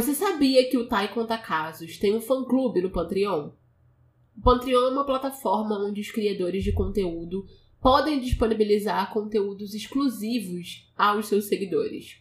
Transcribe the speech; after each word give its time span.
Você 0.00 0.14
sabia 0.14 0.66
que 0.66 0.78
o 0.78 0.88
Tai 0.88 1.12
Conta 1.12 1.36
Casos 1.36 1.98
tem 1.98 2.16
um 2.16 2.22
fã-clube 2.22 2.80
no 2.80 2.88
Patreon? 2.88 3.50
O 4.34 4.40
Patreon 4.40 4.86
é 4.86 4.92
uma 4.92 5.04
plataforma 5.04 5.78
onde 5.78 6.00
os 6.00 6.10
criadores 6.10 6.64
de 6.64 6.72
conteúdo 6.72 7.44
podem 7.82 8.18
disponibilizar 8.18 9.12
conteúdos 9.12 9.74
exclusivos 9.74 10.90
aos 10.96 11.26
seus 11.26 11.48
seguidores. 11.48 12.16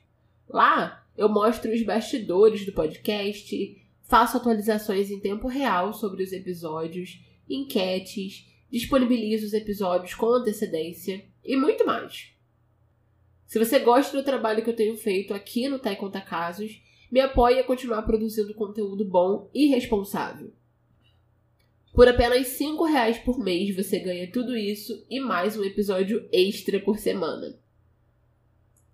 Lá, 0.50 1.08
eu 1.18 1.30
mostro 1.30 1.72
os 1.72 1.82
bastidores 1.82 2.66
do 2.66 2.74
podcast, 2.74 3.82
faço 4.04 4.36
atualizações 4.36 5.10
em 5.10 5.22
tempo 5.22 5.48
real 5.48 5.94
sobre 5.94 6.22
os 6.22 6.34
episódios, 6.34 7.24
enquetes, 7.50 8.46
disponibilizo 8.70 9.46
os 9.46 9.54
episódios 9.54 10.14
com 10.14 10.26
antecedência 10.26 11.26
e 11.42 11.56
muito 11.56 11.86
mais. 11.86 12.34
Se 13.48 13.58
você 13.58 13.80
gosta 13.80 14.18
do 14.18 14.26
trabalho 14.26 14.66
que 14.66 14.70
eu 14.70 14.76
tenho 14.76 14.98
feito 14.98 15.34
aqui 15.34 15.70
no 15.70 15.80
Tai 15.80 15.96
Conta 15.96 16.20
Casos, 16.20 16.82
me 17.12 17.20
apoie 17.20 17.60
a 17.60 17.64
continuar 17.64 18.04
produzindo 18.04 18.54
conteúdo 18.54 19.04
bom 19.04 19.50
e 19.54 19.68
responsável. 19.68 20.52
Por 21.94 22.08
apenas 22.08 22.48
5 22.48 22.84
reais 22.86 23.18
por 23.18 23.40
mês 23.40 23.76
você 23.76 24.00
ganha 24.00 24.32
tudo 24.32 24.56
isso 24.56 25.06
e 25.10 25.20
mais 25.20 25.58
um 25.58 25.64
episódio 25.64 26.28
extra 26.32 26.80
por 26.80 26.98
semana. 26.98 27.58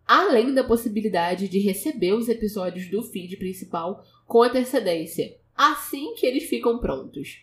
Além 0.07 0.53
da 0.53 0.63
possibilidade 0.63 1.49
de 1.49 1.59
receber 1.59 2.13
os 2.13 2.29
episódios 2.29 2.89
do 2.89 3.03
feed 3.03 3.37
principal 3.37 4.05
com 4.25 4.43
antecedência, 4.43 5.35
assim 5.55 6.13
que 6.15 6.25
eles 6.25 6.45
ficam 6.45 6.79
prontos. 6.79 7.41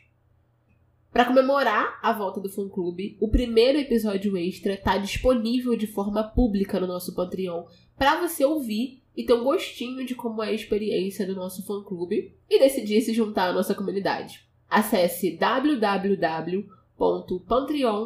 Para 1.12 1.26
comemorar 1.26 1.98
a 2.02 2.12
volta 2.12 2.40
do 2.40 2.48
fã 2.48 2.66
clube, 2.68 3.18
o 3.20 3.28
primeiro 3.28 3.78
episódio 3.78 4.34
extra 4.38 4.74
está 4.74 4.96
disponível 4.96 5.76
de 5.76 5.86
forma 5.86 6.24
pública 6.24 6.80
no 6.80 6.86
nosso 6.86 7.14
Patreon 7.14 7.66
para 7.98 8.18
você 8.20 8.44
ouvir 8.44 9.01
e 9.16 9.24
ter 9.24 9.34
um 9.34 9.44
gostinho 9.44 10.04
de 10.04 10.14
como 10.14 10.42
é 10.42 10.48
a 10.48 10.52
experiência 10.52 11.26
do 11.26 11.34
nosso 11.34 11.64
fã-clube 11.64 12.34
e 12.48 12.58
decidir 12.58 13.00
se 13.02 13.12
juntar 13.12 13.50
à 13.50 13.52
nossa 13.52 13.74
comunidade. 13.74 14.46
Acesse 14.68 15.36
www.patreon 15.36 16.62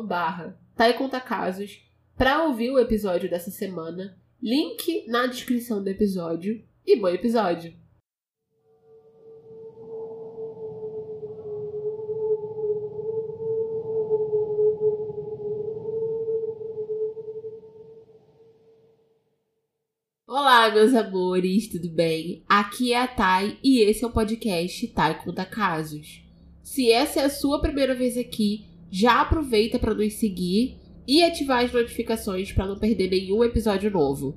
barra 0.05 0.59
para 2.17 2.45
ouvir 2.45 2.71
o 2.71 2.79
episódio 2.79 3.31
dessa 3.31 3.51
semana, 3.51 4.19
link 4.43 5.07
na 5.07 5.27
descrição 5.27 5.83
do 5.83 5.89
episódio 5.89 6.63
e 6.85 6.97
bom 6.97 7.09
episódio! 7.09 7.86
Olá, 20.49 20.71
meus 20.71 20.95
amores, 20.95 21.67
tudo 21.67 21.91
bem? 21.91 22.45
Aqui 22.49 22.93
é 22.93 23.03
a 23.03 23.09
Thay 23.09 23.59
e 23.65 23.81
esse 23.81 24.05
é 24.05 24.07
o 24.07 24.13
podcast 24.13 24.87
Thay 24.87 25.15
Conta 25.17 25.45
Casos. 25.45 26.23
Se 26.63 26.89
essa 26.89 27.19
é 27.19 27.25
a 27.25 27.29
sua 27.29 27.61
primeira 27.61 27.97
vez 27.97 28.17
aqui, 28.17 28.65
já 28.89 29.23
aproveita 29.23 29.77
para 29.77 29.93
nos 29.93 30.13
seguir 30.13 30.79
e 31.05 31.21
ativar 31.21 31.65
as 31.65 31.73
notificações 31.73 32.53
para 32.53 32.65
não 32.65 32.79
perder 32.79 33.11
nenhum 33.11 33.43
episódio 33.43 33.91
novo. 33.91 34.37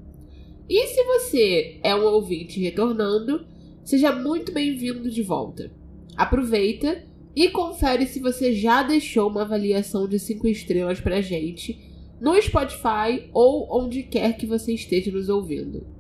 E 0.68 0.88
se 0.88 1.04
você 1.04 1.80
é 1.84 1.94
um 1.94 2.04
ouvinte 2.04 2.60
retornando, 2.60 3.46
seja 3.84 4.12
muito 4.12 4.52
bem-vindo 4.52 5.12
de 5.12 5.22
volta. 5.22 5.72
Aproveita 6.18 7.04
e 7.36 7.50
confere 7.50 8.08
se 8.08 8.20
você 8.20 8.52
já 8.52 8.82
deixou 8.82 9.30
uma 9.30 9.44
avaliação 9.44 10.08
de 10.08 10.18
5 10.18 10.48
estrelas 10.48 11.00
pra 11.00 11.22
gente 11.22 11.80
no 12.20 12.34
Spotify 12.42 13.30
ou 13.32 13.68
onde 13.70 14.02
quer 14.02 14.36
que 14.38 14.48
você 14.48 14.74
esteja 14.74 15.12
nos 15.12 15.30
ouvindo. 15.30 15.99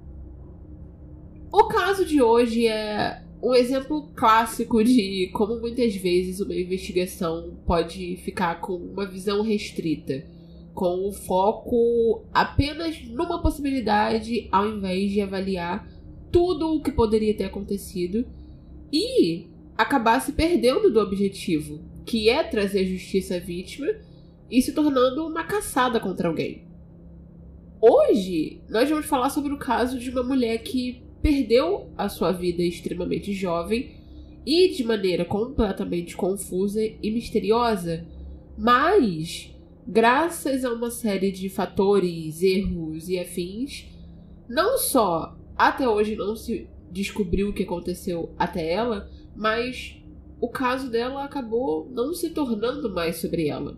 O 1.52 1.64
caso 1.64 2.06
de 2.06 2.22
hoje 2.22 2.68
é 2.68 3.24
um 3.42 3.56
exemplo 3.56 4.12
clássico 4.16 4.84
de 4.84 5.32
como 5.34 5.60
muitas 5.60 5.96
vezes 5.96 6.40
uma 6.40 6.54
investigação 6.54 7.58
pode 7.66 8.18
ficar 8.18 8.62
com 8.62 8.76
uma 8.76 9.08
visão 9.08 9.42
restrita, 9.42 10.24
com 10.76 11.08
o 11.08 11.12
foco 11.12 12.24
apenas 12.32 13.02
numa 13.04 13.42
possibilidade 13.42 14.48
ao 14.52 14.70
invés 14.70 15.12
de 15.12 15.22
avaliar 15.22 15.90
tudo 16.32 16.76
o 16.76 16.84
que 16.84 16.92
poderia 16.92 17.36
ter 17.36 17.46
acontecido 17.46 18.28
e 18.94 19.48
acabar 19.76 20.20
se 20.20 20.34
perdendo 20.34 20.92
do 20.92 21.00
objetivo, 21.00 21.80
que 22.06 22.30
é 22.30 22.44
trazer 22.44 22.86
justiça 22.86 23.38
à 23.38 23.40
vítima 23.40 23.88
e 24.52 24.62
se 24.62 24.72
tornando 24.72 25.26
uma 25.26 25.44
caçada 25.44 26.00
contra 26.00 26.28
alguém. 26.28 26.64
Hoje, 27.82 28.62
nós 28.70 28.88
vamos 28.88 29.08
falar 29.08 29.32
sobre 29.32 29.52
o 29.52 29.58
caso 29.58 29.98
de 29.98 30.12
uma 30.12 30.22
mulher 30.22 30.60
que 30.60 31.09
perdeu 31.22 31.90
a 31.98 32.08
sua 32.10 32.32
vida 32.32 32.62
extremamente 32.62 33.34
jovem 33.34 33.96
e 34.46 34.70
de 34.70 34.84
maneira 34.84 35.26
completamente 35.26 36.16
confusa 36.16 36.82
e 36.82 37.12
misteriosa, 37.12 38.06
mas 38.58 39.54
graças 39.88 40.64
a 40.64 40.74
uma 40.74 40.92
série 40.92 41.32
de 41.32 41.50
fatores, 41.50 42.42
erros 42.42 43.10
e 43.10 43.20
afins, 43.20 43.86
não 44.48 44.78
só 44.78 45.38
até 45.58 45.88
hoje 45.88 46.16
não 46.16 46.36
se 46.36 46.68
descobriu 46.92 47.50
o 47.50 47.54
que 47.54 47.64
aconteceu 47.64 48.34
até 48.38 48.72
ela, 48.72 49.10
mas 49.36 50.02
o 50.40 50.48
caso 50.48 50.90
dela 50.90 51.24
acabou 51.24 51.90
não 51.92 52.14
se 52.14 52.30
tornando 52.30 52.90
mais 52.94 53.18
sobre 53.18 53.48
ela. 53.48 53.78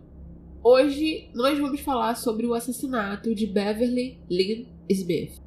Hoje 0.62 1.28
nós 1.34 1.58
vamos 1.58 1.80
falar 1.80 2.14
sobre 2.14 2.46
o 2.46 2.54
assassinato 2.54 3.34
de 3.34 3.46
Beverly 3.48 4.18
Lynn 4.30 4.66
Smith. 4.88 5.41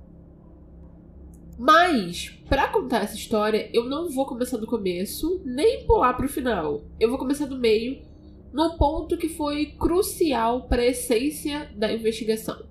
Mas, 1.58 2.30
para 2.50 2.68
contar 2.68 3.04
essa 3.04 3.16
história, 3.16 3.70
eu 3.74 3.86
não 3.86 4.10
vou 4.10 4.26
começar 4.26 4.58
do 4.58 4.68
começo, 4.68 5.42
nem 5.46 5.86
pular 5.86 6.14
para 6.14 6.26
o 6.26 6.30
final. 6.30 6.84
Eu 7.00 7.10
vou 7.10 7.18
começar 7.18 7.46
do 7.46 7.58
meio, 7.58 8.02
no 8.52 8.78
ponto 8.78 9.18
que 9.18 9.30
foi 9.30 9.68
crucial 9.68 10.68
para 10.68 10.82
a 10.82 10.88
essência 10.88 11.72
da 11.76 11.92
investigação. 11.92 12.66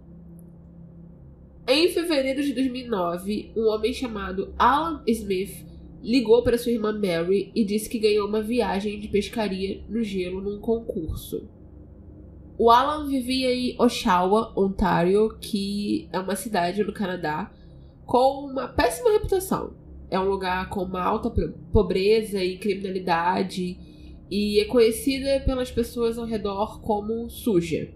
Em 1.67 1.89
fevereiro 1.89 2.43
de 2.43 2.53
2009, 2.53 3.53
um 3.57 3.69
homem 3.69 3.93
chamado 3.93 4.53
Alan 4.59 5.03
Smith 5.07 5.65
ligou 6.03 6.43
para 6.43 6.59
sua 6.59 6.73
irmã 6.73 6.93
Mary 6.93 7.51
e 7.55 7.65
disse 7.65 7.89
que 7.89 7.99
ganhou 7.99 8.29
uma 8.29 8.43
viagem 8.43 9.01
de 9.01 9.09
pescaria 9.09 9.83
no 9.89 10.03
gelo 10.03 10.43
num 10.43 10.61
concurso. 10.61 11.49
O 12.59 12.71
Alan 12.71 13.09
vivia 13.09 13.53
em 13.53 13.75
Oshawa, 13.79 14.53
Ontário, 14.55 15.37
que 15.41 16.07
é 16.13 16.19
uma 16.19 16.37
cidade 16.37 16.85
no 16.85 16.93
Canadá, 16.93 17.51
com 18.05 18.47
uma 18.51 18.69
péssima 18.69 19.13
reputação. 19.13 19.75
É 20.11 20.19
um 20.19 20.29
lugar 20.29 20.69
com 20.69 20.83
uma 20.83 21.03
alta 21.03 21.33
pobreza 21.73 22.43
e 22.43 22.59
criminalidade 22.59 23.79
e 24.31 24.61
é 24.61 24.65
conhecida 24.65 25.41
pelas 25.45 25.71
pessoas 25.71 26.19
ao 26.19 26.25
redor 26.25 26.81
como 26.81 27.29
suja. 27.29 27.89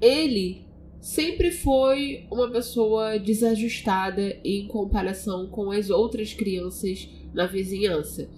Ele 0.00 0.66
sempre 1.00 1.50
foi 1.50 2.26
uma 2.30 2.50
pessoa 2.50 3.18
desajustada 3.18 4.38
em 4.44 4.66
comparação 4.66 5.48
com 5.48 5.70
as 5.70 5.90
outras 5.90 6.32
crianças 6.32 7.08
na 7.32 7.46
vizinhança. 7.46 8.28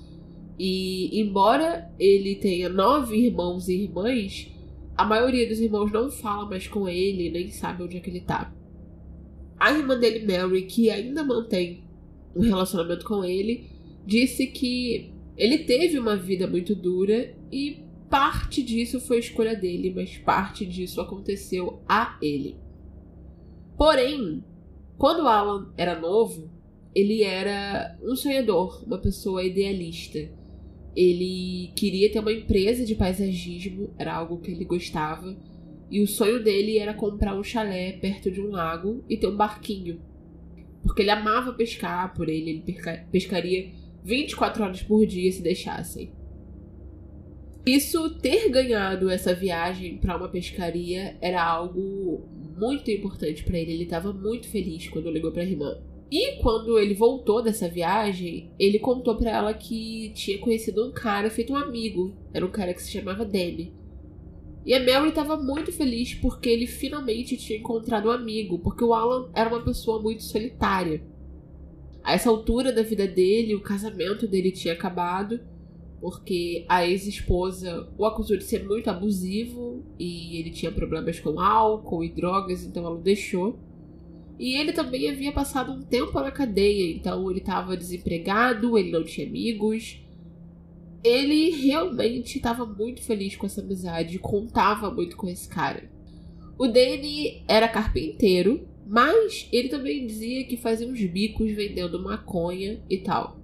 E 0.59 1.21
embora 1.21 1.91
ele 1.99 2.37
tenha 2.37 2.69
nove 2.69 3.17
irmãos 3.17 3.69
e 3.69 3.85
irmãs, 3.85 4.51
a 4.97 5.05
maioria 5.05 5.49
dos 5.49 5.61
irmãos 5.61 5.91
não 5.91 6.11
fala 6.11 6.47
mais 6.47 6.69
com 6.69 6.89
ele, 6.89 7.31
nem 7.31 7.51
sabe 7.51 7.83
onde 7.83 7.97
é 7.97 8.01
que 8.01 8.11
ele 8.11 8.21
tá. 8.21 8.53
A 9.61 9.71
irmã 9.73 9.99
dele, 9.99 10.27
Mary, 10.27 10.63
que 10.63 10.89
ainda 10.89 11.23
mantém 11.23 11.85
um 12.35 12.41
relacionamento 12.41 13.05
com 13.05 13.23
ele, 13.23 13.69
disse 14.07 14.47
que 14.47 15.13
ele 15.37 15.59
teve 15.59 15.99
uma 15.99 16.17
vida 16.17 16.47
muito 16.47 16.75
dura 16.75 17.35
e 17.53 17.85
parte 18.09 18.63
disso 18.63 18.99
foi 18.99 19.19
escolha 19.19 19.55
dele, 19.55 19.93
mas 19.95 20.17
parte 20.17 20.65
disso 20.65 21.01
aconteceu 21.01 21.83
a 21.87 22.19
ele. 22.23 22.57
Porém, 23.77 24.43
quando 24.97 25.29
Alan 25.29 25.73
era 25.77 25.99
novo, 25.99 26.51
ele 26.95 27.23
era 27.23 27.99
um 28.03 28.17
sonhador, 28.17 28.83
uma 28.87 28.99
pessoa 28.99 29.45
idealista. 29.45 30.19
Ele 30.97 31.71
queria 31.77 32.11
ter 32.11 32.19
uma 32.19 32.33
empresa 32.33 32.85
de 32.85 32.95
paisagismo, 32.95 33.95
era 33.97 34.15
algo 34.15 34.39
que 34.39 34.51
ele 34.51 34.65
gostava 34.65 35.37
e 35.91 36.01
o 36.01 36.07
sonho 36.07 36.43
dele 36.43 36.79
era 36.79 36.95
comprar 36.95 37.37
um 37.37 37.43
chalé 37.43 37.93
perto 37.93 38.31
de 38.31 38.41
um 38.41 38.51
lago 38.51 39.05
e 39.09 39.17
ter 39.17 39.27
um 39.27 39.37
barquinho. 39.37 40.01
Porque 40.83 41.03
ele 41.03 41.11
amava 41.11 41.53
pescar, 41.53 42.15
por 42.15 42.29
ele, 42.29 42.63
ele 42.67 43.05
pescaria 43.11 43.73
24 44.03 44.63
horas 44.63 44.83
por 44.83 45.05
dia 45.05 45.31
se 45.31 45.43
deixassem. 45.43 46.13
Isso, 47.67 48.19
ter 48.19 48.49
ganhado 48.49 49.11
essa 49.11 49.35
viagem 49.35 49.99
para 49.99 50.17
uma 50.17 50.29
pescaria 50.29 51.17
era 51.21 51.45
algo 51.45 52.27
muito 52.57 52.91
importante 52.91 53.45
para 53.45 53.59
ele. 53.59 53.73
Ele 53.73 53.85
estava 53.85 54.13
muito 54.13 54.49
feliz 54.49 54.89
quando 54.89 55.11
ligou 55.11 55.31
para 55.31 55.43
a 55.43 55.47
irmã. 55.47 55.77
E 56.11 56.37
quando 56.41 56.79
ele 56.79 56.95
voltou 56.95 57.43
dessa 57.43 57.69
viagem, 57.69 58.51
ele 58.59 58.79
contou 58.79 59.15
para 59.17 59.31
ela 59.31 59.55
que 59.55 60.11
tinha 60.15 60.39
conhecido 60.39 60.89
um 60.89 60.93
cara 60.93 61.31
feito 61.31 61.53
um 61.53 61.57
amigo. 61.57 62.17
Era 62.33 62.45
um 62.45 62.51
cara 62.51 62.73
que 62.73 62.83
se 62.83 62.91
chamava 62.91 63.25
Danny. 63.25 63.73
E 64.65 64.75
a 64.75 64.81
Mary 64.81 65.09
estava 65.09 65.37
muito 65.37 65.73
feliz 65.73 66.15
porque 66.15 66.49
ele 66.49 66.67
finalmente 66.67 67.37
tinha 67.37 67.59
encontrado 67.59 68.09
um 68.09 68.13
amigo, 68.13 68.59
porque 68.59 68.85
o 68.85 68.93
Alan 68.93 69.31
era 69.35 69.49
uma 69.49 69.65
pessoa 69.65 70.01
muito 70.03 70.23
solitária. 70.23 71.03
A 72.03 72.13
essa 72.13 72.29
altura 72.29 72.73
da 72.73 72.83
vida 72.83 73.07
dele, 73.07 73.55
o 73.55 73.61
casamento 73.61 74.27
dele 74.27 74.51
tinha 74.51 74.75
acabado, 74.75 75.41
porque 76.01 76.65
a 76.69 76.87
ex-esposa 76.87 77.89
o 77.97 78.05
acusou 78.07 78.37
de 78.37 78.45
ser 78.45 78.67
muito 78.67 78.89
abusivo 78.89 79.85
e 79.99 80.39
ele 80.39 80.51
tinha 80.51 80.73
problemas 80.73 81.21
com 81.21 81.39
álcool 81.39 82.05
e 82.05 82.11
drogas, 82.11 82.65
então 82.65 82.85
ela 82.85 82.95
o 82.95 83.03
deixou. 83.03 83.59
E 84.39 84.57
ele 84.57 84.73
também 84.73 85.11
havia 85.11 85.33
passado 85.33 85.71
um 85.71 85.83
tempo 85.83 86.19
na 86.19 86.31
cadeia, 86.31 86.97
então 86.97 87.31
ele 87.31 87.41
estava 87.41 87.77
desempregado, 87.77 88.79
ele 88.79 88.91
não 88.91 89.05
tinha 89.05 89.27
amigos. 89.27 90.01
Ele 91.03 91.51
realmente 91.51 92.37
estava 92.37 92.67
muito 92.67 93.03
feliz 93.03 93.37
com 93.37 93.47
essa 93.47 93.61
amizade, 93.61 94.19
contava 94.19 94.91
muito 94.91 95.17
com 95.17 95.29
esse 95.29 95.49
cara. 95.49 95.91
O 96.59 96.67
Danny 96.67 97.43
era 97.49 97.69
carpinteiro, 97.69 98.69
mas 98.87 99.49
ele 99.51 99.69
também 99.69 100.07
dizia 100.07 100.45
que 100.45 100.57
fazia 100.57 100.87
uns 100.87 101.03
bicos 101.05 101.51
vendendo 101.53 102.03
maconha 102.03 102.83
e 102.91 102.99
tal. 102.99 103.41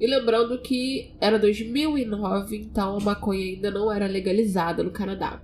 E 0.00 0.06
lembrando 0.06 0.60
que 0.60 1.12
era 1.20 1.38
2009, 1.38 2.56
então 2.56 2.96
a 2.96 3.00
maconha 3.00 3.44
ainda 3.44 3.70
não 3.70 3.92
era 3.92 4.06
legalizada 4.06 4.82
no 4.82 4.90
Canadá. 4.90 5.42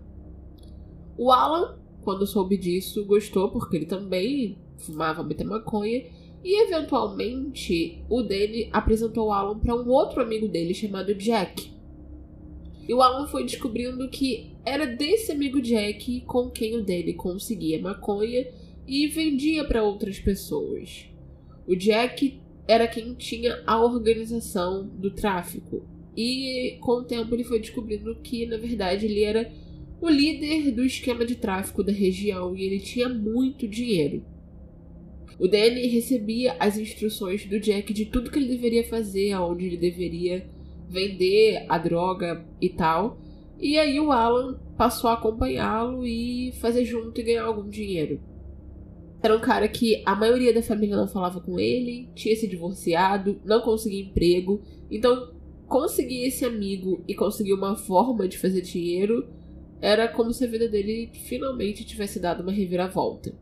O 1.17 1.31
Alan, 1.31 1.79
quando 2.03 2.27
soube 2.27 2.57
disso, 2.57 3.05
gostou 3.05 3.51
porque 3.51 3.77
ele 3.77 3.87
também 3.87 4.59
fumava 4.79 5.23
muita 5.23 5.45
maconha. 5.45 6.05
E 6.47 6.63
eventualmente 6.63 8.05
o 8.09 8.23
Danny 8.23 8.71
apresentou 8.73 9.27
o 9.27 9.33
Alan 9.33 9.59
para 9.59 9.75
um 9.75 9.89
outro 9.89 10.23
amigo 10.23 10.47
dele 10.47 10.73
chamado 10.75 11.13
Jack. 11.13 11.73
E 12.89 12.95
o 12.95 13.03
Alan 13.03 13.27
foi 13.27 13.43
descobrindo 13.43 14.09
que 14.09 14.53
era 14.65 14.87
desse 14.87 15.33
amigo 15.33 15.61
Jack 15.61 16.21
com 16.21 16.49
quem 16.49 16.77
o 16.77 16.85
Danny 16.85 17.15
conseguia 17.15 17.83
maconha 17.83 18.47
e 18.87 19.09
vendia 19.09 19.65
para 19.65 19.83
outras 19.83 20.21
pessoas. 20.21 21.11
O 21.67 21.75
Jack 21.75 22.41
era 22.69 22.87
quem 22.87 23.15
tinha 23.15 23.61
a 23.67 23.83
organização 23.83 24.87
do 24.87 25.11
tráfico. 25.11 25.83
E 26.17 26.79
com 26.81 27.01
o 27.01 27.05
tempo 27.05 27.35
ele 27.35 27.43
foi 27.43 27.59
descobrindo 27.59 28.15
que, 28.23 28.47
na 28.47 28.57
verdade, 28.57 29.07
ele 29.07 29.25
era 29.25 29.53
o 30.01 30.09
líder 30.09 30.71
do 30.71 30.85
esquema 30.85 31.27
de 31.27 31.35
tráfico 31.35 31.83
da 31.83 31.91
região 31.91 32.57
e 32.57 32.63
ele 32.63 32.79
tinha 32.79 33.09
muito 33.09 33.67
dinheiro. 33.67 34.36
O 35.39 35.47
Danny 35.47 35.87
recebia 35.89 36.57
as 36.59 36.79
instruções 36.79 37.45
do 37.47 37.61
Jack 37.61 37.93
de 37.93 38.07
tudo 38.07 38.31
que 38.31 38.39
ele 38.39 38.49
deveria 38.49 38.85
fazer, 38.85 39.33
aonde 39.33 39.67
ele 39.67 39.77
deveria 39.77 40.49
vender 40.89 41.67
a 41.69 41.77
droga 41.77 42.45
e 42.61 42.71
tal. 42.71 43.19
E 43.59 43.79
aí 43.79 44.01
o 44.01 44.13
Alan 44.13 44.59
passou 44.77 45.11
a 45.11 45.15
acompanhá-lo 45.15 46.07
e 46.07 46.53
fazer 46.61 46.85
junto 46.85 47.21
e 47.21 47.25
ganhar 47.25 47.45
algum 47.45 47.69
dinheiro. 47.69 48.21
Era 49.23 49.37
um 49.37 49.41
cara 49.41 49.67
que 49.69 50.03
a 50.07 50.15
maioria 50.15 50.55
da 50.55 50.63
família 50.63 50.97
não 50.97 51.09
falava 51.09 51.41
com 51.41 51.59
ele, 51.59 52.09
tinha 52.15 52.37
se 52.37 52.47
divorciado, 52.47 53.41
não 53.45 53.61
conseguia 53.61 54.03
emprego. 54.03 54.63
Então, 54.91 55.33
conseguir 55.67 56.25
esse 56.27 56.45
amigo 56.45 57.03
e 57.09 57.15
conseguir 57.15 57.53
uma 57.53 57.77
forma 57.77 58.29
de 58.29 58.39
fazer 58.39 58.61
dinheiro 58.61 59.27
era 59.81 60.09
como 60.09 60.33
se 60.33 60.45
a 60.45 60.49
vida 60.49 60.69
dele 60.69 61.11
finalmente 61.13 61.85
tivesse 61.85 62.21
dado 62.21 62.43
uma 62.43 62.53
reviravolta. 62.53 63.35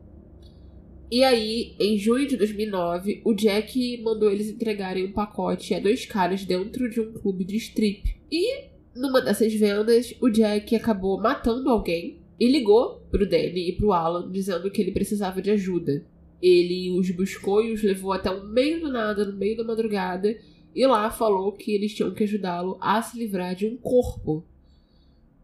E 1.11 1.23
aí, 1.23 1.75
em 1.79 1.97
junho 1.97 2.27
de 2.27 2.35
2009, 2.35 3.21
o 3.23 3.33
Jack 3.33 4.01
mandou 4.01 4.31
eles 4.31 4.49
entregarem 4.49 5.05
um 5.05 5.11
pacote 5.11 5.73
a 5.73 5.79
dois 5.79 6.05
caras 6.05 6.43
dentro 6.43 6.89
de 6.89 6.99
um 6.99 7.13
clube 7.13 7.43
de 7.43 7.57
strip. 7.57 8.15
E 8.31 8.65
numa 8.95 9.21
dessas 9.21 9.53
vendas, 9.53 10.15
o 10.21 10.29
Jack 10.29 10.75
acabou 10.75 11.19
matando 11.19 11.69
alguém 11.69 12.19
e 12.39 12.47
ligou 12.47 13.01
pro 13.11 13.27
Danny 13.27 13.69
e 13.69 13.73
pro 13.73 13.91
Alan 13.91 14.31
dizendo 14.31 14.71
que 14.71 14.81
ele 14.81 14.91
precisava 14.91 15.41
de 15.41 15.51
ajuda. 15.51 16.05
Ele 16.41 16.91
os 16.97 17.09
buscou 17.11 17.63
e 17.63 17.73
os 17.73 17.83
levou 17.83 18.11
até 18.11 18.29
o 18.29 18.45
meio 18.45 18.79
do 18.81 18.91
nada, 18.91 19.25
no 19.25 19.37
meio 19.37 19.57
da 19.57 19.63
madrugada, 19.63 20.35
e 20.73 20.85
lá 20.85 21.09
falou 21.09 21.51
que 21.51 21.71
eles 21.71 21.93
tinham 21.93 22.13
que 22.13 22.23
ajudá-lo 22.23 22.77
a 22.81 23.01
se 23.01 23.17
livrar 23.17 23.55
de 23.55 23.65
um 23.67 23.77
corpo. 23.77 24.45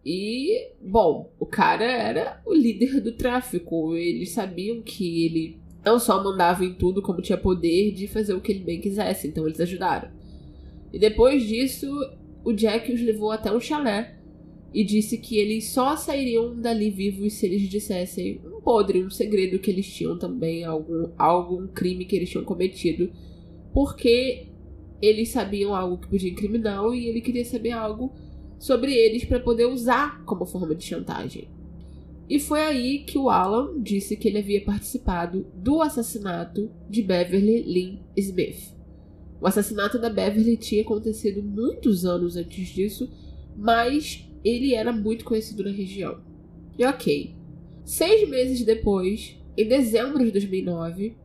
E, 0.05 0.71
bom, 0.81 1.31
o 1.39 1.45
cara 1.45 1.85
era 1.85 2.41
o 2.45 2.53
líder 2.53 2.99
do 3.01 3.11
tráfico. 3.11 3.95
Eles 3.95 4.31
sabiam 4.31 4.81
que 4.81 5.25
ele 5.25 5.59
não 5.85 5.99
só 5.99 6.23
mandava 6.23 6.63
em 6.63 6.73
tudo, 6.73 7.01
como 7.01 7.21
tinha 7.21 7.37
poder 7.37 7.91
de 7.91 8.07
fazer 8.07 8.33
o 8.33 8.41
que 8.41 8.51
ele 8.51 8.63
bem 8.63 8.79
quisesse, 8.79 9.27
então 9.27 9.45
eles 9.45 9.59
ajudaram. 9.59 10.09
E 10.93 10.99
depois 10.99 11.43
disso, 11.43 11.87
o 12.43 12.53
Jack 12.53 12.91
os 12.91 13.01
levou 13.01 13.31
até 13.31 13.51
um 13.51 13.59
chalé 13.59 14.17
e 14.73 14.83
disse 14.83 15.17
que 15.17 15.37
eles 15.37 15.69
só 15.69 15.95
sairiam 15.95 16.59
dali 16.59 16.89
vivos 16.89 17.33
se 17.33 17.45
eles 17.45 17.63
dissessem 17.63 18.39
um 18.45 18.61
podre, 18.61 19.03
um 19.03 19.09
segredo 19.09 19.59
que 19.59 19.69
eles 19.69 19.91
tinham 19.91 20.17
também, 20.17 20.63
algum, 20.63 21.09
algum 21.17 21.67
crime 21.67 22.05
que 22.05 22.15
eles 22.15 22.29
tinham 22.29 22.45
cometido, 22.45 23.11
porque 23.73 24.47
eles 25.01 25.29
sabiam 25.29 25.75
algo 25.75 25.97
que 25.97 26.07
podia 26.07 26.29
incriminá-lo 26.29 26.93
e 26.93 27.07
ele 27.07 27.21
queria 27.21 27.43
saber 27.43 27.71
algo 27.71 28.13
sobre 28.61 28.93
eles 28.93 29.25
para 29.25 29.39
poder 29.39 29.65
usar 29.65 30.23
como 30.23 30.45
forma 30.45 30.75
de 30.75 30.85
chantagem. 30.85 31.49
E 32.29 32.39
foi 32.39 32.61
aí 32.61 32.99
que 32.99 33.17
o 33.17 33.27
Alan 33.27 33.81
disse 33.81 34.15
que 34.15 34.27
ele 34.27 34.37
havia 34.37 34.63
participado 34.63 35.47
do 35.55 35.81
assassinato 35.81 36.69
de 36.87 37.01
Beverly 37.01 37.63
Lynn 37.63 37.97
Smith. 38.15 38.75
O 39.41 39.47
assassinato 39.47 39.97
da 39.97 40.11
Beverly 40.11 40.57
tinha 40.57 40.83
acontecido 40.83 41.41
muitos 41.41 42.05
anos 42.05 42.37
antes 42.37 42.67
disso, 42.67 43.11
mas 43.57 44.29
ele 44.45 44.75
era 44.75 44.93
muito 44.93 45.25
conhecido 45.25 45.63
na 45.63 45.71
região. 45.71 46.21
E 46.77 46.85
ok. 46.85 47.35
Seis 47.83 48.29
meses 48.29 48.63
depois, 48.63 49.35
em 49.57 49.67
dezembro 49.67 50.23
de 50.23 50.29
2009, 50.29 51.17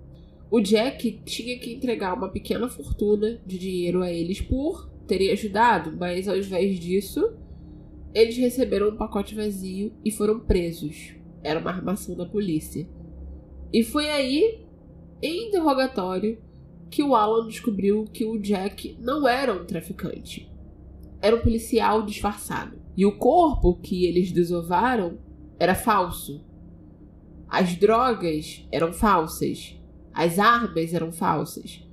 o 0.51 0.59
Jack 0.59 1.21
tinha 1.27 1.59
que 1.59 1.75
entregar 1.75 2.15
uma 2.15 2.31
pequena 2.31 2.67
fortuna 2.67 3.39
de 3.47 3.59
dinheiro 3.59 4.03
a 4.03 4.11
eles 4.11 4.41
por 4.41 4.96
terem 5.07 5.31
ajudado, 5.31 5.95
mas 5.97 6.29
ao 6.29 6.37
invés 6.37 6.79
disso, 6.79 7.33
eles 8.15 8.37
receberam 8.37 8.89
um 8.89 8.97
pacote 8.97 9.35
vazio 9.35 9.93
e 10.05 10.11
foram 10.11 10.41
presos. 10.41 11.15
Era 11.43 11.61
uma 11.61 11.71
armação 11.71 12.17
da 12.17 12.27
polícia. 12.27 12.89
E 13.73 13.83
foi 13.85 14.09
aí, 14.09 14.65
em 15.23 15.49
interrogatório, 15.49 16.39
que 16.91 17.03
o 17.03 17.15
Alan 17.15 17.47
descobriu 17.47 18.05
que 18.05 18.25
o 18.25 18.39
Jack 18.39 18.97
não 19.01 19.29
era 19.29 19.53
um 19.53 19.65
traficante. 19.65 20.51
Era 21.21 21.37
um 21.37 21.41
policial 21.41 22.03
disfarçado. 22.03 22.79
E 22.97 23.05
o 23.05 23.19
corpo 23.19 23.79
que 23.83 24.07
eles 24.07 24.33
desovaram 24.33 25.19
era 25.59 25.75
falso. 25.75 26.45
As 27.49 27.75
drogas 27.77 28.67
eram 28.73 28.93
falsas. 28.93 29.79
As 30.13 30.39
armas 30.39 30.95
eram 30.95 31.13
falsas. 31.13 31.86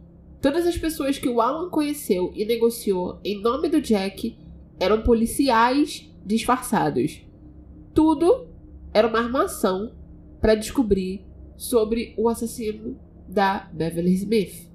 Todas 0.43 0.67
as 0.67 0.77
pessoas 0.77 1.17
que 1.17 1.29
o 1.29 1.39
Alan 1.39 1.69
conheceu 1.69 2.33
e 2.35 2.43
negociou 2.43 3.17
em 3.23 3.39
nome 3.39 3.69
do 3.69 3.79
Jack 3.79 4.37
eram 4.77 5.01
policiais 5.01 6.13
disfarçados. 6.25 7.21
Tudo 7.93 8.49
era 8.93 9.07
uma 9.07 9.19
armação 9.19 9.95
para 10.41 10.53
descobrir 10.55 11.25
sobre 11.55 12.13
o 12.17 12.27
assassino 12.27 12.99
da 13.25 13.69
Beverly 13.71 14.15
Smith. 14.15 14.69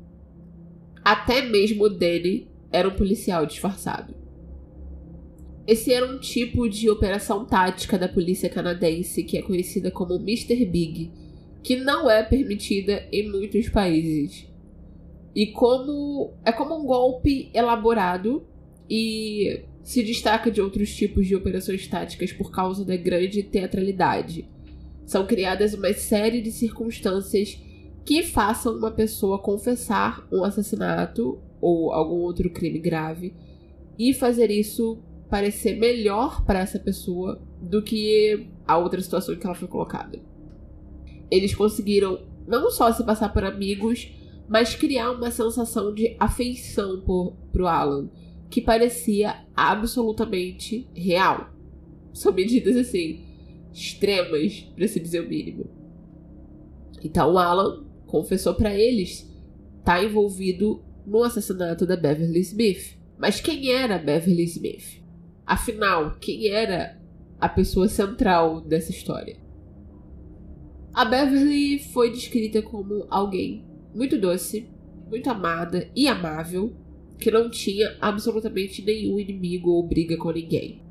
Até 1.04 1.42
mesmo 1.42 1.84
o 1.84 1.90
Danny 1.90 2.48
era 2.72 2.88
um 2.88 2.96
policial 2.96 3.44
disfarçado. 3.44 4.14
Esse 5.66 5.92
era 5.92 6.10
um 6.10 6.18
tipo 6.18 6.66
de 6.66 6.88
operação 6.88 7.44
tática 7.44 7.98
da 7.98 8.08
polícia 8.08 8.48
canadense 8.48 9.22
que 9.22 9.36
é 9.36 9.42
conhecida 9.42 9.90
como 9.90 10.14
Mr. 10.14 10.64
Big, 10.64 11.12
que 11.62 11.76
não 11.76 12.08
é 12.08 12.22
permitida 12.22 13.06
em 13.12 13.30
muitos 13.30 13.68
países. 13.68 14.47
E 15.34 15.48
como 15.48 16.32
é 16.44 16.52
como 16.52 16.78
um 16.78 16.84
golpe 16.84 17.50
elaborado 17.54 18.46
e 18.88 19.64
se 19.82 20.02
destaca 20.02 20.50
de 20.50 20.60
outros 20.60 20.94
tipos 20.94 21.26
de 21.26 21.34
operações 21.34 21.86
táticas 21.86 22.32
por 22.32 22.50
causa 22.50 22.84
da 22.84 22.96
grande 22.96 23.42
teatralidade. 23.42 24.48
São 25.06 25.26
criadas 25.26 25.72
uma 25.72 25.92
série 25.94 26.42
de 26.42 26.50
circunstâncias 26.50 27.58
que 28.04 28.22
façam 28.22 28.76
uma 28.76 28.90
pessoa 28.90 29.38
confessar 29.38 30.26
um 30.32 30.44
assassinato 30.44 31.40
ou 31.60 31.92
algum 31.92 32.16
outro 32.16 32.50
crime 32.50 32.78
grave 32.78 33.34
e 33.98 34.14
fazer 34.14 34.50
isso 34.50 34.98
parecer 35.28 35.78
melhor 35.78 36.44
para 36.44 36.60
essa 36.60 36.78
pessoa 36.78 37.40
do 37.60 37.82
que 37.82 38.46
a 38.66 38.78
outra 38.78 39.00
situação 39.00 39.34
em 39.34 39.38
que 39.38 39.46
ela 39.46 39.54
foi 39.54 39.68
colocada. 39.68 40.18
Eles 41.30 41.54
conseguiram 41.54 42.26
não 42.46 42.70
só 42.70 42.90
se 42.92 43.04
passar 43.04 43.32
por 43.32 43.44
amigos, 43.44 44.10
mas 44.48 44.74
criar 44.74 45.10
uma 45.10 45.30
sensação 45.30 45.92
de 45.92 46.16
afeição 46.18 47.02
por, 47.02 47.36
pro 47.52 47.66
Alan, 47.66 48.08
que 48.48 48.62
parecia 48.62 49.44
absolutamente 49.54 50.88
real. 50.94 51.50
São 52.14 52.32
medidas 52.32 52.76
assim, 52.76 53.24
extremas, 53.72 54.60
para 54.74 54.88
se 54.88 54.98
dizer 54.98 55.20
o 55.20 55.28
mínimo. 55.28 55.66
Então 57.04 57.34
o 57.34 57.38
Alan 57.38 57.84
confessou 58.06 58.54
para 58.54 58.74
eles 58.74 59.20
estar 59.78 59.98
tá 59.98 60.04
envolvido 60.04 60.82
no 61.06 61.22
assassinato 61.22 61.86
da 61.86 61.96
Beverly 61.96 62.40
Smith. 62.40 62.98
Mas 63.18 63.40
quem 63.40 63.70
era 63.70 63.98
Beverly 63.98 64.44
Smith? 64.44 65.02
Afinal, 65.44 66.16
quem 66.20 66.48
era 66.48 66.98
a 67.38 67.48
pessoa 67.48 67.88
central 67.88 68.60
dessa 68.62 68.90
história? 68.90 69.36
A 70.94 71.04
Beverly 71.04 71.78
foi 71.78 72.10
descrita 72.10 72.62
como 72.62 73.06
alguém 73.10 73.67
muito 73.94 74.18
doce, 74.18 74.68
muito 75.08 75.28
amada 75.30 75.90
e 75.94 76.06
amável, 76.06 76.74
que 77.18 77.30
não 77.30 77.50
tinha 77.50 77.96
absolutamente 78.00 78.82
nenhum 78.82 79.18
inimigo 79.18 79.70
ou 79.70 79.82
briga 79.82 80.16
com 80.16 80.30
ninguém. 80.30 80.82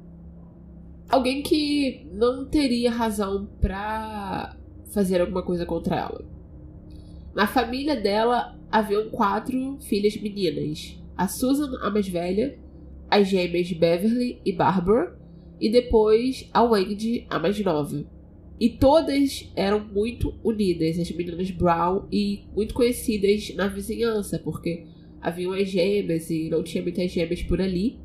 Alguém 1.10 1.42
que 1.42 2.06
não 2.12 2.46
teria 2.46 2.92
razão 2.92 3.48
para 3.62 4.58
fazer 4.92 5.22
alguma 5.22 5.42
coisa 5.42 5.66
contra 5.66 5.96
ela. 5.96 6.26
Na 7.34 7.48
família 7.48 7.96
dela 7.96 8.58
haviam 8.70 9.10
quatro 9.10 9.78
filhas 9.80 10.18
meninas: 10.18 11.00
a 11.16 11.28
Susan, 11.28 11.78
a 11.82 11.90
mais 11.90 12.08
velha, 12.08 12.60
as 13.10 13.28
gêmeas 13.28 13.72
Beverly 13.72 14.42
e 14.44 14.52
Barbara, 14.52 15.18
e 15.60 15.72
depois 15.72 16.50
a 16.54 16.64
Wendy, 16.64 17.26
a 17.30 17.40
mais 17.40 17.58
nova. 17.64 18.06
E 18.60 18.70
todas 18.70 19.52
eram 19.56 19.80
muito 19.80 20.34
unidas, 20.44 20.98
as 20.98 21.12
meninas 21.12 21.52
Brown, 21.52 22.08
e 22.12 22.44
muito 22.56 22.74
conhecidas 22.74 23.54
na 23.56 23.68
vizinhança, 23.68 24.40
porque 24.40 24.86
haviam 25.22 25.54
as 25.54 25.70
gêmeas 25.70 26.30
e 26.30 26.50
não 26.50 26.64
tinha 26.64 26.82
muitas 26.82 27.12
gêmeas 27.12 27.44
por 27.44 27.62
ali. 27.62 28.00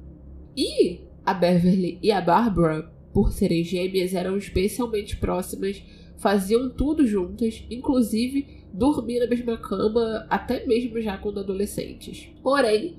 E 0.56 1.00
a 1.24 1.32
Beverly 1.32 1.98
e 2.02 2.12
a 2.12 2.20
Barbara, 2.20 2.90
por 3.14 3.32
serem 3.32 3.64
gêmeas, 3.64 4.14
eram 4.14 4.36
especialmente 4.36 5.16
próximas, 5.16 5.82
faziam 6.18 6.68
tudo 6.68 7.06
juntas, 7.06 7.64
inclusive 7.70 8.62
dormir 8.72 9.20
na 9.20 9.26
mesma 9.26 9.56
cama, 9.56 10.26
até 10.28 10.66
mesmo 10.66 11.00
já 11.00 11.16
quando 11.16 11.40
adolescentes. 11.40 12.28
Porém, 12.42 12.96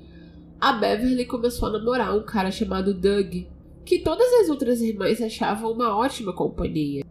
a 0.60 0.74
Beverly 0.74 1.26
começou 1.26 1.68
a 1.70 1.74
namorar 1.74 2.18
um 2.18 2.24
cara 2.24 2.50
chamado 2.50 2.94
Doug, 2.94 3.46
que 3.86 4.00
todas 4.00 4.32
as 4.42 4.50
outras 4.50 4.82
irmãs 4.82 5.22
achavam 5.22 5.72
uma 5.72 5.96
ótima 5.96 6.34
companhia. 6.34 7.03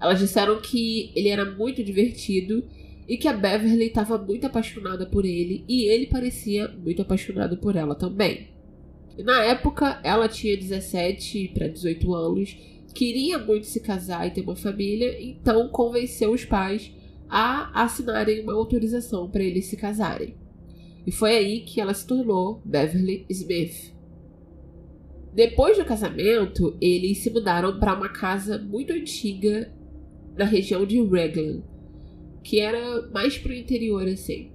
Elas 0.00 0.18
disseram 0.18 0.60
que 0.60 1.12
ele 1.14 1.28
era 1.28 1.44
muito 1.44 1.82
divertido 1.82 2.64
e 3.08 3.16
que 3.16 3.28
a 3.28 3.32
Beverly 3.32 3.86
estava 3.86 4.18
muito 4.18 4.46
apaixonada 4.46 5.06
por 5.06 5.24
ele 5.24 5.64
e 5.68 5.84
ele 5.84 6.06
parecia 6.06 6.68
muito 6.68 7.02
apaixonado 7.02 7.56
por 7.56 7.76
ela 7.76 7.94
também. 7.94 8.48
Na 9.18 9.44
época, 9.44 10.00
ela 10.02 10.28
tinha 10.28 10.56
17 10.56 11.52
para 11.54 11.68
18 11.68 12.14
anos, 12.14 12.56
queria 12.94 13.38
muito 13.38 13.66
se 13.66 13.80
casar 13.80 14.26
e 14.26 14.30
ter 14.30 14.40
uma 14.40 14.56
família, 14.56 15.22
então 15.22 15.68
convenceu 15.68 16.32
os 16.32 16.44
pais 16.44 16.92
a 17.28 17.82
assinarem 17.84 18.42
uma 18.42 18.54
autorização 18.54 19.30
para 19.30 19.42
eles 19.42 19.66
se 19.66 19.76
casarem. 19.76 20.34
E 21.06 21.12
foi 21.12 21.36
aí 21.36 21.60
que 21.60 21.80
ela 21.80 21.94
se 21.94 22.06
tornou 22.06 22.60
Beverly 22.64 23.26
Smith. 23.28 23.92
Depois 25.32 25.76
do 25.76 25.84
casamento, 25.84 26.76
eles 26.80 27.18
se 27.18 27.30
mudaram 27.30 27.78
para 27.78 27.94
uma 27.94 28.08
casa 28.08 28.56
muito 28.56 28.92
antiga 28.92 29.72
na 30.36 30.44
região 30.44 30.84
de 30.84 31.02
Raglan, 31.02 31.62
que 32.42 32.60
era 32.60 33.08
mais 33.12 33.38
pro 33.38 33.52
interior 33.52 34.06
assim. 34.06 34.52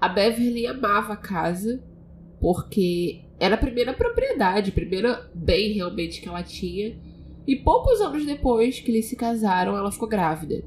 A 0.00 0.08
Beverly 0.08 0.66
amava 0.66 1.12
a 1.12 1.16
casa 1.16 1.82
porque 2.40 3.20
era 3.38 3.54
a 3.54 3.58
primeira 3.58 3.94
propriedade, 3.94 4.70
o 4.70 4.74
primeiro 4.74 5.14
bem 5.34 5.72
realmente 5.72 6.20
que 6.20 6.28
ela 6.28 6.42
tinha. 6.42 6.98
E 7.46 7.54
poucos 7.56 8.00
anos 8.00 8.26
depois 8.26 8.80
que 8.80 8.90
eles 8.90 9.06
se 9.06 9.16
casaram, 9.16 9.76
ela 9.76 9.92
ficou 9.92 10.08
grávida. 10.08 10.64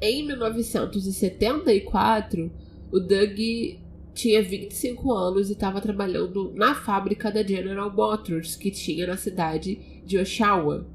Em 0.00 0.26
1974, 0.26 2.52
o 2.92 3.00
Doug 3.00 3.38
tinha 4.12 4.42
25 4.42 5.12
anos 5.12 5.48
e 5.48 5.52
estava 5.52 5.80
trabalhando 5.80 6.52
na 6.54 6.74
fábrica 6.74 7.32
da 7.32 7.42
General 7.42 7.90
Motors 7.92 8.54
que 8.54 8.70
tinha 8.70 9.06
na 9.06 9.16
cidade 9.16 10.02
de 10.04 10.18
Oshawa. 10.18 10.86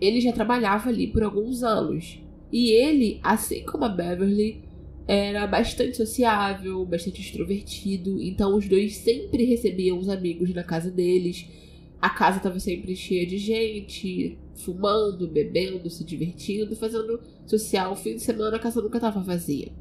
Ele 0.00 0.20
já 0.20 0.32
trabalhava 0.32 0.88
ali 0.88 1.06
por 1.06 1.22
alguns 1.22 1.62
anos. 1.62 2.20
E 2.52 2.70
ele, 2.70 3.20
assim 3.22 3.64
como 3.64 3.84
a 3.84 3.88
Beverly, 3.88 4.62
era 5.06 5.46
bastante 5.46 5.96
sociável, 5.96 6.84
bastante 6.84 7.20
extrovertido, 7.20 8.20
então 8.22 8.56
os 8.56 8.68
dois 8.68 8.96
sempre 8.96 9.44
recebiam 9.44 9.98
os 9.98 10.08
amigos 10.08 10.52
na 10.54 10.62
casa 10.62 10.90
deles. 10.90 11.46
A 12.00 12.10
casa 12.10 12.36
estava 12.36 12.60
sempre 12.60 12.94
cheia 12.94 13.26
de 13.26 13.38
gente, 13.38 14.38
fumando, 14.54 15.26
bebendo, 15.26 15.90
se 15.90 16.04
divertindo, 16.04 16.76
fazendo 16.76 17.20
social. 17.46 17.92
O 17.92 17.96
fim 17.96 18.14
de 18.14 18.22
semana 18.22 18.56
a 18.56 18.60
casa 18.60 18.80
nunca 18.80 18.98
estava 18.98 19.20
vazia 19.20 19.72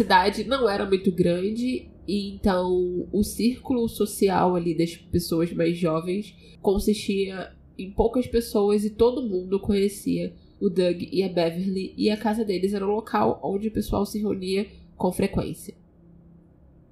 cidade 0.00 0.44
não 0.44 0.68
era 0.68 0.86
muito 0.86 1.12
grande, 1.12 1.88
e 2.08 2.30
então 2.34 3.06
o 3.12 3.22
círculo 3.22 3.86
social 3.88 4.56
ali 4.56 4.76
das 4.76 4.96
pessoas 4.96 5.52
mais 5.52 5.76
jovens 5.76 6.34
consistia 6.62 7.52
em 7.82 7.90
poucas 7.90 8.26
pessoas 8.26 8.84
e 8.84 8.90
todo 8.90 9.22
mundo 9.22 9.60
conhecia 9.60 10.34
o 10.60 10.68
Doug 10.68 11.02
e 11.10 11.22
a 11.22 11.28
Beverly, 11.28 11.94
e 11.96 12.10
a 12.10 12.16
casa 12.16 12.44
deles 12.44 12.74
era 12.74 12.86
o 12.86 12.94
local 12.94 13.40
onde 13.42 13.68
o 13.68 13.72
pessoal 13.72 14.04
se 14.04 14.18
reunia 14.18 14.66
com 14.96 15.10
frequência. 15.10 15.74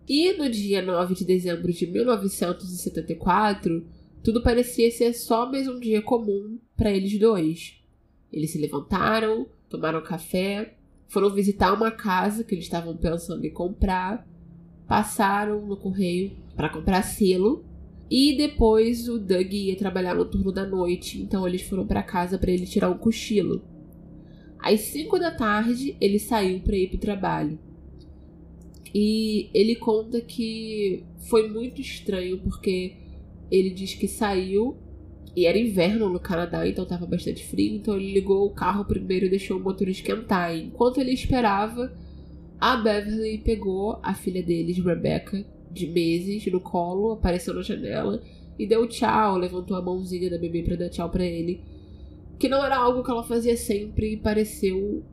E 0.09 0.33
no 0.33 0.49
dia 0.49 0.81
9 0.81 1.15
de 1.15 1.25
dezembro 1.25 1.71
de 1.71 1.87
1974, 1.87 3.87
tudo 4.23 4.43
parecia 4.43 4.91
ser 4.91 5.13
só 5.13 5.51
mais 5.51 5.69
um 5.69 5.79
dia 5.79 6.01
comum 6.01 6.59
para 6.75 6.91
eles 6.91 7.19
dois. 7.19 7.75
Eles 8.33 8.51
se 8.51 8.59
levantaram, 8.59 9.47
tomaram 9.69 10.03
café 10.03 10.79
foram 11.09 11.31
visitar 11.31 11.73
uma 11.73 11.91
casa 11.91 12.45
que 12.45 12.55
eles 12.55 12.67
estavam 12.67 12.97
pensando 12.97 13.45
em 13.45 13.51
comprar, 13.51 14.27
passaram 14.87 15.67
no 15.67 15.77
correio 15.77 16.37
para 16.55 16.69
comprar 16.69 17.03
selo 17.03 17.65
e 18.11 18.37
depois 18.37 19.09
o 19.09 19.19
Doug 19.19 19.53
ia 19.53 19.77
trabalhar 19.77 20.15
no 20.15 20.25
turno 20.25 20.51
da 20.51 20.65
noite, 20.65 21.21
então 21.21 21.47
eles 21.47 21.63
foram 21.63 21.87
para 21.87 22.03
casa 22.03 22.39
para 22.39 22.51
ele 22.51 22.67
tirar 22.67 22.89
um 22.89 22.97
cochilo. 22.97 23.63
Às 24.59 24.81
5 24.81 25.19
da 25.19 25.31
tarde, 25.31 25.97
ele 26.01 26.19
saiu 26.19 26.61
para 26.61 26.77
ir 26.77 26.89
para 26.89 26.97
o 26.97 27.01
trabalho. 27.01 27.59
E 28.95 29.51
ele 29.53 29.77
conta 29.77 30.21
que 30.21 31.05
foi 31.19 31.49
muito 31.49 31.81
estranho 31.81 32.39
porque 32.39 32.97
ele 33.51 33.71
diz 33.71 33.95
que 33.95 34.09
saiu 34.09 34.77
e 35.37 35.47
era 35.47 35.59
inverno 35.59 36.09
no 36.09 36.19
Canadá, 36.19 36.67
então 36.67 36.85
estava 36.85 37.07
bastante 37.07 37.45
frio. 37.45 37.77
Então 37.77 37.97
ele 37.97 38.13
ligou 38.13 38.47
o 38.47 38.51
carro 38.51 38.85
primeiro 38.85 39.27
e 39.27 39.31
deixou 39.31 39.59
o 39.59 39.63
motor 39.63 39.89
esquentar. 39.89 40.57
E 40.57 40.65
enquanto 40.65 40.99
ele 40.99 41.13
esperava, 41.13 41.93
a 42.59 42.77
Beverly 42.77 43.39
pegou 43.39 44.01
a 44.03 44.15
filha 44.15 44.43
deles, 44.43 44.79
Rebecca, 44.79 45.45
de 45.79 45.87
meses, 45.87 46.45
no 46.47 46.61
colo, 46.61 47.13
apareceu 47.13 47.55
na 47.55 47.63
janela 47.63 48.21
e 48.59 48.67
deu 48.67 48.87
tchau, 48.89 49.37
levantou 49.37 49.77
a 49.77 49.83
mãozinha 49.83 50.29
da 50.29 50.39
bebê 50.39 50.63
para 50.63 50.77
dar 50.77 50.89
tchau 50.89 51.09
para 51.09 51.25
ele. 51.25 51.63
Que 52.39 52.49
não 52.49 52.65
era 52.65 52.77
algo 52.77 53.03
que 53.03 53.11
ela 53.11 53.25
fazia 53.25 53.57
sempre 53.57 54.13
e 54.13 54.17
pareceu 54.17 55.05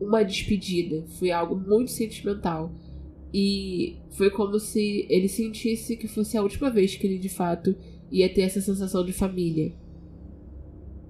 uma 0.00 0.22
despedida. 0.22 1.04
Foi 1.18 1.30
algo 1.30 1.56
muito 1.56 1.90
sentimental. 1.90 2.72
E 3.32 3.96
foi 4.10 4.30
como 4.30 4.60
se 4.60 5.06
ele 5.08 5.28
sentisse 5.28 5.96
que 5.96 6.06
fosse 6.06 6.36
a 6.36 6.42
última 6.42 6.70
vez 6.70 6.94
que 6.94 7.06
ele 7.06 7.18
de 7.18 7.28
fato 7.28 7.74
ia 8.10 8.32
ter 8.32 8.42
essa 8.42 8.60
sensação 8.60 9.04
de 9.04 9.12
família. 9.12 9.72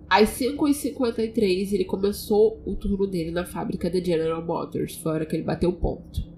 Às 0.09 0.31
5h53 0.31 1.73
ele 1.73 1.85
começou 1.85 2.63
o 2.65 2.75
turno 2.75 3.07
dele 3.07 3.31
na 3.31 3.45
fábrica 3.45 3.91
da 3.91 4.01
General 4.01 4.45
Motors, 4.45 4.95
foi 4.97 5.11
a 5.11 5.15
hora 5.17 5.27
que 5.27 5.35
ele 5.35 5.43
bateu 5.43 5.71
o 5.71 5.75
ponto. 5.75 6.34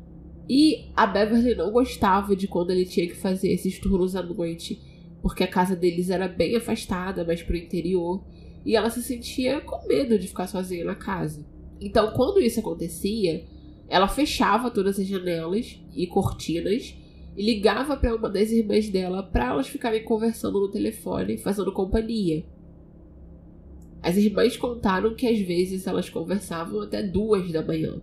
E 0.48 0.90
a 0.94 1.06
Beverly 1.06 1.54
não 1.54 1.72
gostava 1.72 2.36
de 2.36 2.46
quando 2.46 2.70
ele 2.70 2.84
tinha 2.84 3.06
que 3.06 3.16
fazer 3.16 3.50
esses 3.50 3.78
turnos 3.78 4.14
à 4.14 4.22
noite, 4.22 4.80
porque 5.20 5.42
a 5.42 5.48
casa 5.48 5.74
deles 5.74 6.08
era 6.08 6.28
bem 6.28 6.56
afastada, 6.56 7.24
mais 7.24 7.42
pro 7.42 7.56
interior, 7.56 8.22
e 8.64 8.76
ela 8.76 8.90
se 8.90 9.02
sentia 9.02 9.60
com 9.60 9.86
medo 9.86 10.18
de 10.18 10.28
ficar 10.28 10.46
sozinha 10.46 10.84
na 10.84 10.94
casa. 10.94 11.44
Então, 11.80 12.12
quando 12.12 12.40
isso 12.40 12.60
acontecia, 12.60 13.44
ela 13.88 14.08
fechava 14.08 14.70
todas 14.70 14.98
as 14.98 15.06
janelas 15.06 15.80
e 15.94 16.06
cortinas 16.06 16.94
e 17.36 17.44
ligava 17.44 17.96
para 17.96 18.14
uma 18.14 18.30
das 18.30 18.50
irmãs 18.50 18.88
dela 18.88 19.22
para 19.22 19.46
elas 19.46 19.68
ficarem 19.68 20.02
conversando 20.04 20.60
no 20.60 20.70
telefone, 20.70 21.36
fazendo 21.36 21.72
companhia. 21.72 22.44
As 24.02 24.16
irmãs 24.16 24.56
contaram 24.56 25.14
que 25.14 25.26
às 25.26 25.38
vezes 25.40 25.86
elas 25.86 26.08
conversavam 26.08 26.80
até 26.80 27.02
duas 27.02 27.50
da 27.50 27.62
manhã. 27.62 28.00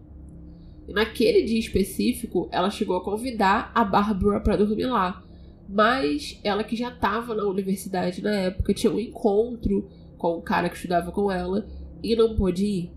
Naquele 0.87 1.43
dia 1.43 1.59
específico, 1.59 2.49
ela 2.51 2.69
chegou 2.69 2.97
a 2.97 3.03
convidar 3.03 3.71
a 3.73 3.83
Barbara 3.83 4.39
para 4.39 4.57
dormir 4.57 4.85
lá, 4.85 5.23
mas 5.67 6.39
ela 6.43 6.63
que 6.63 6.75
já 6.75 6.89
estava 6.89 7.33
na 7.33 7.45
universidade 7.45 8.21
na 8.21 8.31
época 8.31 8.73
tinha 8.73 8.91
um 8.91 8.99
encontro 8.99 9.89
com 10.17 10.37
o 10.37 10.41
cara 10.41 10.69
que 10.69 10.75
estudava 10.75 11.11
com 11.11 11.31
ela 11.31 11.65
e 12.01 12.15
não 12.15 12.35
pôde 12.35 12.65
ir. 12.65 12.91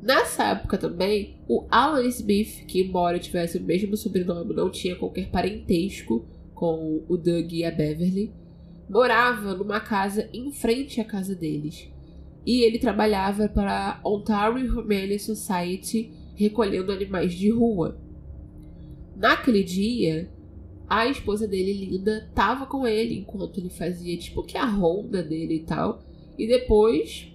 Nessa 0.00 0.48
época 0.48 0.76
também, 0.78 1.36
o 1.48 1.64
Alan 1.70 2.04
Smith, 2.06 2.66
que 2.66 2.82
embora 2.82 3.20
tivesse 3.20 3.58
o 3.58 3.62
mesmo 3.62 3.96
sobrenome, 3.96 4.52
não 4.52 4.68
tinha 4.68 4.96
qualquer 4.96 5.30
parentesco 5.30 6.26
com 6.54 7.04
o 7.08 7.16
Doug 7.16 7.52
e 7.52 7.64
a 7.64 7.70
Beverly, 7.70 8.32
morava 8.88 9.54
numa 9.54 9.80
casa 9.80 10.28
em 10.32 10.50
frente 10.50 11.00
à 11.00 11.04
casa 11.04 11.34
deles. 11.34 11.88
E 12.44 12.62
ele 12.62 12.78
trabalhava 12.78 13.48
para 13.48 14.00
a 14.02 14.08
Ontario 14.08 14.80
Humane 14.80 15.18
Society 15.18 16.12
recolhendo 16.34 16.92
animais 16.92 17.32
de 17.34 17.50
rua. 17.50 18.00
Naquele 19.16 19.62
dia, 19.62 20.30
a 20.88 21.06
esposa 21.06 21.46
dele, 21.46 21.72
Linda, 21.72 22.26
estava 22.28 22.66
com 22.66 22.86
ele 22.86 23.20
enquanto 23.20 23.58
ele 23.58 23.70
fazia 23.70 24.16
tipo 24.18 24.42
que 24.42 24.58
a 24.58 24.64
ronda 24.64 25.22
dele 25.22 25.56
e 25.56 25.64
tal. 25.64 26.02
E 26.36 26.46
depois 26.46 27.32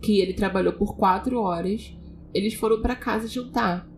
que 0.00 0.20
ele 0.20 0.32
trabalhou 0.32 0.72
por 0.72 0.96
quatro 0.96 1.40
horas, 1.40 1.94
eles 2.32 2.54
foram 2.54 2.80
para 2.80 2.94
casa 2.94 3.26
jantar. 3.26 3.88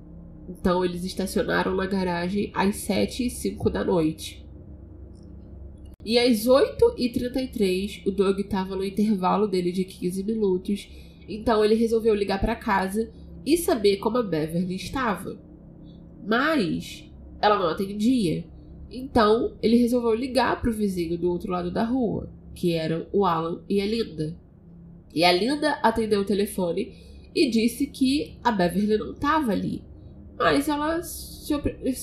Então 0.49 0.85
eles 0.85 1.05
estacionaram 1.05 1.75
na 1.75 1.87
garagem 1.87 2.51
às 2.55 2.77
7 2.77 3.27
e 3.27 3.31
5 3.31 3.69
da 3.69 3.85
noite. 3.85 4.48
E 6.05 6.17
às 6.17 6.47
8h33, 6.47 8.07
o 8.07 8.13
Doug 8.13 8.39
estava 8.39 8.77
no 8.77 8.85
intervalo 8.85 9.49
dele 9.49 9.73
de 9.73 9.85
15 9.85 10.23
minutos, 10.23 10.89
então 11.29 11.65
ele 11.65 11.75
resolveu 11.75 12.15
ligar 12.15 12.41
para 12.41 12.55
casa 12.55 13.11
e 13.45 13.57
saber 13.57 13.97
como 13.97 14.17
a 14.17 14.23
Beverly 14.23 14.77
estava. 14.77 15.37
Mas 16.25 17.05
ela 17.43 17.59
não 17.59 17.67
atendia. 17.67 18.45
Então 18.89 19.57
ele 19.61 19.77
resolveu 19.77 20.15
ligar 20.15 20.61
para 20.61 20.71
o 20.71 20.73
vizinho 20.73 21.19
do 21.19 21.29
outro 21.29 21.51
lado 21.51 21.69
da 21.69 21.83
rua, 21.83 22.31
que 22.55 22.75
eram 22.75 23.09
o 23.13 23.27
Alan 23.27 23.61
e 23.69 23.81
a 23.81 23.87
Linda. 23.87 24.37
E 25.13 25.25
a 25.25 25.33
Linda 25.33 25.81
atendeu 25.83 26.21
o 26.21 26.25
telefone 26.25 26.95
e 27.35 27.51
disse 27.51 27.89
que 27.89 28.39
a 28.45 28.53
Beverly 28.53 28.99
não 28.99 29.11
estava 29.11 29.51
ali. 29.51 29.83
Mas 30.39 30.69
ela 30.69 31.03
se, 31.03 31.53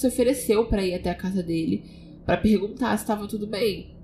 ofereceu 0.05 0.65
para 0.65 0.85
ir 0.85 0.95
até 0.95 1.11
a 1.11 1.15
casa 1.15 1.41
dele 1.41 2.04
para 2.25 2.38
perguntar 2.38 2.98
se 2.98 3.03
estava 3.03 3.27
tudo 3.27 3.46
bem. 3.46 3.96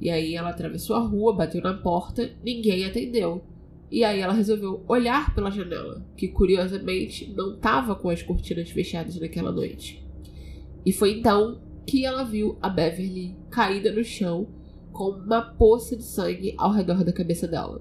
E 0.00 0.10
aí 0.10 0.34
ela 0.34 0.50
atravessou 0.50 0.96
a 0.96 1.00
rua, 1.00 1.34
bateu 1.34 1.60
na 1.62 1.74
porta, 1.74 2.30
ninguém 2.44 2.84
atendeu. 2.84 3.44
E 3.90 4.02
aí 4.02 4.20
ela 4.20 4.32
resolveu 4.32 4.84
olhar 4.88 5.34
pela 5.34 5.50
janela, 5.50 6.04
que 6.16 6.28
curiosamente 6.28 7.32
não 7.34 7.54
estava 7.54 7.94
com 7.94 8.10
as 8.10 8.22
cortinas 8.22 8.70
fechadas 8.70 9.18
naquela 9.18 9.52
noite. 9.52 10.04
E 10.84 10.92
foi 10.92 11.18
então 11.18 11.60
que 11.86 12.04
ela 12.04 12.24
viu 12.24 12.58
a 12.60 12.68
Beverly 12.68 13.36
caída 13.50 13.92
no 13.92 14.02
chão 14.02 14.48
com 14.92 15.10
uma 15.10 15.40
poça 15.40 15.96
de 15.96 16.02
sangue 16.02 16.54
ao 16.58 16.72
redor 16.72 17.04
da 17.04 17.12
cabeça 17.12 17.46
dela. 17.46 17.80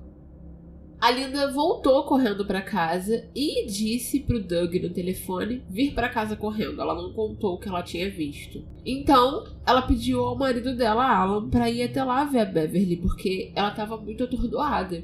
A 1.06 1.12
Linda 1.12 1.52
voltou 1.52 2.02
correndo 2.02 2.44
para 2.48 2.64
casa 2.64 3.30
e 3.36 3.68
disse 3.68 4.22
pro 4.22 4.42
Doug 4.42 4.74
no 4.78 4.90
telefone 4.90 5.62
vir 5.70 5.94
para 5.94 6.10
casa 6.10 6.36
correndo. 6.36 6.82
Ela 6.82 6.96
não 6.96 7.14
contou 7.14 7.54
o 7.54 7.60
que 7.60 7.70
ela 7.70 7.84
tinha 7.84 8.10
visto. 8.10 8.64
Então, 8.84 9.46
ela 9.68 9.84
pediu 9.84 10.26
ao 10.26 10.36
marido 10.36 10.76
dela, 10.76 11.06
Alan, 11.06 11.48
para 11.48 11.70
ir 11.70 11.84
até 11.84 12.04
lá 12.04 12.24
ver 12.24 12.40
a 12.40 12.46
Beverly, 12.46 12.98
porque 12.98 13.52
ela 13.54 13.70
estava 13.70 13.98
muito 13.98 14.24
atordoada. 14.24 15.04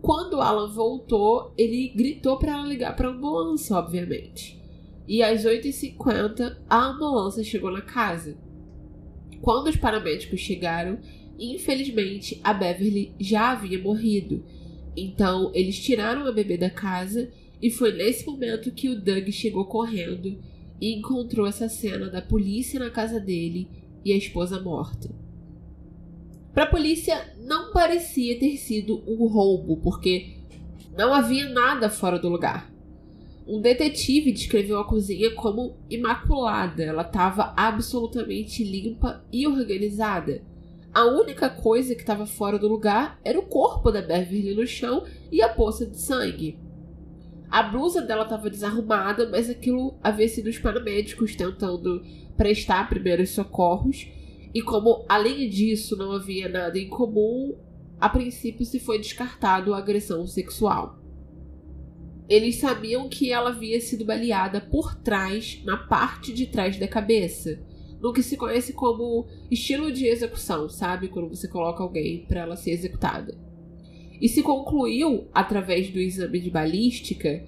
Quando 0.00 0.40
Alan 0.40 0.72
voltou, 0.72 1.54
ele 1.56 1.92
gritou 1.94 2.36
para 2.36 2.54
ela 2.54 2.66
ligar 2.66 2.96
para 2.96 3.10
ambulância, 3.10 3.76
obviamente. 3.76 4.60
E 5.06 5.22
às 5.22 5.44
8h50, 5.44 6.56
a 6.68 6.86
ambulância 6.86 7.44
chegou 7.44 7.70
na 7.70 7.82
casa. 7.82 8.36
Quando 9.40 9.68
os 9.68 9.76
paramédicos 9.76 10.40
chegaram, 10.40 10.98
infelizmente 11.38 12.40
a 12.42 12.52
Beverly 12.52 13.14
já 13.20 13.52
havia 13.52 13.80
morrido 13.80 14.44
então 14.96 15.50
eles 15.54 15.78
tiraram 15.78 16.26
a 16.26 16.32
bebê 16.32 16.56
da 16.56 16.70
casa 16.70 17.30
e 17.60 17.70
foi 17.70 17.92
nesse 17.92 18.26
momento 18.26 18.72
que 18.72 18.88
o 18.88 19.00
Doug 19.00 19.28
chegou 19.30 19.64
correndo 19.64 20.38
e 20.80 20.94
encontrou 20.94 21.46
essa 21.46 21.68
cena 21.68 22.10
da 22.10 22.20
polícia 22.20 22.80
na 22.80 22.90
casa 22.90 23.20
dele 23.20 23.68
e 24.04 24.12
a 24.12 24.16
esposa 24.16 24.60
morta. 24.60 25.10
Para 26.52 26.64
a 26.64 26.70
polícia 26.70 27.34
não 27.38 27.72
parecia 27.72 28.38
ter 28.38 28.56
sido 28.56 29.02
um 29.06 29.26
roubo, 29.26 29.76
porque 29.78 30.34
não 30.96 31.14
havia 31.14 31.48
nada 31.48 31.88
fora 31.88 32.18
do 32.18 32.28
lugar. 32.28 32.70
Um 33.46 33.60
detetive 33.60 34.32
descreveu 34.32 34.78
a 34.78 34.84
cozinha 34.84 35.34
como 35.34 35.76
imaculada, 35.88 36.82
ela 36.82 37.02
estava 37.02 37.54
absolutamente 37.56 38.62
limpa 38.62 39.24
e 39.32 39.46
organizada. 39.46 40.42
A 40.94 41.06
única 41.06 41.48
coisa 41.48 41.94
que 41.94 42.02
estava 42.02 42.26
fora 42.26 42.58
do 42.58 42.68
lugar 42.68 43.18
era 43.24 43.38
o 43.38 43.46
corpo 43.46 43.90
da 43.90 44.02
Beverly 44.02 44.54
no 44.54 44.66
chão 44.66 45.06
e 45.30 45.40
a 45.40 45.48
poça 45.48 45.86
de 45.86 45.98
sangue. 45.98 46.58
A 47.50 47.62
blusa 47.62 48.02
dela 48.02 48.24
estava 48.24 48.50
desarrumada, 48.50 49.26
mas 49.30 49.48
aquilo 49.48 49.94
havia 50.02 50.28
sido 50.28 50.50
os 50.50 50.58
paramédicos 50.58 51.34
tentando 51.34 52.04
prestar 52.36 52.90
primeiros 52.90 53.30
socorros. 53.30 54.06
E 54.54 54.60
como, 54.60 55.06
além 55.08 55.48
disso, 55.48 55.96
não 55.96 56.12
havia 56.12 56.46
nada 56.46 56.78
em 56.78 56.90
comum, 56.90 57.56
a 57.98 58.10
princípio 58.10 58.66
se 58.66 58.78
foi 58.78 58.98
descartado 58.98 59.72
a 59.72 59.78
agressão 59.78 60.26
sexual. 60.26 60.98
Eles 62.28 62.56
sabiam 62.56 63.08
que 63.08 63.32
ela 63.32 63.48
havia 63.48 63.80
sido 63.80 64.04
baleada 64.04 64.60
por 64.60 64.94
trás, 64.96 65.62
na 65.64 65.78
parte 65.78 66.34
de 66.34 66.46
trás 66.46 66.78
da 66.78 66.86
cabeça 66.86 67.71
no 68.02 68.12
que 68.12 68.22
se 68.22 68.36
conhece 68.36 68.72
como 68.72 69.26
estilo 69.48 69.92
de 69.92 70.06
execução, 70.06 70.68
sabe? 70.68 71.06
Quando 71.06 71.28
você 71.28 71.46
coloca 71.46 71.84
alguém 71.84 72.26
para 72.26 72.40
ela 72.40 72.56
ser 72.56 72.72
executada. 72.72 73.38
E 74.20 74.28
se 74.28 74.42
concluiu, 74.42 75.28
através 75.32 75.88
do 75.90 76.00
exame 76.00 76.40
de 76.40 76.50
balística, 76.50 77.44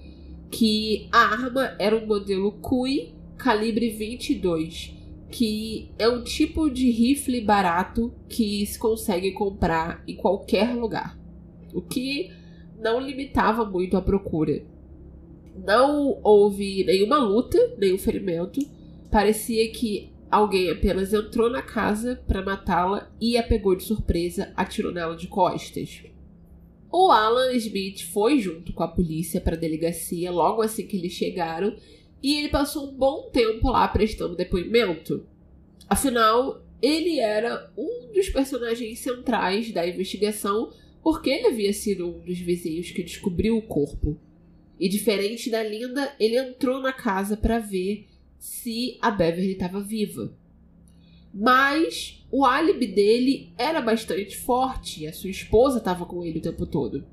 que 0.50 1.08
a 1.10 1.18
arma 1.18 1.74
era 1.78 1.96
um 1.96 2.06
modelo 2.06 2.52
CUI 2.52 3.12
calibre 3.36 3.90
22, 3.90 4.94
que 5.28 5.90
é 5.98 6.08
um 6.08 6.22
tipo 6.22 6.70
de 6.70 6.88
rifle 6.88 7.40
barato 7.40 8.14
que 8.28 8.64
se 8.64 8.78
consegue 8.78 9.32
comprar 9.32 10.04
em 10.06 10.14
qualquer 10.14 10.72
lugar, 10.74 11.18
o 11.72 11.82
que 11.82 12.30
não 12.78 13.00
limitava 13.00 13.64
muito 13.64 13.96
a 13.96 14.02
procura. 14.02 14.64
Não 15.56 16.20
houve 16.22 16.84
nenhuma 16.84 17.18
luta, 17.18 17.58
nenhum 17.78 17.98
ferimento. 17.98 18.60
Parecia 19.10 19.68
que 19.70 20.13
Alguém 20.34 20.68
apenas 20.68 21.12
entrou 21.12 21.48
na 21.48 21.62
casa 21.62 22.20
para 22.26 22.42
matá-la 22.42 23.08
e 23.20 23.38
a 23.38 23.42
pegou 23.44 23.76
de 23.76 23.84
surpresa, 23.84 24.52
atirou 24.56 24.90
nela 24.90 25.14
de 25.14 25.28
costas. 25.28 26.02
O 26.90 27.12
Alan 27.12 27.52
Smith 27.52 28.00
foi 28.12 28.40
junto 28.40 28.72
com 28.72 28.82
a 28.82 28.88
polícia 28.88 29.40
para 29.40 29.54
a 29.54 29.56
delegacia 29.56 30.32
logo 30.32 30.60
assim 30.60 30.88
que 30.88 30.96
eles 30.96 31.12
chegaram 31.12 31.76
e 32.20 32.36
ele 32.36 32.48
passou 32.48 32.90
um 32.90 32.96
bom 32.96 33.30
tempo 33.32 33.70
lá 33.70 33.86
prestando 33.86 34.34
depoimento. 34.34 35.24
Afinal, 35.88 36.60
ele 36.82 37.20
era 37.20 37.70
um 37.78 38.10
dos 38.12 38.28
personagens 38.28 38.98
centrais 38.98 39.70
da 39.70 39.86
investigação 39.86 40.72
porque 41.00 41.30
ele 41.30 41.46
havia 41.46 41.72
sido 41.72 42.08
um 42.08 42.18
dos 42.18 42.40
vizinhos 42.40 42.90
que 42.90 43.04
descobriu 43.04 43.56
o 43.56 43.62
corpo. 43.62 44.18
E 44.80 44.88
diferente 44.88 45.48
da 45.48 45.62
Linda, 45.62 46.12
ele 46.18 46.36
entrou 46.36 46.80
na 46.80 46.92
casa 46.92 47.36
para 47.36 47.60
ver 47.60 48.08
se 48.44 48.98
a 49.00 49.10
Beverly 49.10 49.52
estava 49.52 49.80
viva. 49.80 50.30
Mas 51.32 52.22
o 52.30 52.44
álibi 52.44 52.86
dele 52.86 53.54
era 53.56 53.80
bastante 53.80 54.36
forte, 54.36 55.06
a 55.06 55.14
sua 55.14 55.30
esposa 55.30 55.78
estava 55.78 56.04
com 56.04 56.22
ele 56.22 56.40
o 56.40 56.42
tempo 56.42 56.66
todo. 56.66 57.06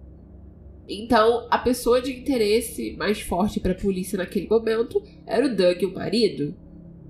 Então, 0.90 1.48
a 1.50 1.58
pessoa 1.58 2.02
de 2.02 2.12
interesse 2.12 2.98
mais 2.98 3.22
forte 3.22 3.62
para 3.62 3.72
a 3.72 3.76
polícia 3.76 4.18
naquele 4.18 4.50
momento 4.50 5.02
era 5.26 5.46
o 5.46 5.56
Doug, 5.56 5.84
o 5.84 5.94
marido. 5.94 6.54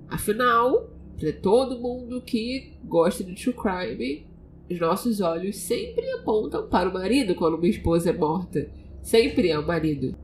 Afinal, 0.08 0.88
para 1.18 1.32
todo 1.32 1.80
mundo 1.80 2.22
que 2.22 2.74
gosta 2.84 3.24
de 3.24 3.34
true 3.34 3.56
crime, 3.56 4.24
os 4.70 4.78
nossos 4.78 5.20
olhos 5.20 5.56
sempre 5.56 6.08
apontam 6.12 6.68
para 6.68 6.88
o 6.88 6.94
marido 6.94 7.34
quando 7.34 7.56
uma 7.56 7.66
esposa 7.66 8.10
é 8.10 8.12
morta. 8.12 8.70
Sempre 9.02 9.48
é 9.48 9.58
o 9.58 9.66
marido. 9.66 10.14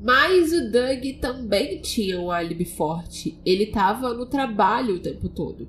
Mas 0.00 0.52
o 0.52 0.70
Doug 0.70 1.20
também 1.20 1.80
tinha 1.80 2.20
um 2.20 2.30
álibi 2.30 2.64
forte. 2.64 3.40
Ele 3.44 3.64
estava 3.64 4.14
no 4.14 4.26
trabalho 4.26 4.96
o 4.96 5.00
tempo 5.00 5.28
todo. 5.28 5.68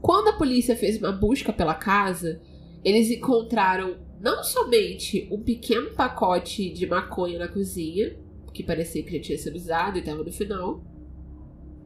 Quando 0.00 0.28
a 0.28 0.32
polícia 0.32 0.76
fez 0.76 0.98
uma 0.98 1.12
busca 1.12 1.52
pela 1.52 1.74
casa, 1.74 2.40
eles 2.84 3.10
encontraram 3.10 3.98
não 4.20 4.42
somente 4.42 5.28
um 5.30 5.40
pequeno 5.42 5.90
pacote 5.94 6.70
de 6.70 6.86
maconha 6.86 7.38
na 7.38 7.48
cozinha, 7.48 8.16
que 8.52 8.62
parecia 8.62 9.02
que 9.02 9.16
já 9.16 9.22
tinha 9.22 9.38
sido 9.38 9.56
usado 9.56 9.96
e 9.96 10.00
estava 10.00 10.22
no 10.22 10.32
final, 10.32 10.82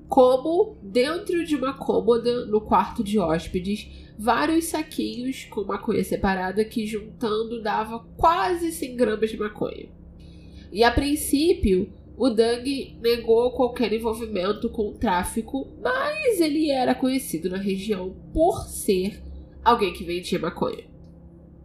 como 0.08 0.76
dentro 0.82 1.44
de 1.44 1.56
uma 1.56 1.74
cômoda 1.74 2.46
no 2.46 2.60
quarto 2.60 3.02
de 3.02 3.18
hóspedes, 3.18 3.88
vários 4.18 4.66
saquinhos 4.66 5.44
com 5.46 5.64
maconha 5.64 6.04
separada 6.04 6.64
que 6.64 6.86
juntando 6.86 7.60
dava 7.60 8.00
quase 8.16 8.70
100 8.70 8.96
gramas 8.96 9.30
de 9.30 9.36
maconha. 9.36 9.88
E 10.72 10.82
a 10.82 10.90
princípio, 10.90 11.92
o 12.16 12.30
Doug 12.30 12.66
negou 13.00 13.50
qualquer 13.52 13.92
envolvimento 13.92 14.68
com 14.70 14.88
o 14.88 14.94
tráfico, 14.94 15.68
mas 15.82 16.40
ele 16.40 16.70
era 16.70 16.94
conhecido 16.94 17.50
na 17.50 17.58
região 17.58 18.16
por 18.32 18.66
ser 18.66 19.22
alguém 19.64 19.92
que 19.92 20.04
vendia 20.04 20.38
maconha. 20.38 20.84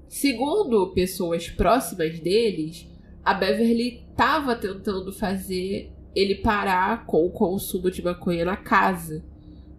Segundo 0.10 0.92
pessoas 0.94 1.48
próximas 1.50 2.20
deles, 2.20 2.86
a 3.24 3.34
Beverly 3.34 4.04
estava 4.10 4.56
tentando 4.56 5.14
fazer 5.14 5.90
ele 6.14 6.36
parar 6.36 7.06
com 7.06 7.26
o 7.26 7.32
consumo 7.32 7.90
de 7.90 8.04
maconha 8.04 8.44
na 8.44 8.58
casa, 8.58 9.24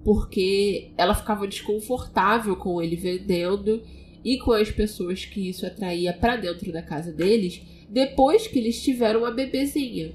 porque 0.02 0.90
ela 0.96 1.14
ficava 1.14 1.46
desconfortável 1.46 2.56
com 2.56 2.80
ele 2.80 2.96
vendendo 2.96 3.82
e 4.24 4.38
com 4.38 4.52
as 4.52 4.70
pessoas 4.70 5.24
que 5.26 5.50
isso 5.50 5.66
atraía 5.66 6.12
para 6.12 6.36
dentro 6.36 6.72
da 6.72 6.80
casa 6.80 7.12
deles 7.12 7.62
depois 7.92 8.46
que 8.46 8.58
eles 8.58 8.82
tiveram 8.82 9.20
uma 9.20 9.30
bebezinha. 9.30 10.14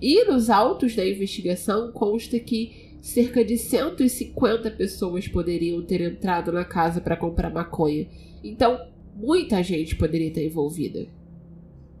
E 0.00 0.24
nos 0.24 0.48
autos 0.48 0.96
da 0.96 1.06
investigação 1.06 1.92
consta 1.92 2.40
que 2.40 2.96
cerca 3.02 3.44
de 3.44 3.58
150 3.58 4.70
pessoas 4.70 5.28
poderiam 5.28 5.82
ter 5.82 6.00
entrado 6.00 6.50
na 6.50 6.64
casa 6.64 6.98
para 6.98 7.16
comprar 7.16 7.52
maconha. 7.52 8.08
Então, 8.42 8.80
muita 9.14 9.62
gente 9.62 9.96
poderia 9.96 10.28
estar 10.28 10.42
envolvida. 10.42 11.06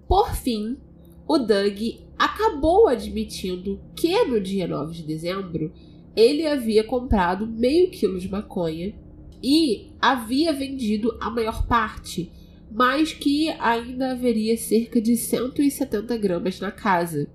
Por 0.08 0.34
fim, 0.34 0.78
o 1.26 1.36
Doug 1.36 1.78
acabou 2.18 2.88
admitindo 2.88 3.78
que 3.94 4.24
no 4.24 4.40
dia 4.40 4.66
9 4.66 4.94
de 4.94 5.02
dezembro 5.02 5.70
ele 6.16 6.46
havia 6.46 6.82
comprado 6.82 7.46
meio 7.46 7.90
quilo 7.90 8.18
de 8.18 8.28
maconha 8.30 8.94
e 9.42 9.92
havia 10.00 10.50
vendido 10.52 11.14
a 11.20 11.28
maior 11.28 11.66
parte, 11.66 12.32
mas 12.70 13.12
que 13.12 13.48
ainda 13.58 14.12
haveria 14.12 14.56
cerca 14.56 15.00
de 15.00 15.16
170 15.16 16.16
gramas 16.16 16.60
na 16.60 16.70
casa. 16.70 17.28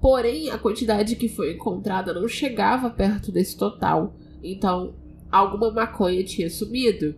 Porém, 0.00 0.50
a 0.50 0.58
quantidade 0.58 1.16
que 1.16 1.28
foi 1.28 1.54
encontrada 1.54 2.12
não 2.12 2.28
chegava 2.28 2.90
perto 2.90 3.32
desse 3.32 3.56
total, 3.56 4.14
então 4.42 4.94
alguma 5.30 5.70
maconha 5.70 6.22
tinha 6.22 6.48
sumido. 6.48 7.14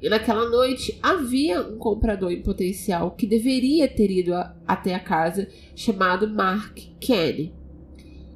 E 0.00 0.08
naquela 0.08 0.48
noite 0.50 0.98
havia 1.02 1.62
um 1.62 1.78
comprador 1.78 2.30
em 2.30 2.42
potencial 2.42 3.12
que 3.12 3.26
deveria 3.26 3.88
ter 3.88 4.10
ido 4.10 4.34
a, 4.34 4.54
até 4.66 4.94
a 4.94 5.00
casa, 5.00 5.48
chamado 5.74 6.28
Mark 6.28 6.78
Kenny. 7.00 7.54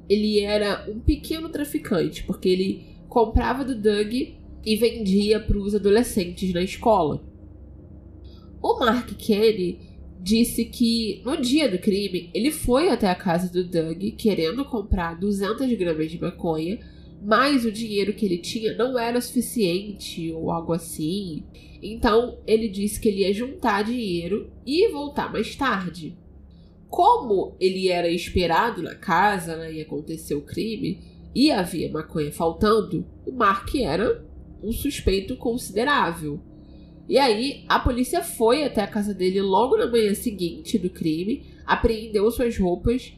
Ele 0.09 0.39
era 0.39 0.89
um 0.89 0.99
pequeno 0.99 1.49
traficante, 1.49 2.23
porque 2.23 2.49
ele 2.49 2.97
comprava 3.07 3.63
do 3.63 3.75
Doug 3.75 4.11
e 4.11 4.75
vendia 4.75 5.39
para 5.39 5.57
os 5.57 5.75
adolescentes 5.75 6.51
na 6.53 6.63
escola. 6.63 7.23
O 8.61 8.79
Mark 8.79 9.11
Kenny 9.17 9.79
disse 10.19 10.65
que 10.65 11.21
no 11.25 11.35
dia 11.35 11.67
do 11.67 11.79
crime 11.79 12.29
ele 12.33 12.51
foi 12.51 12.89
até 12.89 13.09
a 13.09 13.15
casa 13.15 13.51
do 13.51 13.63
Doug 13.63 14.03
querendo 14.17 14.63
comprar 14.63 15.19
200 15.19 15.71
gramas 15.73 16.11
de 16.11 16.21
maconha, 16.21 16.79
mas 17.23 17.65
o 17.65 17.71
dinheiro 17.71 18.13
que 18.13 18.25
ele 18.25 18.37
tinha 18.37 18.75
não 18.75 18.97
era 18.97 19.19
suficiente 19.19 20.31
ou 20.31 20.51
algo 20.51 20.73
assim. 20.73 21.43
Então 21.81 22.37
ele 22.45 22.69
disse 22.69 22.99
que 22.99 23.09
ele 23.09 23.21
ia 23.21 23.33
juntar 23.33 23.83
dinheiro 23.83 24.51
e 24.65 24.87
voltar 24.89 25.31
mais 25.31 25.55
tarde. 25.55 26.15
Como 26.87 27.55
ele 27.59 27.87
era 27.87 28.09
esperado 28.09 28.83
na 28.83 28.93
casa 28.93 29.55
né, 29.55 29.73
e 29.73 29.81
aconteceu 29.81 30.39
o 30.39 30.45
crime 30.45 30.99
e 31.33 31.49
havia 31.49 31.91
maconha 31.91 32.31
faltando, 32.31 33.07
o 33.25 33.31
Mark 33.31 33.73
era 33.75 34.23
um 34.61 34.71
suspeito 34.71 35.35
considerável. 35.37 36.39
E 37.11 37.19
aí, 37.19 37.65
a 37.67 37.77
polícia 37.77 38.23
foi 38.23 38.63
até 38.63 38.81
a 38.81 38.87
casa 38.87 39.13
dele 39.13 39.41
logo 39.41 39.75
na 39.75 39.85
manhã 39.85 40.13
seguinte 40.13 40.77
do 40.77 40.89
crime, 40.89 41.45
apreendeu 41.65 42.31
suas 42.31 42.57
roupas 42.57 43.13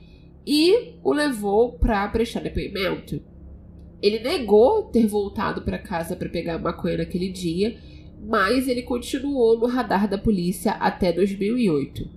e 0.47 0.95
o 1.03 1.13
levou 1.13 1.73
para 1.73 2.07
prestar 2.07 2.39
depoimento. 2.39 3.21
Ele 4.01 4.17
negou 4.17 4.85
ter 4.85 5.05
voltado 5.05 5.61
para 5.61 5.77
casa 5.77 6.15
para 6.15 6.27
pegar 6.27 6.57
maconha 6.57 6.97
naquele 6.97 7.31
dia, 7.31 7.77
mas 8.19 8.67
ele 8.67 8.81
continuou 8.81 9.59
no 9.59 9.67
radar 9.67 10.09
da 10.09 10.17
polícia 10.17 10.71
até 10.71 11.13
2008. 11.13 12.09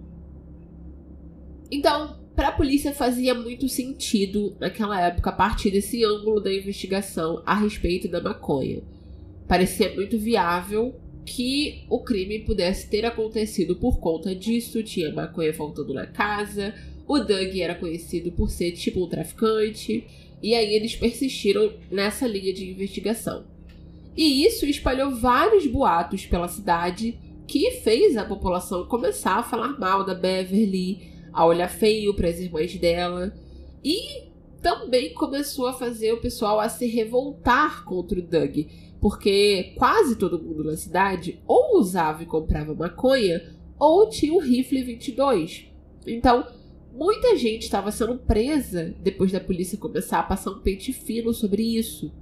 Então, 1.70 2.16
para 2.34 2.48
a 2.48 2.52
polícia 2.52 2.94
fazia 2.94 3.34
muito 3.34 3.68
sentido 3.68 4.56
naquela 4.58 4.98
época 4.98 5.28
a 5.28 5.34
partir 5.34 5.72
desse 5.72 6.02
ângulo 6.02 6.40
da 6.40 6.50
investigação 6.50 7.42
a 7.44 7.54
respeito 7.54 8.08
da 8.08 8.22
maconha 8.22 8.82
Parecia 9.46 9.94
muito 9.94 10.18
viável 10.18 10.94
que 11.26 11.84
o 11.90 11.98
crime 11.98 12.38
pudesse 12.38 12.88
ter 12.88 13.04
acontecido 13.04 13.74
por 13.76 13.98
conta 13.98 14.34
disso. 14.34 14.82
Tinha 14.82 15.12
maconha 15.12 15.52
faltando 15.52 15.92
na 15.92 16.06
casa, 16.06 16.72
o 17.06 17.18
Doug 17.18 17.56
era 17.58 17.74
conhecido 17.74 18.30
por 18.32 18.48
ser 18.48 18.72
tipo 18.72 19.04
um 19.04 19.08
traficante, 19.08 20.06
e 20.42 20.54
aí 20.54 20.72
eles 20.72 20.94
persistiram 20.94 21.72
nessa 21.90 22.26
linha 22.26 22.54
de 22.54 22.70
investigação. 22.70 23.44
E 24.16 24.46
isso 24.46 24.64
espalhou 24.64 25.14
vários 25.14 25.66
boatos 25.66 26.24
pela 26.24 26.48
cidade 26.48 27.18
que 27.46 27.72
fez 27.82 28.16
a 28.16 28.24
população 28.24 28.86
começar 28.86 29.36
a 29.36 29.42
falar 29.42 29.78
mal 29.78 30.04
da 30.04 30.14
Beverly, 30.14 31.00
a 31.32 31.44
olhar 31.44 31.68
feio 31.68 32.14
para 32.14 32.28
as 32.28 32.38
irmãs 32.38 32.74
dela 32.76 33.32
e 33.84 34.26
também 34.62 35.12
começou 35.12 35.66
a 35.66 35.72
fazer 35.72 36.12
o 36.12 36.20
pessoal 36.20 36.58
a 36.58 36.68
se 36.68 36.86
revoltar 36.86 37.84
contra 37.84 38.18
o 38.18 38.22
Doug 38.22 38.66
porque 39.00 39.74
quase 39.76 40.16
todo 40.16 40.42
mundo 40.42 40.64
na 40.64 40.76
cidade 40.76 41.40
ou 41.46 41.78
usava 41.78 42.22
e 42.22 42.26
comprava 42.26 42.74
maconha 42.74 43.54
ou 43.78 44.08
tinha 44.08 44.32
o 44.32 44.40
rifle 44.40 44.82
22. 44.82 45.66
Então, 46.06 46.46
muita 46.92 47.36
gente 47.36 47.62
estava 47.62 47.90
sendo 47.90 48.16
presa 48.16 48.94
depois 49.00 49.32
da 49.32 49.40
polícia 49.40 49.78
começar 49.78 50.20
a 50.20 50.22
passar 50.22 50.50
um 50.50 50.60
pente 50.60 50.92
fino 50.92 51.32
sobre 51.34 51.62
isso. 51.62 52.12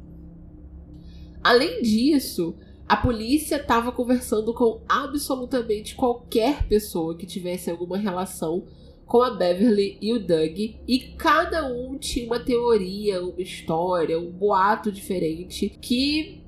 Além 1.43 1.83
disso, 1.83 2.57
a 2.89 2.97
polícia 2.97 3.57
estava 3.57 3.93
conversando 3.93 4.53
com 4.53 4.81
absolutamente 4.89 5.95
qualquer 5.95 6.67
pessoa 6.67 7.17
que 7.17 7.27
tivesse 7.27 7.71
alguma 7.71 7.97
relação 7.97 8.65
com 9.07 9.23
a 9.23 9.31
Beverly 9.31 9.99
e 10.01 10.13
o 10.13 10.19
Doug, 10.19 10.59
e 10.89 10.99
cada 11.19 11.67
um 11.67 11.97
tinha 11.99 12.27
uma 12.27 12.41
teoria, 12.41 13.23
uma 13.23 13.41
história, 13.41 14.19
um 14.19 14.31
boato 14.31 14.91
diferente 14.91 15.69
que 15.69 16.44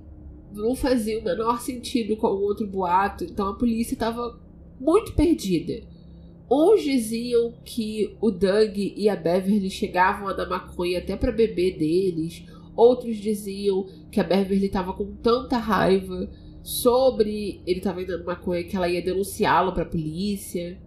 não 0.52 0.74
fazia 0.74 1.18
o 1.18 1.24
menor 1.24 1.60
sentido 1.60 2.16
com 2.16 2.28
o 2.28 2.42
outro 2.42 2.66
boato, 2.66 3.24
então 3.24 3.48
a 3.48 3.54
polícia 3.54 3.94
estava 3.94 4.38
muito 4.80 5.12
perdida. 5.12 5.82
Uns 6.50 6.82
diziam 6.82 7.54
que 7.64 8.16
o 8.20 8.30
Doug 8.30 8.76
e 8.76 9.08
a 9.08 9.16
Beverly 9.16 9.70
chegavam 9.70 10.28
a 10.28 10.32
dar 10.32 10.48
maconha 10.48 10.98
até 10.98 11.16
para 11.16 11.32
beber 11.32 11.76
deles, 11.76 12.44
outros 12.76 13.16
diziam 13.16 13.86
que 14.10 14.20
a 14.20 14.24
Beverly 14.24 14.66
estava 14.66 14.92
com 14.92 15.12
tanta 15.16 15.58
raiva 15.58 16.30
sobre 16.62 17.62
ele 17.66 17.78
estava 17.78 18.04
dando 18.04 18.24
maconha 18.24 18.64
que 18.64 18.76
ela 18.76 18.88
ia 18.88 19.00
denunciá-lo 19.00 19.72
para 19.72 19.84
a 19.84 19.88
polícia. 19.88 20.78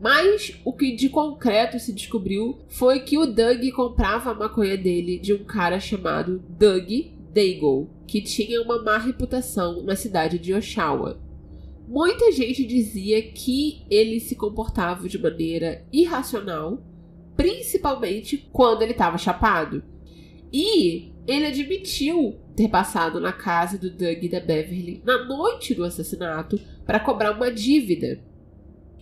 Mas 0.00 0.60
o 0.64 0.72
que 0.72 0.94
de 0.94 1.08
concreto 1.08 1.78
se 1.80 1.92
descobriu 1.92 2.58
foi 2.68 3.00
que 3.00 3.18
o 3.18 3.26
Doug 3.26 3.60
comprava 3.74 4.30
a 4.30 4.34
maconha 4.34 4.76
dele 4.76 5.18
de 5.18 5.34
um 5.34 5.44
cara 5.44 5.80
chamado 5.80 6.40
Doug 6.48 7.17
Daigle, 7.32 7.90
que 8.06 8.20
tinha 8.20 8.62
uma 8.62 8.82
má 8.82 8.98
reputação 8.98 9.82
na 9.82 9.94
cidade 9.94 10.38
de 10.38 10.54
Oshawa. 10.54 11.20
Muita 11.86 12.30
gente 12.32 12.66
dizia 12.66 13.22
que 13.22 13.82
ele 13.90 14.20
se 14.20 14.34
comportava 14.34 15.08
de 15.08 15.18
maneira 15.18 15.86
irracional, 15.92 16.82
principalmente 17.36 18.48
quando 18.52 18.82
ele 18.82 18.92
estava 18.92 19.16
chapado. 19.16 19.82
E 20.52 21.12
ele 21.26 21.46
admitiu 21.46 22.36
ter 22.56 22.68
passado 22.68 23.20
na 23.20 23.32
casa 23.32 23.78
do 23.78 23.90
Doug 23.90 24.22
e 24.22 24.28
da 24.28 24.40
Beverly 24.40 25.02
na 25.04 25.24
noite 25.24 25.74
do 25.74 25.84
assassinato 25.84 26.58
para 26.84 27.00
cobrar 27.00 27.32
uma 27.32 27.52
dívida. 27.52 28.20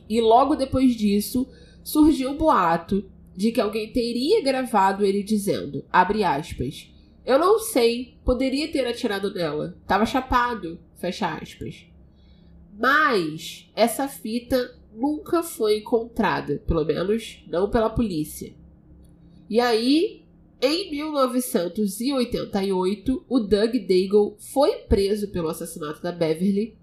E 0.08 0.20
logo 0.20 0.54
depois 0.54 0.94
disso, 0.94 1.48
surgiu 1.82 2.30
um 2.30 2.36
boato 2.36 3.08
de 3.36 3.52
que 3.52 3.60
alguém 3.60 3.92
teria 3.92 4.42
gravado 4.42 5.04
ele 5.04 5.22
dizendo, 5.22 5.84
aspas, 5.92 6.92
eu 7.26 7.38
não 7.38 7.58
sei. 7.58 8.16
Poderia 8.24 8.70
ter 8.70 8.86
atirado 8.86 9.34
nela. 9.34 9.76
Tava 9.86 10.06
chapado. 10.06 10.78
Fecha 10.94 11.34
aspas. 11.34 11.84
Mas 12.78 13.68
essa 13.74 14.06
fita 14.06 14.76
nunca 14.94 15.42
foi 15.42 15.78
encontrada. 15.78 16.62
Pelo 16.66 16.84
menos 16.84 17.42
não 17.48 17.68
pela 17.68 17.90
polícia. 17.90 18.54
E 19.50 19.58
aí, 19.60 20.24
em 20.60 20.90
1988, 20.90 23.24
o 23.28 23.40
Doug 23.40 23.74
Daigle 23.74 24.36
foi 24.38 24.76
preso 24.88 25.28
pelo 25.28 25.48
assassinato 25.48 26.02
da 26.02 26.12
Beverly, 26.12 26.76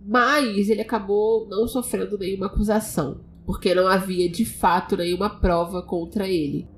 mas 0.00 0.70
ele 0.70 0.80
acabou 0.80 1.46
não 1.48 1.68
sofrendo 1.68 2.16
nenhuma 2.16 2.46
acusação, 2.46 3.20
porque 3.44 3.74
não 3.74 3.86
havia 3.86 4.28
de 4.28 4.44
fato 4.44 4.96
nenhuma 4.96 5.28
prova 5.28 5.82
contra 5.82 6.28
ele. 6.28 6.68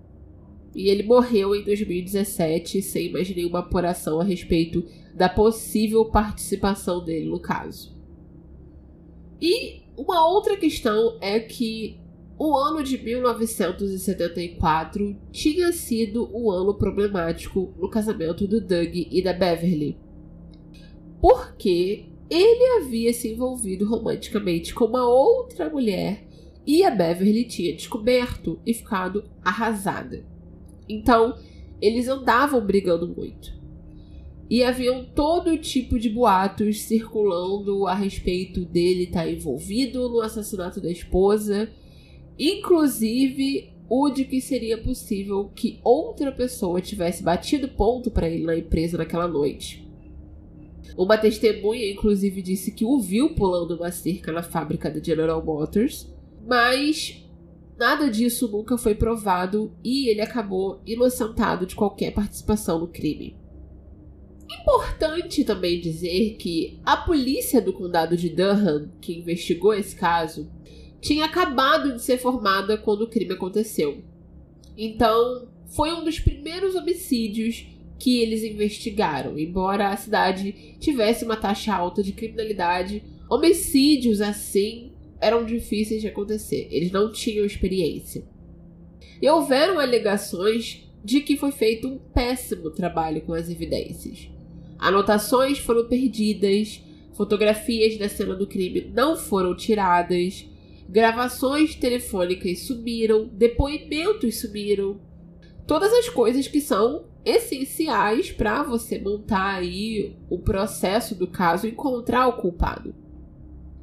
E 0.75 0.89
ele 0.89 1.03
morreu 1.03 1.55
em 1.55 1.63
2017 1.65 2.83
sem 2.83 3.11
mais 3.11 3.35
nenhuma 3.35 3.61
apuração 3.61 4.21
a 4.21 4.25
respeito 4.25 4.85
da 5.15 5.27
possível 5.29 6.05
participação 6.05 7.05
dele 7.05 7.29
no 7.29 7.41
caso. 7.41 7.99
E 9.41 9.83
uma 9.97 10.27
outra 10.27 10.57
questão 10.57 11.17
é 11.21 11.41
que 11.41 11.99
o 12.39 12.57
ano 12.57 12.83
de 12.83 12.97
1974 12.97 15.17
tinha 15.31 15.73
sido 15.73 16.31
um 16.35 16.51
ano 16.51 16.73
problemático 16.73 17.75
no 17.79 17.91
casamento 17.91 18.47
do 18.47 18.59
Doug 18.61 18.95
e 18.95 19.23
da 19.23 19.35
Beverly. 19.35 19.99
Porque 21.21 22.07
ele 22.31 22.83
havia 22.83 23.13
se 23.13 23.29
envolvido 23.29 23.87
romanticamente 23.87 24.73
com 24.73 24.87
uma 24.87 25.07
outra 25.07 25.69
mulher 25.69 26.27
e 26.67 26.83
a 26.85 26.91
Beverly 26.91 27.45
tinha 27.45 27.75
descoberto 27.75 28.59
e 28.65 28.73
ficado 28.73 29.25
arrasada. 29.45 30.30
Então, 30.91 31.37
eles 31.81 32.09
andavam 32.09 32.61
brigando 32.61 33.09
muito. 33.09 33.59
E 34.49 34.65
haviam 34.65 35.05
todo 35.05 35.57
tipo 35.57 35.99
de 35.99 36.11
boatos 36.11 36.83
circulando 36.83 37.87
a 37.87 37.95
respeito 37.95 38.65
dele 38.65 39.05
estar 39.05 39.31
envolvido 39.31 40.09
no 40.09 40.21
assassinato 40.21 40.81
da 40.81 40.91
esposa, 40.91 41.71
inclusive 42.37 43.73
o 43.89 44.11
de 44.11 44.25
que 44.25 44.41
seria 44.41 44.79
possível 44.79 45.51
que 45.55 45.79
outra 45.85 46.33
pessoa 46.33 46.81
tivesse 46.81 47.23
batido 47.23 47.69
ponto 47.69 48.11
para 48.11 48.29
ele 48.29 48.45
na 48.45 48.57
empresa 48.57 48.99
naquela 48.99 49.29
noite. 49.29 49.89
Uma 50.97 51.17
testemunha, 51.17 51.91
inclusive, 51.91 52.43
disse 52.43 52.73
que 52.73 52.85
o 52.85 52.99
viu 53.01 53.35
pulando 53.35 53.77
uma 53.77 53.91
cerca 53.93 54.33
na 54.33 54.43
fábrica 54.43 54.91
da 54.91 55.03
General 55.03 55.45
Motors, 55.45 56.13
mas 56.47 57.25
nada 57.81 58.11
disso 58.11 58.47
nunca 58.47 58.77
foi 58.77 58.95
provado 58.95 59.73
e 59.83 60.11
ele 60.11 60.21
acabou 60.21 60.83
inocentado 60.85 61.65
de 61.65 61.75
qualquer 61.75 62.13
participação 62.13 62.79
no 62.79 62.87
crime. 62.87 63.35
Importante 64.51 65.45
também 65.45 65.81
dizer 65.81 66.37
que 66.37 66.79
a 66.85 66.99
polícia 66.99 67.59
do 67.59 67.73
condado 67.73 68.19
de 68.19 68.29
Durham, 68.29 68.91
que 69.01 69.17
investigou 69.17 69.73
esse 69.73 69.97
caso, 69.97 70.51
tinha 71.01 71.25
acabado 71.25 71.95
de 71.95 72.03
ser 72.03 72.19
formada 72.19 72.77
quando 72.77 73.03
o 73.03 73.09
crime 73.09 73.33
aconteceu. 73.33 74.05
Então, 74.77 75.49
foi 75.69 75.91
um 75.95 76.05
dos 76.05 76.21
primeiros 76.21 76.75
homicídios 76.75 77.67
que 77.99 78.21
eles 78.21 78.43
investigaram. 78.43 79.39
Embora 79.39 79.89
a 79.89 79.97
cidade 79.97 80.77
tivesse 80.79 81.25
uma 81.25 81.37
taxa 81.37 81.75
alta 81.75 82.03
de 82.03 82.13
criminalidade, 82.13 83.03
homicídios 83.31 84.21
assim 84.21 84.90
eram 85.21 85.45
difíceis 85.45 86.01
de 86.01 86.09
acontecer. 86.09 86.69
Eles 86.71 86.91
não 86.91 87.13
tinham 87.13 87.45
experiência. 87.45 88.25
E 89.21 89.29
houveram 89.29 89.79
alegações 89.79 90.89
de 91.05 91.21
que 91.21 91.37
foi 91.37 91.53
feito 91.53 91.89
um 91.89 91.99
péssimo 91.99 92.71
trabalho 92.71 93.23
com 93.23 93.35
as 93.35 93.49
evidências. 93.49 94.29
Anotações 94.79 95.59
foram 95.59 95.87
perdidas, 95.87 96.83
fotografias 97.13 97.99
da 97.99 98.09
cena 98.09 98.35
do 98.35 98.47
crime 98.47 98.91
não 98.95 99.17
foram 99.17 99.55
tiradas, 99.55 100.47
gravações 100.89 101.75
telefônicas 101.75 102.61
sumiram, 102.61 103.29
depoimentos 103.33 104.41
sumiram. 104.41 104.99
Todas 105.67 105.93
as 105.93 106.09
coisas 106.09 106.49
que 106.49 106.61
são 106.61 107.05
essenciais 107.25 108.33
para 108.33 108.63
você 108.63 108.99
montar 108.99 109.57
aí 109.57 110.17
o 110.31 110.39
processo 110.39 111.15
do 111.15 111.27
caso 111.27 111.67
e 111.67 111.71
encontrar 111.71 112.27
o 112.27 112.39
culpado. 112.39 112.95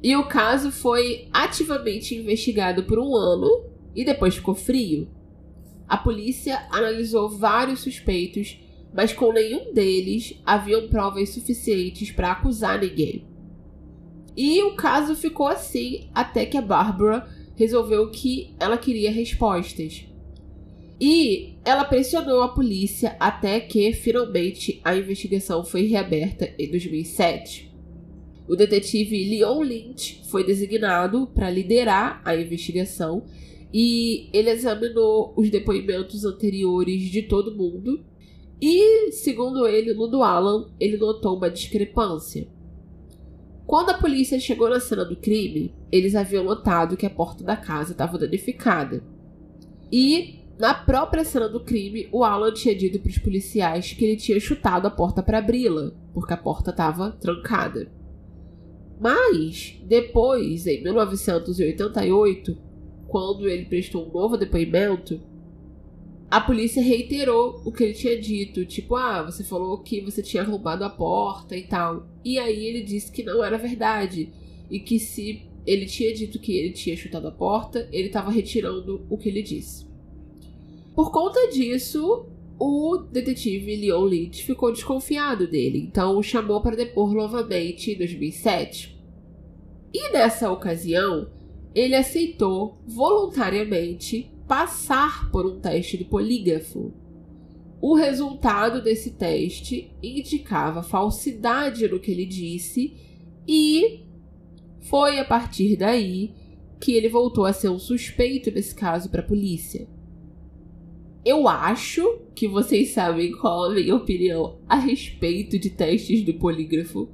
E 0.02 0.16
o 0.16 0.28
caso 0.28 0.70
foi 0.70 1.28
ativamente 1.32 2.14
investigado 2.14 2.84
por 2.84 2.98
um 2.98 3.16
ano 3.16 3.64
e 3.94 4.04
depois 4.04 4.36
ficou 4.36 4.54
frio. 4.54 5.08
A 5.88 5.96
polícia 5.96 6.66
analisou 6.70 7.28
vários 7.28 7.80
suspeitos, 7.80 8.60
mas 8.94 9.12
com 9.12 9.32
nenhum 9.32 9.72
deles 9.72 10.40
haviam 10.44 10.88
provas 10.88 11.30
suficientes 11.30 12.12
para 12.12 12.32
acusar 12.32 12.80
ninguém. 12.80 13.26
E 14.36 14.62
o 14.62 14.76
caso 14.76 15.16
ficou 15.16 15.48
assim 15.48 16.08
até 16.14 16.46
que 16.46 16.56
a 16.56 16.62
Barbara 16.62 17.28
resolveu 17.56 18.08
que 18.10 18.54
ela 18.60 18.78
queria 18.78 19.10
respostas. 19.10 20.04
E 21.00 21.54
ela 21.64 21.84
pressionou 21.84 22.42
a 22.42 22.54
polícia 22.54 23.16
até 23.18 23.58
que 23.58 23.92
finalmente 23.92 24.80
a 24.84 24.96
investigação 24.96 25.64
foi 25.64 25.86
reaberta 25.86 26.54
em 26.56 26.70
2007. 26.70 27.68
O 28.48 28.56
detetive 28.56 29.28
Leon 29.28 29.62
Lynch 29.62 30.22
foi 30.30 30.42
designado 30.42 31.26
para 31.34 31.50
liderar 31.50 32.22
a 32.24 32.34
investigação 32.34 33.24
e 33.72 34.30
ele 34.32 34.48
examinou 34.48 35.34
os 35.36 35.50
depoimentos 35.50 36.24
anteriores 36.24 37.02
de 37.10 37.22
todo 37.22 37.54
mundo. 37.54 38.02
E, 38.60 39.12
segundo 39.12 39.66
ele, 39.66 39.92
no 39.92 40.08
do 40.08 40.22
Alan, 40.22 40.70
ele 40.80 40.96
notou 40.96 41.36
uma 41.36 41.50
discrepância. 41.50 42.48
Quando 43.66 43.90
a 43.90 43.98
polícia 43.98 44.40
chegou 44.40 44.70
na 44.70 44.80
cena 44.80 45.04
do 45.04 45.14
crime, 45.14 45.74
eles 45.92 46.14
haviam 46.14 46.42
notado 46.42 46.96
que 46.96 47.04
a 47.04 47.10
porta 47.10 47.44
da 47.44 47.54
casa 47.54 47.92
estava 47.92 48.16
danificada. 48.16 49.04
E, 49.92 50.40
na 50.58 50.72
própria 50.72 51.22
cena 51.22 51.50
do 51.50 51.60
crime, 51.60 52.08
o 52.10 52.24
Alan 52.24 52.52
tinha 52.54 52.74
dito 52.74 52.98
para 52.98 53.10
os 53.10 53.18
policiais 53.18 53.92
que 53.92 54.04
ele 54.06 54.16
tinha 54.16 54.40
chutado 54.40 54.86
a 54.86 54.90
porta 54.90 55.22
para 55.22 55.38
abri-la, 55.38 55.92
porque 56.14 56.32
a 56.32 56.36
porta 56.38 56.70
estava 56.70 57.12
trancada. 57.12 57.97
Mas, 59.00 59.78
depois, 59.84 60.66
em 60.66 60.82
1988, 60.82 62.58
quando 63.06 63.48
ele 63.48 63.64
prestou 63.64 64.08
um 64.08 64.12
novo 64.12 64.36
depoimento, 64.36 65.20
a 66.30 66.40
polícia 66.40 66.82
reiterou 66.82 67.62
o 67.64 67.72
que 67.72 67.84
ele 67.84 67.94
tinha 67.94 68.20
dito, 68.20 68.66
tipo, 68.66 68.96
ah, 68.96 69.22
você 69.22 69.42
falou 69.42 69.78
que 69.78 70.00
você 70.00 70.22
tinha 70.22 70.42
arrombado 70.42 70.84
a 70.84 70.90
porta 70.90 71.56
e 71.56 71.62
tal. 71.62 72.06
E 72.24 72.38
aí 72.38 72.66
ele 72.66 72.82
disse 72.82 73.10
que 73.10 73.22
não 73.22 73.42
era 73.42 73.56
verdade 73.56 74.30
e 74.70 74.78
que 74.78 74.98
se 74.98 75.42
ele 75.66 75.86
tinha 75.86 76.12
dito 76.12 76.38
que 76.38 76.52
ele 76.52 76.72
tinha 76.72 76.96
chutado 76.96 77.28
a 77.28 77.32
porta, 77.32 77.88
ele 77.92 78.08
estava 78.08 78.30
retirando 78.30 79.06
o 79.08 79.16
que 79.16 79.28
ele 79.28 79.42
disse. 79.42 79.86
Por 80.94 81.10
conta 81.10 81.48
disso, 81.48 82.26
o 82.58 82.98
detetive 82.98 83.76
Leon 83.76 84.04
Lynch 84.04 84.42
ficou 84.42 84.72
desconfiado 84.72 85.46
dele, 85.46 85.78
então 85.78 86.18
o 86.18 86.22
chamou 86.22 86.60
para 86.60 86.76
depor 86.76 87.14
novamente 87.14 87.92
em 87.92 87.98
2007. 87.98 88.98
E 89.94 90.12
nessa 90.12 90.50
ocasião, 90.50 91.30
ele 91.74 91.94
aceitou 91.94 92.78
voluntariamente 92.86 94.32
passar 94.48 95.30
por 95.30 95.46
um 95.46 95.60
teste 95.60 95.96
do 95.96 96.06
polígrafo. 96.06 96.92
O 97.80 97.94
resultado 97.94 98.82
desse 98.82 99.12
teste 99.12 99.92
indicava 100.02 100.82
falsidade 100.82 101.86
no 101.86 102.00
que 102.00 102.10
ele 102.10 102.26
disse 102.26 102.96
e 103.46 104.04
foi 104.80 105.20
a 105.20 105.24
partir 105.24 105.76
daí 105.76 106.34
que 106.80 106.92
ele 106.92 107.08
voltou 107.08 107.44
a 107.44 107.52
ser 107.52 107.68
um 107.68 107.78
suspeito 107.78 108.50
nesse 108.50 108.74
caso 108.74 109.08
para 109.10 109.20
a 109.20 109.26
polícia. 109.26 109.86
Eu 111.24 111.48
acho 111.48 112.20
que 112.34 112.46
vocês 112.46 112.90
sabem 112.90 113.32
qual 113.32 113.64
a 113.64 113.74
minha 113.74 113.94
opinião 113.94 114.58
a 114.68 114.76
respeito 114.76 115.58
de 115.58 115.70
testes 115.70 116.22
do 116.22 116.34
polígrafo, 116.34 117.08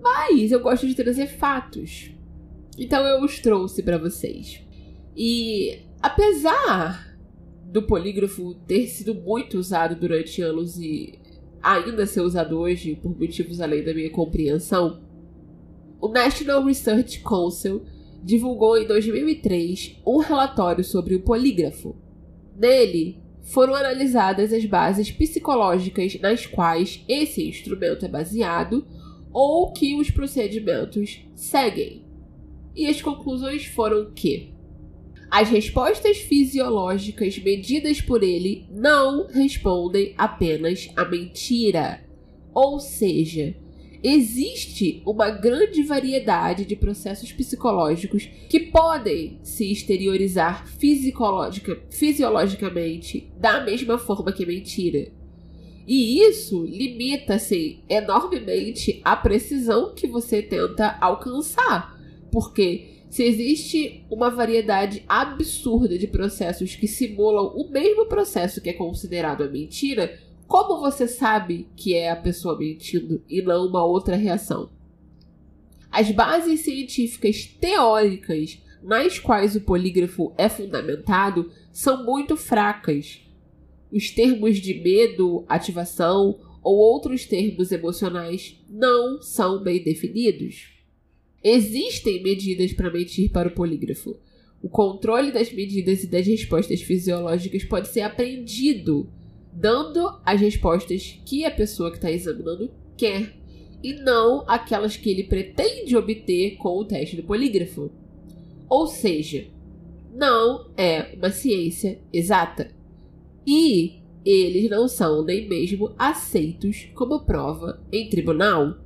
mas 0.00 0.52
eu 0.52 0.60
gosto 0.60 0.86
de 0.86 0.94
trazer 0.94 1.26
fatos. 1.26 2.10
Então 2.78 3.06
eu 3.06 3.22
os 3.22 3.38
trouxe 3.38 3.82
para 3.82 3.98
vocês. 3.98 4.60
E 5.16 5.84
Apesar 6.04 7.16
do 7.64 7.82
polígrafo 7.82 8.56
ter 8.66 8.88
sido 8.88 9.14
muito 9.14 9.56
usado 9.56 9.96
durante 9.96 10.42
anos 10.42 10.78
e 10.78 11.18
ainda 11.62 12.04
ser 12.04 12.20
usado 12.20 12.58
hoje 12.58 12.94
por 12.94 13.18
motivos 13.18 13.58
além 13.58 13.82
da 13.82 13.94
minha 13.94 14.10
compreensão, 14.10 15.02
o 15.98 16.08
National 16.08 16.62
Research 16.62 17.20
Council 17.20 17.86
divulgou 18.22 18.76
em 18.76 18.86
2003 18.86 20.02
um 20.06 20.18
relatório 20.18 20.84
sobre 20.84 21.14
o 21.14 21.22
polígrafo. 21.22 21.96
Nele, 22.54 23.22
foram 23.44 23.74
analisadas 23.74 24.52
as 24.52 24.64
bases 24.64 25.10
psicológicas 25.10 26.18
nas 26.20 26.46
quais 26.46 27.04
esse 27.08 27.46
instrumento 27.48 28.04
é 28.04 28.08
baseado 28.08 28.86
ou 29.32 29.72
que 29.72 29.94
os 29.94 30.10
procedimentos 30.10 31.20
seguem. 31.34 32.04
E 32.74 32.86
as 32.86 33.00
conclusões 33.00 33.66
foram 33.66 34.12
que 34.12 34.52
as 35.30 35.48
respostas 35.50 36.18
fisiológicas 36.18 37.38
medidas 37.38 38.00
por 38.00 38.22
ele 38.22 38.66
não 38.70 39.26
respondem 39.26 40.14
apenas 40.16 40.88
à 40.96 41.04
mentira. 41.04 42.04
Ou 42.54 42.78
seja, 42.78 43.56
existe 44.04 45.02
uma 45.06 45.30
grande 45.30 45.82
variedade 45.82 46.66
de 46.66 46.76
processos 46.76 47.32
psicológicos 47.32 48.28
que 48.50 48.60
podem 48.60 49.38
se 49.42 49.72
exteriorizar 49.72 50.68
fisiologicamente 50.68 53.32
da 53.38 53.64
mesma 53.64 53.96
forma 53.96 54.30
que 54.30 54.44
mentira. 54.44 55.10
E 55.86 56.20
isso 56.20 56.66
limita-se 56.66 57.82
enormemente 57.88 59.00
a 59.02 59.16
precisão 59.16 59.94
que 59.94 60.06
você 60.06 60.42
tenta 60.42 60.98
alcançar, 61.00 61.98
porque 62.30 62.90
se 63.08 63.22
existe 63.22 64.04
uma 64.10 64.28
variedade 64.28 65.02
absurda 65.08 65.96
de 65.96 66.08
processos 66.08 66.74
que 66.74 66.88
simulam 66.88 67.54
o 67.54 67.70
mesmo 67.70 68.06
processo 68.06 68.60
que 68.60 68.68
é 68.68 68.72
considerado 68.72 69.44
a 69.44 69.48
mentira, 69.48 70.18
como 70.46 70.80
você 70.80 71.08
sabe 71.08 71.68
que 71.76 71.94
é 71.94 72.10
a 72.10 72.16
pessoa 72.16 72.58
mentindo 72.58 73.22
e 73.28 73.42
não 73.42 73.66
uma 73.66 73.84
outra 73.84 74.16
reação? 74.16 74.70
As 75.90 76.10
bases 76.10 76.60
científicas 76.60 77.46
teóricas 77.46 78.58
nas 78.82 79.18
quais 79.18 79.56
o 79.56 79.60
polígrafo 79.60 80.34
é 80.36 80.48
fundamentado 80.48 81.50
são 81.72 82.04
muito 82.04 82.36
fracas. 82.36 83.20
Os 83.90 84.10
termos 84.10 84.58
de 84.58 84.74
medo, 84.74 85.44
ativação 85.48 86.38
ou 86.62 86.76
outros 86.76 87.24
termos 87.24 87.70
emocionais 87.72 88.60
não 88.68 89.22
são 89.22 89.62
bem 89.62 89.82
definidos. 89.82 90.72
Existem 91.42 92.22
medidas 92.22 92.72
para 92.72 92.90
mentir 92.90 93.30
para 93.30 93.48
o 93.48 93.54
polígrafo. 93.54 94.18
O 94.62 94.68
controle 94.68 95.30
das 95.30 95.52
medidas 95.52 96.02
e 96.02 96.06
das 96.06 96.26
respostas 96.26 96.80
fisiológicas 96.80 97.64
pode 97.64 97.88
ser 97.88 98.00
aprendido, 98.00 99.08
dando 99.54 100.20
as 100.24 100.40
respostas 100.40 101.20
que 101.24 101.44
a 101.44 101.50
pessoa 101.50 101.90
que 101.90 101.96
está 101.96 102.10
examinando 102.10 102.70
quer, 102.96 103.32
e 103.82 103.92
não 103.94 104.44
aquelas 104.46 104.96
que 104.96 105.10
ele 105.10 105.24
pretende 105.24 105.96
obter 105.96 106.56
com 106.56 106.76
o 106.78 106.84
teste 106.84 107.16
do 107.16 107.22
polígrafo. 107.22 107.90
Ou 108.68 108.86
seja, 108.86 109.46
não 110.12 110.70
é 110.76 111.14
uma 111.16 111.30
ciência 111.30 112.00
exata. 112.12 112.70
E 113.46 114.00
eles 114.24 114.70
não 114.70 114.88
são 114.88 115.22
nem 115.22 115.46
mesmo 115.46 115.94
aceitos 115.98 116.88
como 116.94 117.26
prova 117.26 117.84
em 117.92 118.08
tribunal. 118.08 118.78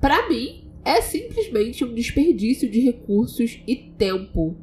Para 0.00 0.28
mim, 0.28 0.70
é 0.84 1.00
simplesmente 1.00 1.84
um 1.84 1.92
desperdício 1.92 2.70
de 2.70 2.78
recursos 2.78 3.60
e 3.66 3.74
tempo. 3.74 4.56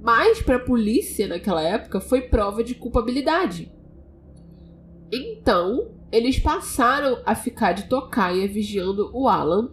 mas 0.00 0.40
para 0.40 0.56
a 0.56 0.60
polícia 0.60 1.26
naquela 1.26 1.62
época 1.62 2.00
foi 2.00 2.22
prova 2.22 2.62
de 2.62 2.74
culpabilidade. 2.74 3.70
Então, 5.12 5.90
eles 6.12 6.38
passaram 6.38 7.22
a 7.24 7.34
ficar 7.34 7.72
de 7.72 7.84
tocaia 7.84 8.46
vigiando 8.46 9.10
o 9.12 9.28
Alan 9.28 9.72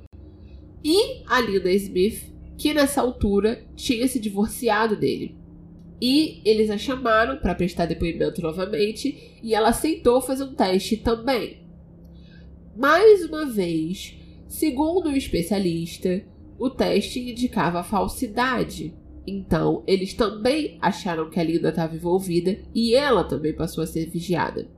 e 0.84 1.24
a 1.28 1.39
Linda 1.41 1.71
Smith, 1.71 2.34
que 2.58 2.74
nessa 2.74 3.02
altura 3.02 3.65
tinha 3.76 4.08
se 4.08 4.19
divorciado 4.19 4.95
dele. 4.95 5.38
E 6.02 6.41
eles 6.45 6.69
a 6.69 6.78
chamaram 6.78 7.38
para 7.38 7.56
prestar 7.56 7.86
depoimento 7.86 8.41
novamente 8.41 9.39
e 9.41 9.54
ela 9.54 9.69
aceitou 9.69 10.21
fazer 10.21 10.43
um 10.43 10.54
teste 10.54 10.98
também. 10.98 11.60
Mais 12.76 13.24
uma 13.24 13.45
vez, 13.45 14.17
segundo 14.48 15.10
o 15.10 15.15
especialista, 15.15 16.24
o 16.60 16.69
teste 16.69 17.19
indicava 17.19 17.84
falsidade. 17.84 18.93
Então, 19.26 19.84
eles 19.88 20.13
também 20.13 20.78
acharam 20.82 21.30
que 21.30 21.39
a 21.39 21.43
Linda 21.43 21.69
estava 21.69 21.95
envolvida 21.95 22.60
e 22.74 22.93
ela 22.93 23.24
também 23.24 23.54
passou 23.54 23.84
a 23.84 23.88
ser 23.88 24.10
vigiada. 24.10 24.75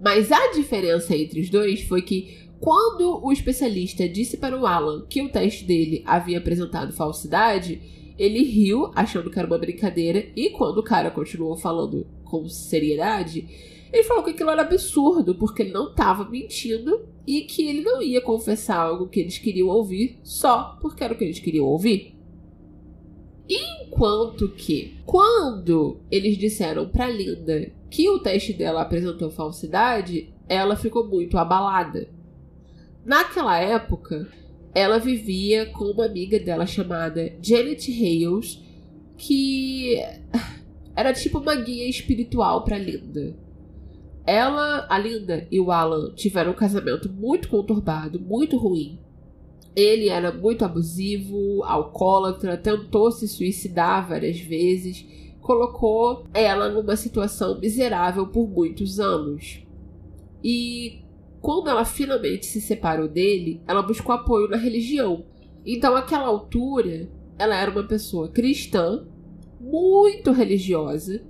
Mas 0.00 0.30
a 0.30 0.52
diferença 0.52 1.16
entre 1.16 1.40
os 1.40 1.50
dois 1.50 1.82
foi 1.82 2.02
que, 2.02 2.48
quando 2.60 3.24
o 3.24 3.32
especialista 3.32 4.08
disse 4.08 4.36
para 4.36 4.58
o 4.58 4.66
Alan 4.66 5.06
que 5.08 5.22
o 5.22 5.28
teste 5.28 5.64
dele 5.64 6.02
havia 6.06 6.38
apresentado 6.38 6.92
falsidade, 6.92 7.80
ele 8.18 8.42
riu, 8.42 8.90
achando 8.94 9.30
que 9.30 9.38
era 9.38 9.46
uma 9.46 9.58
brincadeira, 9.58 10.26
e 10.34 10.50
quando 10.50 10.78
o 10.78 10.82
cara 10.82 11.10
continuou 11.10 11.56
falando 11.56 12.06
com 12.24 12.48
seriedade, 12.48 13.46
ele 13.92 14.04
falou 14.04 14.22
que 14.22 14.30
aquilo 14.30 14.50
era 14.50 14.62
absurdo, 14.62 15.34
porque 15.34 15.62
ele 15.62 15.72
não 15.72 15.90
estava 15.90 16.28
mentindo 16.28 17.06
e 17.26 17.42
que 17.42 17.66
ele 17.66 17.82
não 17.82 18.02
ia 18.02 18.20
confessar 18.20 18.78
algo 18.78 19.08
que 19.08 19.20
eles 19.20 19.38
queriam 19.38 19.68
ouvir 19.68 20.18
só 20.22 20.78
porque 20.80 21.02
era 21.02 21.14
o 21.14 21.16
que 21.16 21.24
eles 21.24 21.38
queriam 21.38 21.66
ouvir. 21.66 22.15
Enquanto 23.48 24.48
que, 24.50 24.98
quando 25.06 26.00
eles 26.10 26.36
disseram 26.36 26.88
para 26.88 27.08
Linda 27.08 27.70
que 27.88 28.08
o 28.10 28.18
teste 28.18 28.52
dela 28.52 28.82
apresentou 28.82 29.30
falsidade, 29.30 30.34
ela 30.48 30.76
ficou 30.76 31.06
muito 31.06 31.38
abalada. 31.38 32.08
Naquela 33.04 33.58
época, 33.58 34.28
ela 34.74 34.98
vivia 34.98 35.66
com 35.66 35.84
uma 35.84 36.06
amiga 36.06 36.38
dela 36.38 36.66
chamada 36.66 37.32
Janet 37.40 37.90
Hales, 37.90 38.60
que 39.16 39.96
era 40.94 41.12
tipo 41.12 41.38
uma 41.38 41.54
guia 41.54 41.88
espiritual 41.88 42.64
para 42.64 42.78
Linda. 42.78 43.36
Ela, 44.26 44.86
a 44.90 44.98
Linda 44.98 45.46
e 45.50 45.60
o 45.60 45.70
Alan 45.70 46.12
tiveram 46.14 46.50
um 46.50 46.56
casamento 46.56 47.10
muito 47.10 47.48
conturbado, 47.48 48.18
muito 48.18 48.56
ruim. 48.56 48.98
Ele 49.76 50.08
era 50.08 50.32
muito 50.32 50.64
abusivo, 50.64 51.62
alcoólatra, 51.62 52.56
tentou 52.56 53.12
se 53.12 53.28
suicidar 53.28 54.08
várias 54.08 54.40
vezes 54.40 55.06
colocou 55.46 56.26
ela 56.34 56.68
numa 56.68 56.96
situação 56.96 57.60
miserável 57.60 58.26
por 58.26 58.48
muitos 58.48 58.98
anos. 58.98 59.62
E 60.42 61.04
quando 61.40 61.70
ela 61.70 61.84
finalmente 61.84 62.44
se 62.46 62.60
separou 62.60 63.06
dele, 63.06 63.62
ela 63.64 63.80
buscou 63.80 64.12
apoio 64.12 64.48
na 64.48 64.56
religião. 64.56 65.24
Então, 65.64 65.94
àquela 65.94 66.26
altura, 66.26 67.08
ela 67.38 67.54
era 67.54 67.70
uma 67.70 67.84
pessoa 67.84 68.28
cristã, 68.28 69.06
muito 69.60 70.32
religiosa, 70.32 71.22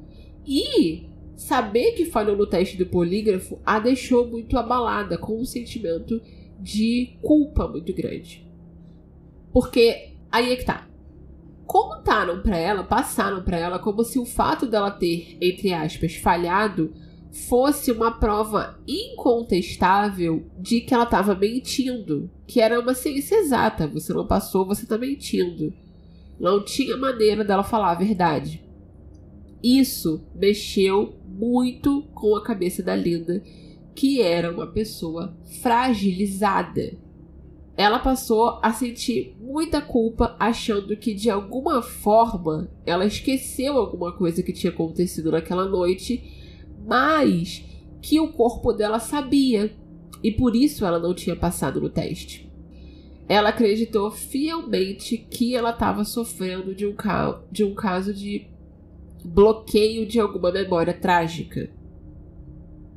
e 0.46 1.10
saber 1.36 1.92
que 1.92 2.06
falhou 2.06 2.36
no 2.36 2.46
teste 2.46 2.78
do 2.78 2.86
polígrafo 2.86 3.58
a 3.66 3.78
deixou 3.78 4.26
muito 4.26 4.56
abalada, 4.56 5.18
com 5.18 5.38
um 5.38 5.44
sentimento 5.44 6.22
de 6.60 7.18
culpa 7.22 7.68
muito 7.68 7.92
grande. 7.94 8.46
Porque 9.52 10.12
aí 10.30 10.52
é 10.52 10.56
que 10.56 10.64
tá 10.64 10.86
contaram 11.66 12.40
para 12.40 12.56
ela, 12.56 12.84
passaram 12.84 13.42
para 13.42 13.58
ela 13.58 13.78
como 13.78 14.04
se 14.04 14.18
o 14.18 14.24
fato 14.24 14.66
dela 14.66 14.90
ter, 14.90 15.36
entre 15.40 15.74
aspas, 15.74 16.14
falhado 16.14 16.94
fosse 17.48 17.92
uma 17.92 18.12
prova 18.12 18.78
incontestável 18.88 20.46
de 20.58 20.80
que 20.80 20.94
ela 20.94 21.04
estava 21.04 21.34
mentindo, 21.34 22.30
que 22.46 22.60
era 22.60 22.80
uma 22.80 22.94
ciência 22.94 23.36
exata, 23.36 23.86
você 23.86 24.12
não 24.14 24.26
passou, 24.26 24.66
você 24.66 24.84
está 24.84 24.96
mentindo. 24.96 25.74
Não 26.40 26.64
tinha 26.64 26.96
maneira 26.96 27.44
dela 27.44 27.62
falar 27.62 27.90
a 27.90 27.96
verdade. 27.96 28.64
Isso 29.62 30.24
mexeu 30.34 31.16
muito 31.26 32.02
com 32.14 32.36
a 32.36 32.42
cabeça 32.42 32.82
da 32.82 32.94
Linda, 32.94 33.42
que 33.96 34.22
era 34.22 34.52
uma 34.52 34.68
pessoa 34.68 35.36
fragilizada 35.60 36.96
ela 37.76 37.98
passou 37.98 38.58
a 38.62 38.72
sentir 38.72 39.36
muita 39.38 39.82
culpa, 39.82 40.34
achando 40.38 40.96
que 40.96 41.12
de 41.12 41.28
alguma 41.28 41.82
forma 41.82 42.70
ela 42.86 43.04
esqueceu 43.04 43.76
alguma 43.76 44.12
coisa 44.12 44.42
que 44.42 44.52
tinha 44.52 44.72
acontecido 44.72 45.30
naquela 45.30 45.66
noite, 45.66 46.24
mas 46.86 47.62
que 48.00 48.18
o 48.18 48.32
corpo 48.32 48.72
dela 48.72 48.98
sabia 48.98 49.76
e 50.22 50.32
por 50.32 50.56
isso 50.56 50.86
ela 50.86 50.98
não 50.98 51.14
tinha 51.14 51.36
passado 51.36 51.78
no 51.78 51.90
teste. 51.90 52.50
Ela 53.28 53.50
acreditou 53.50 54.10
fielmente 54.10 55.18
que 55.18 55.54
ela 55.54 55.70
estava 55.70 56.02
sofrendo 56.04 56.74
de 56.74 56.86
um, 56.86 56.94
de 57.52 57.62
um 57.62 57.74
caso 57.74 58.14
de 58.14 58.46
bloqueio 59.22 60.06
de 60.06 60.18
alguma 60.18 60.50
memória 60.50 60.94
trágica. 60.94 61.68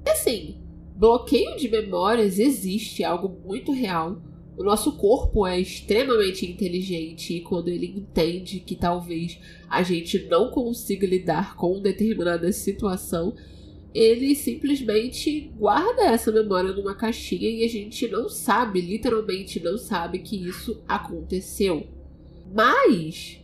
Assim, 0.08 0.58
bloqueio 1.00 1.56
de 1.56 1.70
memórias 1.70 2.38
existe, 2.38 3.02
é 3.02 3.06
algo 3.08 3.30
muito 3.46 3.72
real 3.72 4.22
o 4.60 4.64
nosso 4.64 4.92
corpo 4.98 5.48
é 5.48 5.58
extremamente 5.58 6.46
inteligente 6.46 7.34
e 7.34 7.40
quando 7.40 7.70
ele 7.70 7.86
entende 7.86 8.60
que 8.60 8.76
talvez 8.76 9.40
a 9.70 9.82
gente 9.82 10.28
não 10.28 10.52
consiga 10.52 11.08
lidar 11.08 11.56
com 11.56 11.80
determinada 11.80 12.52
situação, 12.52 13.34
ele 13.94 14.36
simplesmente 14.36 15.50
guarda 15.58 16.08
essa 16.08 16.30
memória 16.30 16.74
numa 16.74 16.94
caixinha 16.94 17.50
e 17.50 17.64
a 17.64 17.70
gente 17.70 18.06
não 18.10 18.28
sabe, 18.28 18.82
literalmente 18.82 19.62
não 19.62 19.78
sabe 19.78 20.20
que 20.20 20.36
isso 20.36 20.84
aconteceu. 20.86 21.88
Mas 22.54 23.40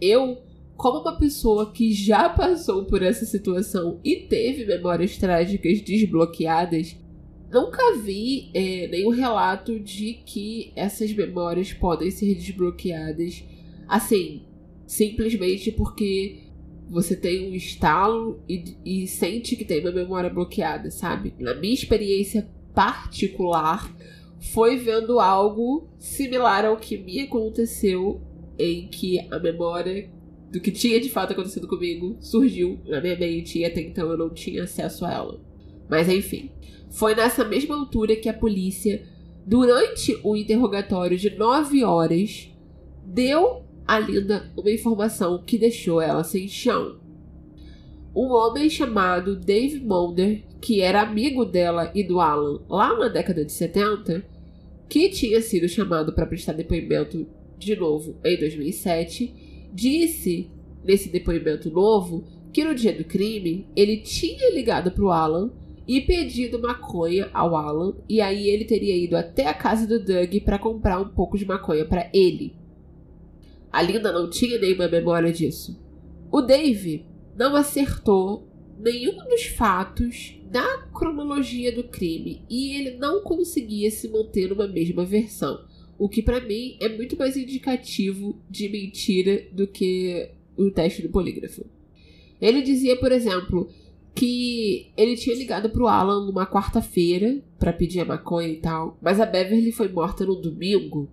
eu, 0.00 0.38
como 0.76 1.00
uma 1.00 1.16
pessoa 1.16 1.72
que 1.72 1.92
já 1.92 2.28
passou 2.28 2.84
por 2.84 3.02
essa 3.02 3.24
situação 3.24 4.00
e 4.04 4.16
teve 4.16 4.64
memórias 4.64 5.16
trágicas 5.16 5.80
desbloqueadas, 5.80 6.96
Nunca 7.54 7.96
vi 7.98 8.50
é, 8.52 8.88
nenhum 8.88 9.10
relato 9.10 9.78
de 9.78 10.14
que 10.26 10.72
essas 10.74 11.12
memórias 11.12 11.72
podem 11.72 12.10
ser 12.10 12.34
desbloqueadas 12.34 13.44
assim, 13.86 14.42
simplesmente 14.84 15.70
porque 15.70 16.40
você 16.90 17.14
tem 17.14 17.48
um 17.48 17.54
estalo 17.54 18.42
e, 18.48 18.76
e 18.84 19.06
sente 19.06 19.54
que 19.54 19.64
tem 19.64 19.78
uma 19.78 19.92
memória 19.92 20.28
bloqueada, 20.28 20.90
sabe? 20.90 21.32
Na 21.38 21.54
minha 21.54 21.74
experiência 21.74 22.48
particular, 22.74 23.88
foi 24.52 24.76
vendo 24.76 25.20
algo 25.20 25.88
similar 25.96 26.64
ao 26.64 26.76
que 26.76 26.98
me 26.98 27.20
aconteceu, 27.20 28.20
em 28.58 28.88
que 28.88 29.20
a 29.30 29.38
memória 29.38 30.10
do 30.54 30.60
que 30.60 30.70
tinha 30.70 31.00
de 31.00 31.10
fato 31.10 31.32
acontecido 31.32 31.66
comigo 31.66 32.16
surgiu 32.20 32.78
na 32.86 33.00
minha 33.00 33.18
mente 33.18 33.58
e 33.58 33.64
até 33.64 33.80
então 33.80 34.08
eu 34.08 34.16
não 34.16 34.30
tinha 34.30 34.62
acesso 34.62 35.04
a 35.04 35.12
ela. 35.12 35.40
Mas 35.90 36.08
enfim, 36.08 36.52
foi 36.90 37.12
nessa 37.12 37.44
mesma 37.44 37.74
altura 37.74 38.14
que 38.14 38.28
a 38.28 38.32
polícia, 38.32 39.04
durante 39.44 40.16
o 40.22 40.36
interrogatório 40.36 41.18
de 41.18 41.36
nove 41.36 41.82
horas, 41.82 42.48
deu 43.04 43.64
a 43.84 43.98
Linda 43.98 44.52
uma 44.56 44.70
informação 44.70 45.42
que 45.44 45.58
deixou 45.58 46.00
ela 46.00 46.22
sem 46.22 46.46
chão. 46.46 47.00
Um 48.14 48.30
homem 48.30 48.70
chamado 48.70 49.34
Dave 49.34 49.80
Mulder, 49.80 50.44
que 50.60 50.80
era 50.80 51.02
amigo 51.02 51.44
dela 51.44 51.90
e 51.96 52.04
do 52.04 52.20
Alan 52.20 52.60
lá 52.68 52.96
na 52.96 53.08
década 53.08 53.44
de 53.44 53.50
70, 53.50 54.24
que 54.88 55.08
tinha 55.08 55.42
sido 55.42 55.68
chamado 55.68 56.12
para 56.12 56.26
prestar 56.26 56.52
depoimento 56.52 57.26
de 57.58 57.74
novo 57.74 58.16
em 58.24 58.38
2007, 58.38 59.53
disse 59.74 60.48
nesse 60.84 61.08
depoimento 61.08 61.70
novo 61.70 62.24
que 62.52 62.62
no 62.62 62.74
dia 62.74 62.92
do 62.96 63.04
crime 63.04 63.66
ele 63.74 63.96
tinha 63.96 64.54
ligado 64.54 64.92
para 64.92 65.04
o 65.04 65.10
Alan 65.10 65.50
e 65.86 66.00
pedido 66.00 66.58
maconha 66.58 67.28
ao 67.34 67.54
Alan, 67.56 67.94
e 68.08 68.20
aí 68.20 68.48
ele 68.48 68.64
teria 68.64 68.96
ido 68.96 69.16
até 69.16 69.46
a 69.46 69.52
casa 69.52 69.86
do 69.86 70.02
Doug 70.02 70.34
para 70.42 70.58
comprar 70.58 70.98
um 70.98 71.08
pouco 71.08 71.36
de 71.36 71.44
maconha 71.44 71.84
para 71.84 72.08
ele. 72.14 72.54
A 73.70 73.82
Linda 73.82 74.12
não 74.12 74.30
tinha 74.30 74.58
nenhuma 74.58 74.88
memória 74.88 75.32
disso. 75.32 75.78
O 76.30 76.40
Dave 76.40 77.04
não 77.36 77.54
acertou 77.54 78.48
nenhum 78.78 79.16
dos 79.28 79.44
fatos 79.44 80.40
da 80.50 80.86
cronologia 80.94 81.74
do 81.74 81.84
crime 81.84 82.44
e 82.48 82.76
ele 82.76 82.96
não 82.96 83.22
conseguia 83.22 83.90
se 83.90 84.08
manter 84.08 84.48
numa 84.48 84.68
mesma 84.68 85.04
versão, 85.04 85.64
o 85.98 86.08
que 86.08 86.22
para 86.22 86.40
mim 86.40 86.76
é 86.80 86.88
muito 86.88 87.16
mais 87.16 87.36
indicativo 87.36 88.38
de 88.50 88.68
mentira 88.68 89.46
do 89.52 89.66
que 89.66 90.30
o 90.56 90.70
teste 90.70 91.02
do 91.02 91.08
polígrafo. 91.08 91.64
Ele 92.40 92.62
dizia, 92.62 92.96
por 92.96 93.12
exemplo, 93.12 93.68
que 94.14 94.92
ele 94.96 95.16
tinha 95.16 95.36
ligado 95.36 95.70
pro 95.70 95.88
Alan 95.88 96.26
numa 96.26 96.46
quarta-feira 96.46 97.42
para 97.58 97.72
pedir 97.72 98.00
a 98.00 98.04
maconha 98.04 98.48
e 98.48 98.56
tal, 98.56 98.96
mas 99.02 99.20
a 99.20 99.26
Beverly 99.26 99.72
foi 99.72 99.88
morta 99.88 100.24
no 100.24 100.36
domingo. 100.36 101.08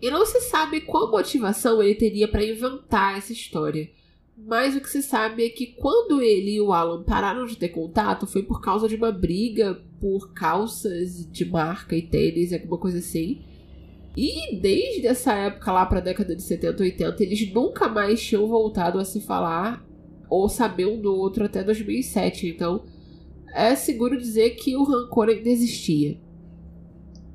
E 0.00 0.10
não 0.10 0.24
se 0.24 0.40
sabe 0.42 0.80
qual 0.80 1.10
motivação 1.10 1.82
ele 1.82 1.94
teria 1.94 2.26
para 2.26 2.44
inventar 2.44 3.16
essa 3.16 3.32
história. 3.32 3.90
Mas 4.36 4.74
o 4.74 4.80
que 4.80 4.88
se 4.88 5.02
sabe 5.02 5.44
é 5.44 5.50
que 5.50 5.66
quando 5.66 6.20
ele 6.20 6.54
e 6.54 6.60
o 6.60 6.72
Alan 6.72 7.04
pararam 7.04 7.46
de 7.46 7.56
ter 7.56 7.68
contato 7.68 8.26
foi 8.26 8.42
por 8.42 8.60
causa 8.60 8.88
de 8.88 8.96
uma 8.96 9.12
briga 9.12 9.80
por 10.00 10.32
calças 10.32 11.30
de 11.30 11.44
marca 11.44 11.94
e 11.94 12.02
tênis, 12.02 12.52
alguma 12.52 12.78
coisa 12.78 12.98
assim. 12.98 13.42
E 14.16 14.56
desde 14.56 15.06
essa 15.06 15.32
época 15.32 15.72
lá 15.72 15.86
para 15.86 15.98
a 15.98 16.02
década 16.02 16.36
de 16.36 16.42
70, 16.42 16.82
80, 16.82 17.22
eles 17.22 17.52
nunca 17.52 17.88
mais 17.88 18.22
tinham 18.22 18.46
voltado 18.46 18.98
a 18.98 19.04
se 19.04 19.20
falar 19.20 19.86
ou 20.28 20.48
saber 20.48 20.86
um 20.86 21.00
do 21.00 21.14
outro 21.14 21.44
até 21.44 21.62
2007. 21.62 22.48
Então, 22.48 22.84
é 23.54 23.74
seguro 23.74 24.18
dizer 24.18 24.50
que 24.50 24.76
o 24.76 24.84
rancor 24.84 25.28
ainda 25.28 25.48
existia. 25.48 26.18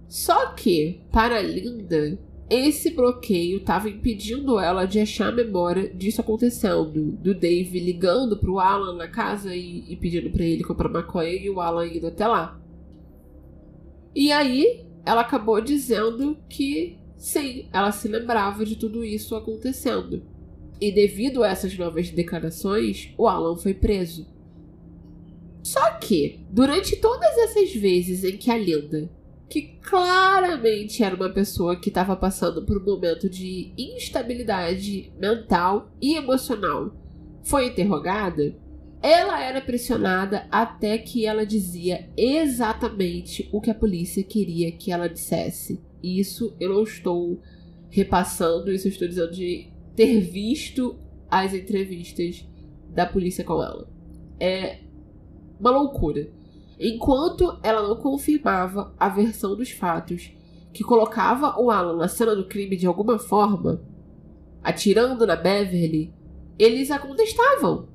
Só 0.07 0.53
que, 0.53 1.01
para 1.11 1.41
Linda, 1.41 2.17
esse 2.49 2.91
bloqueio 2.91 3.57
estava 3.57 3.89
impedindo 3.89 4.59
ela 4.59 4.85
de 4.85 4.99
achar 4.99 5.29
a 5.29 5.35
memória 5.35 5.93
disso 5.93 6.21
acontecendo. 6.21 7.11
Do 7.11 7.33
Dave 7.33 7.79
ligando 7.79 8.37
pro 8.37 8.59
Alan 8.59 8.95
na 8.95 9.07
casa 9.07 9.53
e, 9.53 9.83
e 9.91 9.95
pedindo 9.97 10.29
para 10.29 10.45
ele 10.45 10.63
comprar 10.63 10.89
maconha 10.89 11.29
e 11.29 11.49
o 11.49 11.59
Alan 11.59 11.87
indo 11.87 12.07
até 12.07 12.25
lá. 12.25 12.59
E 14.15 14.31
aí, 14.31 14.86
ela 15.07 15.21
acabou 15.21 15.61
dizendo 15.61 16.37
que 16.49 16.97
sim, 17.15 17.67
ela 17.71 17.91
se 17.91 18.07
lembrava 18.07 18.65
de 18.65 18.75
tudo 18.75 19.03
isso 19.05 19.35
acontecendo. 19.35 20.21
E 20.79 20.91
devido 20.91 21.43
a 21.43 21.47
essas 21.47 21.75
novas 21.77 22.09
declarações, 22.09 23.13
o 23.17 23.27
Alan 23.27 23.55
foi 23.55 23.73
preso. 23.73 24.27
Só 25.63 25.91
que, 25.93 26.41
durante 26.49 26.97
todas 26.97 27.37
essas 27.37 27.73
vezes 27.73 28.23
em 28.23 28.37
que 28.37 28.51
a 28.51 28.57
Linda 28.57 29.09
que 29.49 29.61
claramente 29.81 31.03
era 31.03 31.15
uma 31.15 31.29
pessoa 31.29 31.79
que 31.79 31.87
estava 31.89 32.15
passando 32.15 32.65
por 32.65 32.77
um 32.77 32.85
momento 32.85 33.29
de 33.29 33.71
instabilidade 33.77 35.11
mental 35.17 35.89
e 36.01 36.15
emocional, 36.15 36.93
foi 37.43 37.67
interrogada, 37.67 38.53
ela 39.01 39.43
era 39.43 39.61
pressionada 39.61 40.47
até 40.51 40.97
que 40.97 41.25
ela 41.25 41.45
dizia 41.45 42.09
exatamente 42.17 43.47
o 43.51 43.61
que 43.61 43.69
a 43.69 43.75
polícia 43.75 44.23
queria 44.23 44.71
que 44.71 44.91
ela 44.91 45.07
dissesse. 45.07 45.81
Isso 46.01 46.55
eu 46.59 46.73
não 46.73 46.83
estou 46.83 47.39
repassando, 47.89 48.71
isso 48.71 48.87
eu 48.87 48.91
estou 48.91 49.07
dizendo 49.07 49.31
de 49.31 49.71
ter 49.95 50.19
visto 50.21 50.97
as 51.29 51.53
entrevistas 51.53 52.47
da 52.89 53.05
polícia 53.05 53.43
com 53.43 53.61
ela. 53.61 53.87
É 54.39 54.79
uma 55.59 55.71
loucura. 55.71 56.29
Enquanto 56.79 57.59
ela 57.63 57.87
não 57.87 57.95
confirmava 57.95 58.93
a 58.99 59.09
versão 59.09 59.55
dos 59.55 59.71
fatos 59.71 60.31
que 60.71 60.83
colocava 60.83 61.59
o 61.59 61.71
Alan 61.71 61.97
na 61.97 62.07
cena 62.07 62.35
do 62.35 62.47
crime 62.47 62.75
de 62.75 62.85
alguma 62.85 63.17
forma, 63.17 63.81
atirando 64.63 65.25
na 65.25 65.35
Beverly, 65.35 66.13
eles 66.59 66.91
a 66.91 66.99
contestavam. 66.99 67.87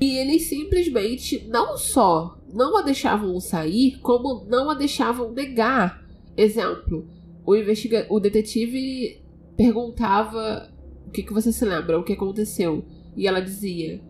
E 0.00 0.16
eles 0.18 0.42
simplesmente 0.44 1.46
não 1.48 1.76
só 1.76 2.38
não 2.52 2.76
a 2.76 2.82
deixavam 2.82 3.38
sair, 3.40 3.98
como 4.00 4.44
não 4.48 4.70
a 4.70 4.74
deixavam 4.74 5.32
negar. 5.32 6.04
Exemplo, 6.36 7.08
o, 7.44 7.54
investiga 7.54 8.06
o 8.08 8.20
detetive 8.20 9.20
perguntava 9.56 10.72
o 11.06 11.10
que, 11.10 11.22
que 11.22 11.32
você 11.32 11.52
se 11.52 11.64
lembra, 11.64 11.98
o 11.98 12.04
que 12.04 12.12
aconteceu. 12.12 12.84
E 13.16 13.26
ela 13.26 13.40
dizia: 13.40 14.00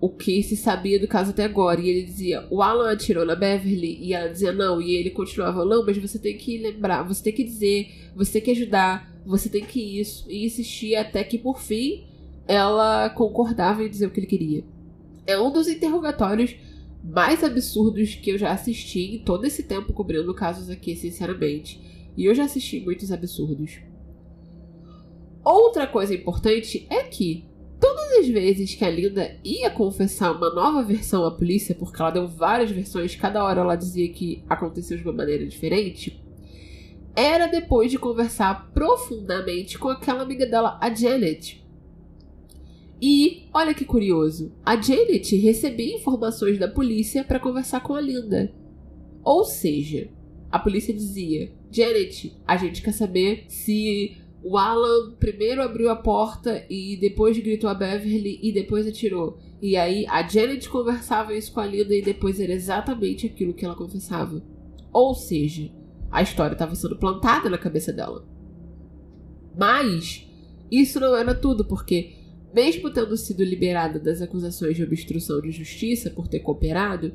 o 0.00 0.08
que 0.08 0.42
se 0.42 0.56
sabia 0.56 0.98
do 0.98 1.06
caso 1.06 1.30
até 1.30 1.44
agora. 1.44 1.80
E 1.80 1.88
ele 1.88 2.02
dizia, 2.04 2.46
o 2.50 2.62
Alan 2.62 2.90
atirou 2.90 3.26
na 3.26 3.34
Beverly. 3.34 3.98
E 4.00 4.14
ela 4.14 4.28
dizia, 4.28 4.52
não. 4.52 4.80
E 4.80 4.94
ele 4.94 5.10
continuava, 5.10 5.64
não, 5.64 5.84
mas 5.84 5.98
você 5.98 6.18
tem 6.18 6.36
que 6.36 6.58
lembrar, 6.58 7.02
você 7.02 7.22
tem 7.22 7.32
que 7.32 7.44
dizer, 7.44 7.88
você 8.16 8.32
tem 8.32 8.42
que 8.42 8.50
ajudar, 8.52 9.12
você 9.26 9.48
tem 9.48 9.64
que 9.64 10.00
isso. 10.00 10.24
E 10.30 10.46
insistia 10.46 11.02
até 11.02 11.22
que, 11.22 11.38
por 11.38 11.60
fim, 11.60 12.04
ela 12.48 13.10
concordava 13.10 13.84
em 13.84 13.90
dizer 13.90 14.06
o 14.06 14.10
que 14.10 14.20
ele 14.20 14.26
queria. 14.26 14.64
É 15.26 15.38
um 15.38 15.50
dos 15.52 15.68
interrogatórios 15.68 16.56
mais 17.02 17.42
absurdos 17.42 18.14
que 18.14 18.30
eu 18.30 18.38
já 18.38 18.52
assisti 18.52 19.16
em 19.16 19.18
todo 19.18 19.44
esse 19.46 19.62
tempo 19.62 19.92
cobrindo 19.92 20.34
casos 20.34 20.68
aqui, 20.68 20.94
sinceramente. 20.96 21.80
E 22.16 22.24
eu 22.26 22.34
já 22.34 22.44
assisti 22.44 22.80
muitos 22.80 23.10
absurdos. 23.10 23.78
Outra 25.42 25.86
coisa 25.86 26.14
importante 26.14 26.86
é 26.90 27.04
que 27.04 27.50
Todas 27.80 28.18
as 28.18 28.28
vezes 28.28 28.74
que 28.74 28.84
a 28.84 28.90
Linda 28.90 29.38
ia 29.42 29.70
confessar 29.70 30.32
uma 30.32 30.52
nova 30.52 30.82
versão 30.82 31.24
à 31.24 31.30
polícia, 31.30 31.74
porque 31.74 32.00
ela 32.00 32.10
deu 32.10 32.28
várias 32.28 32.70
versões, 32.70 33.16
cada 33.16 33.42
hora 33.42 33.62
ela 33.62 33.74
dizia 33.74 34.12
que 34.12 34.44
aconteceu 34.46 34.98
de 34.98 35.02
uma 35.02 35.14
maneira 35.14 35.46
diferente, 35.46 36.22
era 37.16 37.46
depois 37.46 37.90
de 37.90 37.98
conversar 37.98 38.70
profundamente 38.74 39.78
com 39.78 39.88
aquela 39.88 40.22
amiga 40.22 40.44
dela, 40.44 40.78
a 40.78 40.92
Janet. 40.92 41.59
E, 43.00 43.48
olha 43.52 43.72
que 43.72 43.84
curioso, 43.84 44.52
a 44.64 44.80
Janet 44.80 45.34
recebia 45.36 45.96
informações 45.96 46.58
da 46.58 46.68
polícia 46.68 47.24
para 47.24 47.40
conversar 47.40 47.80
com 47.80 47.94
a 47.94 48.00
Linda. 48.00 48.52
Ou 49.24 49.44
seja, 49.44 50.10
a 50.50 50.58
polícia 50.58 50.92
dizia: 50.92 51.50
Janet, 51.70 52.36
a 52.46 52.56
gente 52.56 52.82
quer 52.82 52.92
saber 52.92 53.44
se 53.48 54.16
o 54.42 54.58
Alan 54.58 55.12
primeiro 55.18 55.62
abriu 55.62 55.90
a 55.90 55.96
porta 55.96 56.64
e 56.68 56.96
depois 56.96 57.38
gritou 57.38 57.70
a 57.70 57.74
Beverly 57.74 58.38
e 58.42 58.52
depois 58.52 58.86
atirou. 58.86 59.38
E 59.62 59.76
aí 59.76 60.06
a 60.08 60.26
Janet 60.26 60.68
conversava 60.68 61.34
isso 61.34 61.52
com 61.52 61.60
a 61.60 61.66
Linda 61.66 61.94
e 61.94 62.02
depois 62.02 62.40
era 62.40 62.52
exatamente 62.52 63.26
aquilo 63.26 63.54
que 63.54 63.64
ela 63.64 63.74
confessava. 63.74 64.42
Ou 64.92 65.14
seja, 65.14 65.70
a 66.10 66.22
história 66.22 66.54
estava 66.54 66.74
sendo 66.74 66.96
plantada 66.96 67.48
na 67.48 67.58
cabeça 67.58 67.92
dela. 67.92 68.26
Mas 69.56 70.26
isso 70.70 70.98
não 71.00 71.14
era 71.14 71.34
tudo, 71.34 71.64
porque 71.64 72.14
mesmo 72.54 72.90
tendo 72.90 73.16
sido 73.16 73.44
liberada 73.44 73.98
das 73.98 74.20
acusações 74.20 74.76
de 74.76 74.82
obstrução 74.82 75.40
de 75.40 75.50
justiça 75.50 76.10
por 76.10 76.28
ter 76.28 76.40
cooperado, 76.40 77.12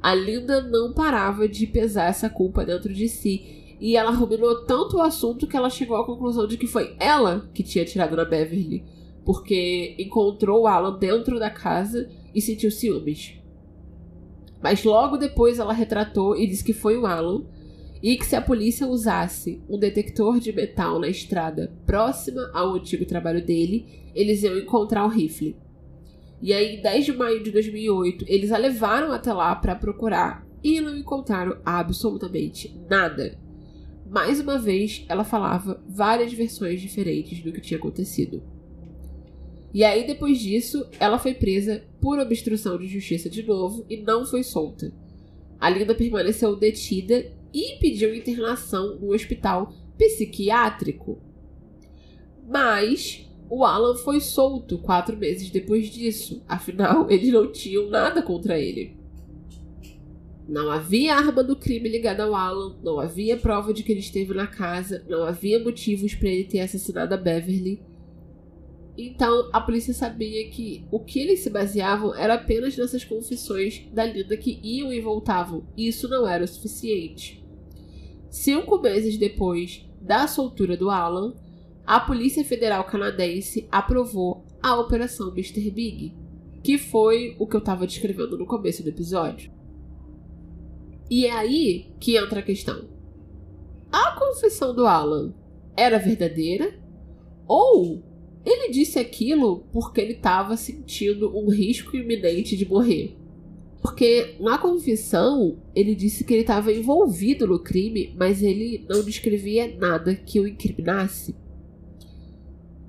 a 0.00 0.14
Linda 0.14 0.62
não 0.62 0.92
parava 0.92 1.48
de 1.48 1.66
pesar 1.66 2.08
essa 2.08 2.30
culpa 2.30 2.64
dentro 2.64 2.92
de 2.92 3.08
si 3.08 3.66
e 3.80 3.96
ela 3.96 4.10
ruminou 4.10 4.64
tanto 4.64 4.96
o 4.96 5.02
assunto 5.02 5.46
que 5.46 5.56
ela 5.56 5.68
chegou 5.68 5.96
à 5.96 6.06
conclusão 6.06 6.46
de 6.46 6.56
que 6.56 6.66
foi 6.66 6.94
ela 6.98 7.48
que 7.52 7.62
tinha 7.62 7.84
tirado 7.84 8.16
na 8.16 8.24
Beverly. 8.24 8.84
Porque 9.24 9.96
encontrou 9.98 10.62
o 10.62 10.66
Alan 10.66 10.98
dentro 10.98 11.38
da 11.38 11.50
casa 11.50 12.08
e 12.34 12.40
sentiu 12.40 12.70
ciúmes. 12.70 13.34
Mas 14.62 14.84
logo 14.84 15.16
depois 15.16 15.58
ela 15.58 15.72
retratou 15.72 16.36
e 16.36 16.46
disse 16.46 16.64
que 16.64 16.72
foi 16.72 16.96
o 16.96 17.06
Alan 17.06 17.44
e 18.02 18.16
que 18.16 18.24
se 18.24 18.36
a 18.36 18.40
polícia 18.40 18.86
usasse 18.86 19.60
um 19.68 19.78
detector 19.78 20.38
de 20.38 20.52
metal 20.52 20.98
na 21.00 21.08
estrada 21.08 21.72
próxima 21.84 22.50
ao 22.54 22.74
antigo 22.74 23.04
trabalho 23.04 23.44
dele, 23.44 24.05
eles 24.16 24.42
iam 24.42 24.58
encontrar 24.58 25.04
o 25.04 25.08
rifle. 25.08 25.56
E 26.42 26.52
aí, 26.52 26.76
em 26.76 26.82
10 26.82 27.04
de 27.04 27.12
maio 27.12 27.42
de 27.42 27.50
2008, 27.50 28.24
eles 28.28 28.50
a 28.50 28.58
levaram 28.58 29.12
até 29.12 29.32
lá 29.32 29.54
para 29.54 29.74
procurar 29.74 30.46
e 30.62 30.80
não 30.80 30.96
encontraram 30.96 31.58
absolutamente 31.64 32.76
nada. 32.88 33.38
Mais 34.08 34.40
uma 34.40 34.58
vez, 34.58 35.04
ela 35.08 35.24
falava 35.24 35.82
várias 35.88 36.32
versões 36.32 36.80
diferentes 36.80 37.42
do 37.42 37.52
que 37.52 37.60
tinha 37.60 37.78
acontecido. 37.78 38.42
E 39.72 39.84
aí, 39.84 40.06
depois 40.06 40.38
disso, 40.38 40.86
ela 40.98 41.18
foi 41.18 41.34
presa 41.34 41.84
por 42.00 42.18
obstrução 42.18 42.78
de 42.78 42.86
justiça 42.86 43.28
de 43.28 43.42
novo 43.42 43.84
e 43.90 43.96
não 43.98 44.24
foi 44.24 44.42
solta. 44.42 44.92
A 45.58 45.68
Linda 45.68 45.94
permaneceu 45.94 46.56
detida 46.56 47.32
e 47.52 47.78
pediu 47.78 48.14
internação 48.14 48.96
no 48.96 49.12
hospital 49.12 49.72
psiquiátrico. 49.98 51.18
Mas 52.48 53.25
o 53.48 53.64
Alan 53.64 53.96
foi 53.96 54.20
solto 54.20 54.78
quatro 54.78 55.16
meses 55.16 55.50
depois 55.50 55.88
disso, 55.88 56.42
afinal, 56.48 57.08
eles 57.10 57.32
não 57.32 57.50
tinham 57.50 57.88
nada 57.88 58.22
contra 58.22 58.58
ele. 58.58 58.96
Não 60.48 60.70
havia 60.70 61.16
arma 61.16 61.42
do 61.42 61.56
crime 61.56 61.88
ligada 61.88 62.22
ao 62.22 62.34
Alan, 62.34 62.76
não 62.82 63.00
havia 63.00 63.36
prova 63.36 63.74
de 63.74 63.82
que 63.82 63.92
ele 63.92 64.00
esteve 64.00 64.32
na 64.32 64.46
casa, 64.46 65.04
não 65.08 65.24
havia 65.24 65.58
motivos 65.58 66.14
para 66.14 66.28
ele 66.28 66.44
ter 66.44 66.60
assassinado 66.60 67.14
a 67.14 67.16
Beverly. 67.16 67.82
Então 68.96 69.50
a 69.52 69.60
polícia 69.60 69.92
sabia 69.92 70.48
que 70.48 70.86
o 70.90 71.00
que 71.00 71.18
eles 71.18 71.40
se 71.40 71.50
baseavam 71.50 72.14
era 72.14 72.34
apenas 72.34 72.76
nessas 72.76 73.04
confissões 73.04 73.86
da 73.92 74.04
Linda 74.04 74.36
que 74.36 74.60
iam 74.62 74.92
e 74.92 75.00
voltavam, 75.00 75.66
e 75.76 75.88
isso 75.88 76.08
não 76.08 76.26
era 76.26 76.44
o 76.44 76.48
suficiente. 76.48 77.44
Cinco 78.30 78.78
meses 78.78 79.18
depois 79.18 79.84
da 80.00 80.28
soltura 80.28 80.76
do 80.76 80.90
Alan, 80.90 81.34
a 81.86 82.00
Polícia 82.00 82.44
Federal 82.44 82.82
Canadense 82.84 83.68
aprovou 83.70 84.44
a 84.60 84.76
Operação 84.80 85.28
Mr. 85.28 85.70
Big, 85.70 86.12
que 86.62 86.78
foi 86.78 87.36
o 87.38 87.46
que 87.46 87.54
eu 87.54 87.60
estava 87.60 87.86
descrevendo 87.86 88.36
no 88.36 88.44
começo 88.44 88.82
do 88.82 88.88
episódio. 88.88 89.52
E 91.08 91.26
é 91.26 91.30
aí 91.30 91.92
que 92.00 92.16
entra 92.16 92.40
a 92.40 92.42
questão. 92.42 92.88
A 93.92 94.18
confissão 94.18 94.74
do 94.74 94.84
Alan 94.84 95.32
era 95.76 95.98
verdadeira? 95.98 96.76
Ou 97.46 98.02
ele 98.44 98.72
disse 98.72 98.98
aquilo 98.98 99.64
porque 99.72 100.00
ele 100.00 100.14
estava 100.14 100.56
sentindo 100.56 101.36
um 101.38 101.48
risco 101.48 101.96
iminente 101.96 102.56
de 102.56 102.68
morrer? 102.68 103.16
Porque 103.80 104.34
na 104.40 104.58
confissão 104.58 105.62
ele 105.72 105.94
disse 105.94 106.24
que 106.24 106.34
ele 106.34 106.40
estava 106.40 106.72
envolvido 106.72 107.46
no 107.46 107.60
crime, 107.60 108.12
mas 108.18 108.42
ele 108.42 108.84
não 108.88 109.04
descrevia 109.04 109.76
nada 109.78 110.16
que 110.16 110.40
o 110.40 110.48
incriminasse. 110.48 111.45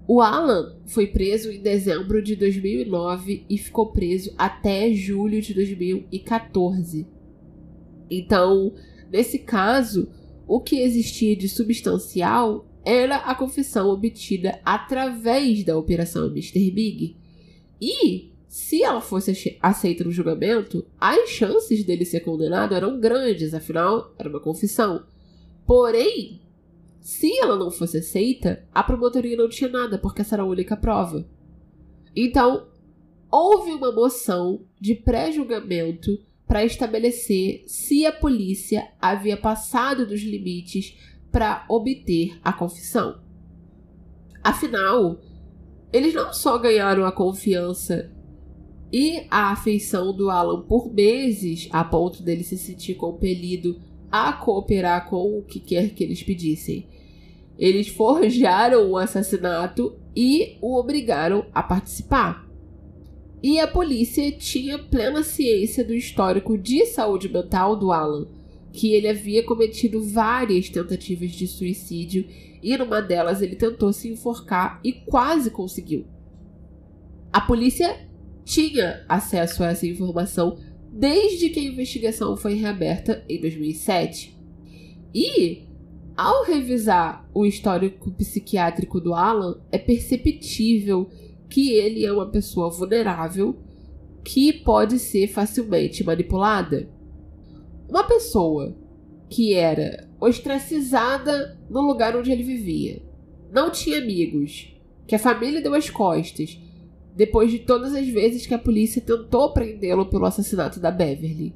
O 0.08 0.22
Alan 0.22 0.78
foi 0.86 1.08
preso 1.08 1.52
em 1.52 1.62
dezembro 1.62 2.22
de 2.22 2.38
2009 2.38 3.46
e 3.50 3.58
ficou 3.58 3.92
preso 3.92 4.34
até 4.38 4.94
julho 4.94 5.42
de 5.42 5.54
2014. 5.54 7.06
Então, 8.10 8.74
nesse 9.12 9.40
caso, 9.40 10.10
o 10.48 10.62
que 10.62 10.80
existia 10.80 11.36
de 11.36 11.50
substancial 11.50 12.66
era 12.86 13.18
a 13.18 13.36
confissão 13.36 13.90
obtida 13.90 14.62
através 14.64 15.66
da 15.66 15.78
Operação 15.78 16.28
Mr. 16.28 16.72
Big. 16.72 17.18
E, 17.82 18.32
se 18.48 18.82
ela 18.82 19.02
fosse 19.02 19.58
aceita 19.62 20.06
no 20.06 20.12
julgamento, 20.12 20.86
as 20.98 21.32
chances 21.32 21.84
dele 21.84 22.06
ser 22.06 22.22
condenado 22.22 22.74
eram 22.74 22.98
grandes, 22.98 23.54
afinal, 23.54 24.14
era 24.18 24.30
uma 24.30 24.40
confissão. 24.40 25.04
Porém, 25.66 26.40
se 27.08 27.40
ela 27.40 27.56
não 27.56 27.72
fosse 27.72 28.00
aceita, 28.00 28.68
a 28.76 28.84
promotoria 28.84 29.38
não 29.38 29.48
tinha 29.48 29.70
nada, 29.70 29.98
porque 29.98 30.20
essa 30.20 30.36
era 30.36 30.44
a 30.44 30.46
única 30.46 30.76
prova. 30.76 31.26
Então, 32.14 32.68
houve 33.32 33.72
uma 33.72 33.94
moção 33.94 34.66
de 34.78 34.94
pré-julgamento 34.94 36.22
para 36.46 36.66
estabelecer 36.66 37.64
se 37.66 38.06
a 38.06 38.12
polícia 38.12 38.92
havia 39.00 39.38
passado 39.38 40.06
dos 40.06 40.20
limites 40.22 40.98
para 41.32 41.66
obter 41.70 42.38
a 42.44 42.52
confissão. 42.52 43.22
Afinal, 44.44 45.22
eles 45.94 46.14
não 46.14 46.34
só 46.34 46.58
ganharam 46.58 47.06
a 47.06 47.12
confiança 47.14 48.12
e 48.92 49.26
a 49.32 49.54
afeição 49.54 50.14
do 50.14 50.30
Alan 50.30 50.64
por 50.64 50.94
meses, 50.94 51.70
a 51.72 51.86
ponto 51.86 52.22
dele 52.22 52.44
se 52.44 52.58
sentir 52.58 52.96
compelido 52.96 53.80
a 54.12 54.34
cooperar 54.34 55.10
com 55.10 55.40
o 55.40 55.42
que 55.42 55.62
quer 55.62 55.92
que 55.92 56.04
eles 56.04 56.22
pedissem. 56.22 56.97
Eles 57.58 57.88
forjaram 57.88 58.90
o 58.90 58.98
assassinato 58.98 59.96
e 60.16 60.58
o 60.62 60.78
obrigaram 60.78 61.46
a 61.54 61.64
participar. 61.64 62.48
E 63.42 63.60
a 63.60 63.68
polícia 63.68 64.32
tinha 64.32 64.80
plena 64.80 65.24
ciência 65.24 65.84
do 65.84 65.94
histórico 65.94 66.58
de 66.58 66.86
saúde 66.86 67.30
mental 67.30 67.76
do 67.76 67.92
Alan, 67.92 68.28
que 68.74 68.94
ele 68.94 69.08
havia 69.08 69.44
cometido 69.44 70.04
várias 70.04 70.70
tentativas 70.70 71.32
de 71.32 71.48
suicídio 71.48 72.26
e 72.62 72.76
numa 72.78 73.02
delas 73.02 73.42
ele 73.42 73.56
tentou 73.56 73.94
se 73.94 74.10
enforcar 74.10 74.80
e 74.84 74.92
quase 74.92 75.52
conseguiu. 75.52 76.06
A 77.32 77.42
polícia 77.42 78.08
tinha 78.44 79.06
acesso 79.08 79.64
a 79.64 79.68
essa 79.68 79.86
informação 79.86 80.58
desde 80.92 81.50
que 81.50 81.60
a 81.60 81.64
investigação 81.64 82.36
foi 82.36 82.56
reaberta 82.56 83.24
em 83.30 83.40
2007. 83.40 84.36
E, 85.14 85.67
ao 86.18 86.44
revisar 86.44 87.30
o 87.32 87.46
histórico 87.46 88.10
psiquiátrico 88.12 89.00
do 89.00 89.14
Alan, 89.14 89.62
é 89.72 89.78
perceptível 89.78 91.08
que 91.48 91.74
ele 91.74 92.04
é 92.04 92.12
uma 92.12 92.26
pessoa 92.26 92.72
vulnerável 92.72 93.56
que 94.24 94.52
pode 94.52 94.98
ser 94.98 95.28
facilmente 95.28 96.04
manipulada. 96.04 96.90
Uma 97.88 98.04
pessoa 98.04 98.76
que 99.30 99.54
era 99.54 100.10
ostracizada 100.20 101.58
no 101.70 101.82
lugar 101.82 102.16
onde 102.18 102.32
ele 102.32 102.44
vivia, 102.44 103.02
não 103.52 103.70
tinha 103.70 104.00
amigos, 104.00 104.76
que 105.06 105.16
a 105.16 105.20
família 105.20 105.62
deu 105.62 105.74
as 105.74 105.90
costas, 105.90 106.60
depois 107.16 107.52
de 107.52 107.60
todas 107.60 107.94
as 107.94 108.08
vezes 108.08 108.46
que 108.46 108.54
a 108.54 108.60
polícia 108.60 109.02
tentou 109.02 109.54
prendê-lo 109.54 110.08
pelo 110.08 110.26
assassinato 110.26 110.80
da 110.80 110.92
Beverly. 110.92 111.56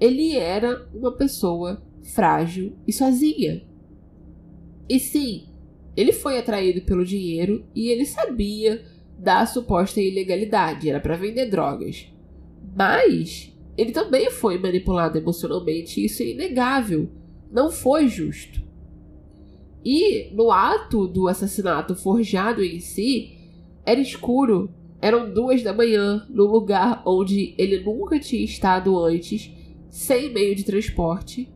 Ele 0.00 0.36
era 0.36 0.88
uma 0.94 1.12
pessoa 1.12 1.82
frágil 2.14 2.76
e 2.86 2.92
sozinha. 2.92 3.67
E 4.88 4.98
sim, 4.98 5.48
ele 5.96 6.12
foi 6.12 6.38
atraído 6.38 6.82
pelo 6.82 7.04
dinheiro 7.04 7.64
e 7.74 7.88
ele 7.88 8.06
sabia 8.06 8.84
da 9.18 9.44
suposta 9.44 10.00
ilegalidade, 10.00 10.88
era 10.88 11.00
para 11.00 11.16
vender 11.16 11.46
drogas. 11.46 12.08
Mas 12.76 13.52
ele 13.76 13.92
também 13.92 14.30
foi 14.30 14.58
manipulado 14.58 15.18
emocionalmente, 15.18 16.04
isso 16.04 16.22
é 16.22 16.26
inegável. 16.26 17.10
Não 17.50 17.70
foi 17.70 18.08
justo. 18.08 18.62
E 19.84 20.30
no 20.32 20.50
ato 20.50 21.06
do 21.06 21.28
assassinato 21.28 21.94
forjado 21.94 22.62
em 22.62 22.80
si, 22.80 23.36
era 23.84 24.00
escuro. 24.00 24.70
Eram 25.00 25.32
duas 25.32 25.62
da 25.62 25.72
manhã, 25.72 26.26
no 26.28 26.44
lugar 26.44 27.02
onde 27.06 27.54
ele 27.56 27.80
nunca 27.80 28.18
tinha 28.18 28.44
estado 28.44 28.98
antes, 28.98 29.50
sem 29.88 30.32
meio 30.32 30.54
de 30.54 30.64
transporte. 30.64 31.48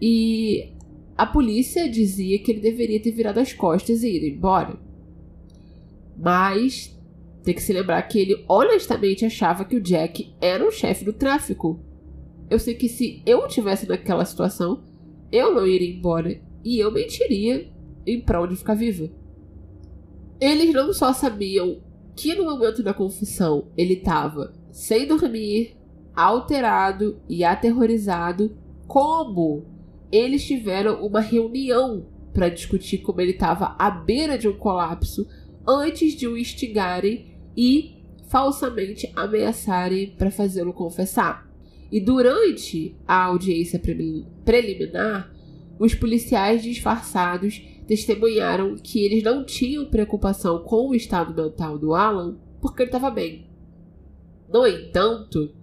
E 0.00 0.72
a 1.18 1.26
polícia 1.26 1.88
dizia 1.88 2.38
que 2.38 2.52
ele 2.52 2.60
deveria 2.60 3.02
ter 3.02 3.10
virado 3.10 3.40
as 3.40 3.52
costas 3.52 4.04
e 4.04 4.16
ido 4.16 4.26
embora. 4.26 4.78
Mas 6.16 6.96
tem 7.42 7.52
que 7.52 7.60
se 7.60 7.72
lembrar 7.72 8.00
que 8.02 8.20
ele 8.20 8.44
honestamente 8.48 9.24
achava 9.24 9.64
que 9.64 9.74
o 9.74 9.80
Jack 9.80 10.32
era 10.40 10.64
o 10.64 10.70
chefe 10.70 11.04
do 11.04 11.12
tráfico. 11.12 11.80
Eu 12.48 12.60
sei 12.60 12.74
que 12.74 12.88
se 12.88 13.20
eu 13.26 13.48
tivesse 13.48 13.88
naquela 13.88 14.24
situação, 14.24 14.84
eu 15.32 15.52
não 15.52 15.66
iria 15.66 15.92
embora 15.92 16.40
e 16.64 16.78
eu 16.78 16.92
mentiria 16.92 17.68
em 18.06 18.20
prol 18.20 18.46
de 18.46 18.54
ficar 18.54 18.74
viva. 18.74 19.10
Eles 20.40 20.72
não 20.72 20.92
só 20.92 21.12
sabiam 21.12 21.82
que 22.14 22.32
no 22.36 22.44
momento 22.44 22.80
da 22.80 22.94
confissão 22.94 23.72
ele 23.76 23.94
estava 23.94 24.54
sem 24.70 25.04
dormir, 25.04 25.76
alterado 26.14 27.20
e 27.28 27.42
aterrorizado, 27.42 28.56
como 28.86 29.77
eles 30.10 30.44
tiveram 30.44 31.04
uma 31.04 31.20
reunião 31.20 32.06
para 32.32 32.48
discutir 32.48 32.98
como 32.98 33.20
ele 33.20 33.32
estava 33.32 33.76
à 33.78 33.90
beira 33.90 34.38
de 34.38 34.48
um 34.48 34.56
colapso 34.56 35.26
antes 35.66 36.14
de 36.14 36.26
o 36.26 36.36
instigarem 36.36 37.34
e 37.56 37.96
falsamente 38.28 39.10
ameaçarem 39.16 40.14
para 40.16 40.30
fazê-lo 40.30 40.72
confessar. 40.72 41.48
E 41.90 42.00
durante 42.00 42.94
a 43.06 43.24
audiência 43.24 43.80
preliminar, 44.44 45.32
os 45.78 45.94
policiais 45.94 46.62
disfarçados 46.62 47.62
testemunharam 47.86 48.76
que 48.76 49.04
eles 49.04 49.22
não 49.22 49.44
tinham 49.44 49.86
preocupação 49.86 50.62
com 50.62 50.88
o 50.88 50.94
estado 50.94 51.34
mental 51.34 51.78
do 51.78 51.94
Alan 51.94 52.38
porque 52.60 52.82
ele 52.82 52.88
estava 52.88 53.10
bem. 53.10 53.46
No 54.48 54.66
entanto, 54.66 55.54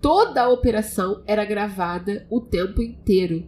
toda 0.00 0.42
a 0.42 0.48
operação 0.48 1.22
era 1.26 1.44
gravada 1.44 2.26
o 2.30 2.40
tempo 2.40 2.82
inteiro 2.82 3.46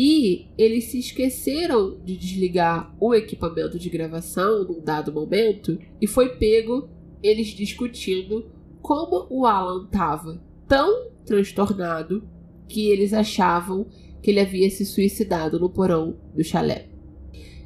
e 0.00 0.46
eles 0.56 0.84
se 0.84 1.00
esqueceram 1.00 1.98
de 2.04 2.16
desligar 2.16 2.94
o 3.00 3.12
equipamento 3.12 3.80
de 3.80 3.90
gravação 3.90 4.62
num 4.62 4.80
dado 4.80 5.12
momento 5.12 5.76
e 6.00 6.06
foi 6.06 6.36
pego 6.36 6.88
eles 7.20 7.48
discutindo 7.48 8.48
como 8.80 9.26
o 9.28 9.44
Alan 9.44 9.86
estava 9.86 10.40
tão 10.68 11.10
transtornado 11.26 12.22
que 12.68 12.88
eles 12.88 13.12
achavam 13.12 13.88
que 14.22 14.30
ele 14.30 14.38
havia 14.38 14.70
se 14.70 14.86
suicidado 14.86 15.58
no 15.58 15.68
porão 15.68 16.16
do 16.32 16.44
chalé. 16.44 16.88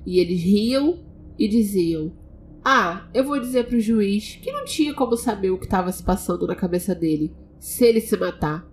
E 0.07 0.18
eles 0.18 0.41
riam 0.41 1.05
e 1.39 1.47
diziam: 1.47 2.14
Ah, 2.64 3.11
eu 3.12 3.24
vou 3.24 3.39
dizer 3.39 3.66
pro 3.66 3.78
juiz 3.78 4.37
que 4.37 4.51
não 4.51 4.64
tinha 4.64 4.95
como 4.95 5.18
saber 5.18 5.51
o 5.51 5.59
que 5.59 5.66
estava 5.66 5.93
se 5.93 6.03
passando 6.03 6.47
na 6.47 6.57
cabeça 6.57 6.95
dele 6.95 7.30
se 7.61 7.85
ele 7.85 8.01
se 8.01 8.16
matar. 8.16 8.66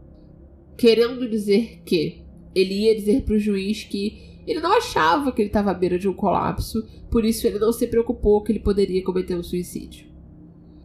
Querendo 0.78 1.30
dizer 1.30 1.82
que 1.84 2.29
ele 2.54 2.86
ia 2.86 2.96
dizer 2.96 3.24
pro 3.24 3.40
juiz 3.40 3.84
que 3.84 4.42
ele 4.48 4.60
não 4.60 4.78
achava 4.78 5.32
que 5.32 5.42
ele 5.42 5.50
estava 5.50 5.72
à 5.72 5.74
beira 5.74 6.00
de 6.00 6.08
um 6.08 6.14
colapso, 6.14 6.84
por 7.12 7.24
isso 7.24 7.46
ele 7.46 7.60
não 7.60 7.72
se 7.72 7.86
preocupou 7.88 8.42
que 8.42 8.52
ele 8.52 8.60
poderia 8.60 9.04
cometer 9.04 9.36
um 9.36 9.44
suicídio. 9.44 10.08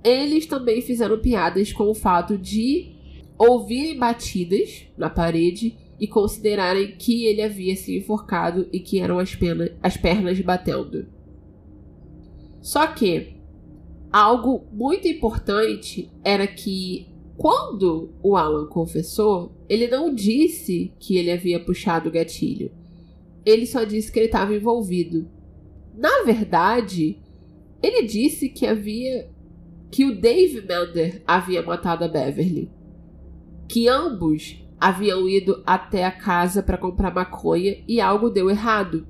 Eles 0.02 0.44
também 0.46 0.82
fizeram 0.82 1.18
piadas 1.18 1.72
com 1.72 1.84
o 1.84 1.94
fato 1.94 2.36
de 2.36 2.92
ouvirem 3.38 3.98
batidas 3.98 4.86
na 4.98 5.08
parede 5.08 5.78
e 5.98 6.06
considerarem 6.06 6.96
que 6.96 7.24
ele 7.24 7.40
havia 7.40 7.74
se 7.74 7.96
enforcado 7.96 8.68
e 8.72 8.80
que 8.80 9.00
eram 9.00 9.18
as, 9.18 9.34
pena, 9.34 9.70
as 9.82 9.96
pernas 9.96 10.38
batendo. 10.40 11.06
Só 12.60 12.86
que 12.86 13.36
algo 14.12 14.66
muito 14.72 15.08
importante 15.08 16.10
era 16.22 16.46
que 16.46 17.06
quando 17.36 18.14
o 18.22 18.36
Alan 18.36 18.66
confessou, 18.66 19.52
ele 19.68 19.88
não 19.88 20.14
disse 20.14 20.92
que 20.98 21.16
ele 21.16 21.30
havia 21.32 21.58
puxado 21.58 22.08
o 22.08 22.12
gatilho. 22.12 22.70
Ele 23.44 23.66
só 23.66 23.84
disse 23.84 24.10
que 24.10 24.18
ele 24.18 24.26
estava 24.26 24.54
envolvido. 24.54 25.28
Na 25.94 26.22
verdade, 26.24 27.18
ele 27.82 28.06
disse 28.06 28.48
que 28.48 28.66
havia 28.66 29.28
que 29.90 30.04
o 30.04 30.18
Dave 30.18 30.60
Mender 30.60 31.22
havia 31.26 31.62
matado 31.62 32.04
a 32.04 32.08
Beverly. 32.08 32.70
Que 33.68 33.88
ambos 33.88 34.64
haviam 34.80 35.28
ido 35.28 35.62
até 35.66 36.04
a 36.04 36.12
casa 36.12 36.62
para 36.62 36.78
comprar 36.78 37.14
maconha 37.14 37.82
e 37.86 38.00
algo 38.00 38.30
deu 38.30 38.48
errado. 38.48 39.06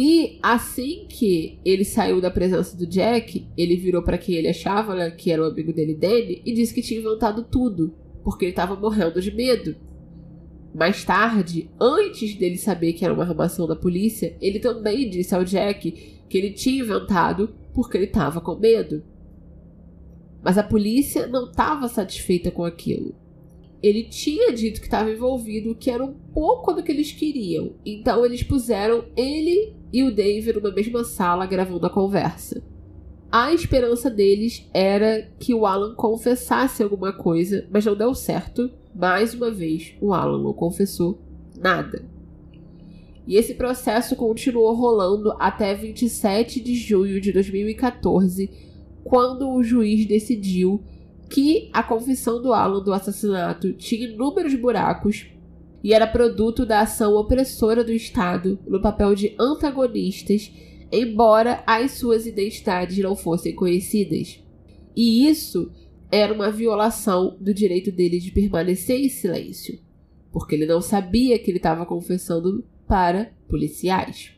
E 0.00 0.38
assim 0.40 1.06
que 1.08 1.58
ele 1.64 1.84
saiu 1.84 2.20
da 2.20 2.30
presença 2.30 2.76
do 2.76 2.86
Jack, 2.86 3.48
ele 3.56 3.74
virou 3.74 4.00
para 4.00 4.16
quem 4.16 4.36
ele 4.36 4.46
achava 4.46 4.94
né, 4.94 5.10
que 5.10 5.28
era 5.28 5.42
o 5.42 5.46
amigo 5.46 5.72
dele, 5.72 5.92
Danny, 5.92 6.40
e 6.46 6.54
disse 6.54 6.72
que 6.72 6.82
tinha 6.82 7.00
inventado 7.00 7.42
tudo, 7.42 7.92
porque 8.22 8.44
ele 8.44 8.52
estava 8.52 8.76
morrendo 8.76 9.20
de 9.20 9.34
medo. 9.34 9.74
Mais 10.72 11.04
tarde, 11.04 11.68
antes 11.80 12.36
dele 12.36 12.56
saber 12.56 12.92
que 12.92 13.04
era 13.04 13.12
uma 13.12 13.24
armação 13.24 13.66
da 13.66 13.74
polícia, 13.74 14.36
ele 14.40 14.60
também 14.60 15.10
disse 15.10 15.34
ao 15.34 15.42
Jack 15.42 15.90
que 16.28 16.38
ele 16.38 16.52
tinha 16.52 16.84
inventado 16.84 17.52
porque 17.74 17.96
ele 17.96 18.04
estava 18.04 18.40
com 18.40 18.54
medo. 18.54 19.02
Mas 20.40 20.56
a 20.56 20.62
polícia 20.62 21.26
não 21.26 21.50
estava 21.50 21.88
satisfeita 21.88 22.52
com 22.52 22.62
aquilo. 22.62 23.16
Ele 23.82 24.04
tinha 24.04 24.52
dito 24.52 24.80
que 24.80 24.86
estava 24.86 25.10
envolvido, 25.10 25.74
que 25.74 25.90
era 25.90 26.04
um 26.04 26.12
pouco 26.12 26.72
do 26.72 26.82
que 26.82 26.90
eles 26.90 27.12
queriam. 27.12 27.74
Então 27.86 28.24
eles 28.24 28.42
puseram 28.42 29.04
ele 29.16 29.74
e 29.92 30.02
o 30.02 30.14
Dave 30.14 30.52
numa 30.52 30.72
mesma 30.72 31.04
sala 31.04 31.46
gravando 31.46 31.86
a 31.86 31.90
conversa. 31.90 32.62
A 33.30 33.52
esperança 33.52 34.10
deles 34.10 34.66
era 34.72 35.30
que 35.38 35.52
o 35.52 35.66
Alan 35.66 35.94
confessasse 35.94 36.82
alguma 36.82 37.12
coisa, 37.12 37.66
mas 37.70 37.84
não 37.84 37.94
deu 37.94 38.14
certo. 38.14 38.70
Mais 38.94 39.34
uma 39.34 39.50
vez, 39.50 39.94
o 40.00 40.14
Alan 40.14 40.42
não 40.42 40.52
confessou 40.52 41.20
nada. 41.56 42.02
E 43.26 43.36
esse 43.36 43.52
processo 43.52 44.16
continuou 44.16 44.74
rolando 44.74 45.34
até 45.38 45.74
27 45.74 46.58
de 46.60 46.74
junho 46.74 47.20
de 47.20 47.30
2014, 47.30 48.50
quando 49.04 49.50
o 49.50 49.62
juiz 49.62 50.06
decidiu 50.06 50.82
que 51.28 51.68
a 51.72 51.82
confissão 51.82 52.40
do 52.40 52.52
Alan 52.52 52.82
do 52.82 52.92
assassinato 52.92 53.72
tinha 53.74 54.08
inúmeros 54.08 54.54
buracos 54.54 55.26
e 55.82 55.92
era 55.92 56.06
produto 56.06 56.66
da 56.66 56.80
ação 56.80 57.14
opressora 57.14 57.84
do 57.84 57.92
Estado 57.92 58.58
no 58.66 58.80
papel 58.80 59.14
de 59.14 59.34
antagonistas, 59.38 60.50
embora 60.90 61.62
as 61.66 61.92
suas 61.92 62.26
identidades 62.26 62.98
não 62.98 63.14
fossem 63.14 63.54
conhecidas. 63.54 64.42
E 64.96 65.28
isso 65.28 65.70
era 66.10 66.32
uma 66.32 66.50
violação 66.50 67.36
do 67.38 67.52
direito 67.52 67.92
dele 67.92 68.18
de 68.18 68.32
permanecer 68.32 68.98
em 68.98 69.08
silêncio, 69.08 69.78
porque 70.32 70.54
ele 70.54 70.66
não 70.66 70.80
sabia 70.80 71.38
que 71.38 71.50
ele 71.50 71.58
estava 71.58 71.84
confessando 71.84 72.64
para 72.86 73.32
policiais. 73.48 74.32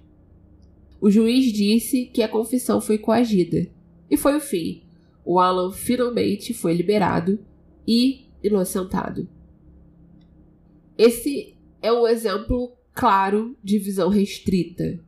O 1.00 1.10
juiz 1.10 1.52
disse 1.52 2.06
que 2.06 2.22
a 2.22 2.28
confissão 2.28 2.80
foi 2.80 2.98
coagida, 2.98 3.70
e 4.10 4.16
foi 4.16 4.36
o 4.36 4.40
fim. 4.40 4.82
O 5.24 5.38
Alan 5.38 5.70
finalmente 5.70 6.52
foi 6.54 6.74
liberado 6.74 7.38
e 7.86 8.26
inocentado. 8.42 9.28
Esse 10.96 11.56
é 11.80 11.92
um 11.92 12.06
exemplo 12.06 12.72
claro 12.92 13.56
de 13.62 13.78
visão 13.78 14.08
restrita. 14.08 15.00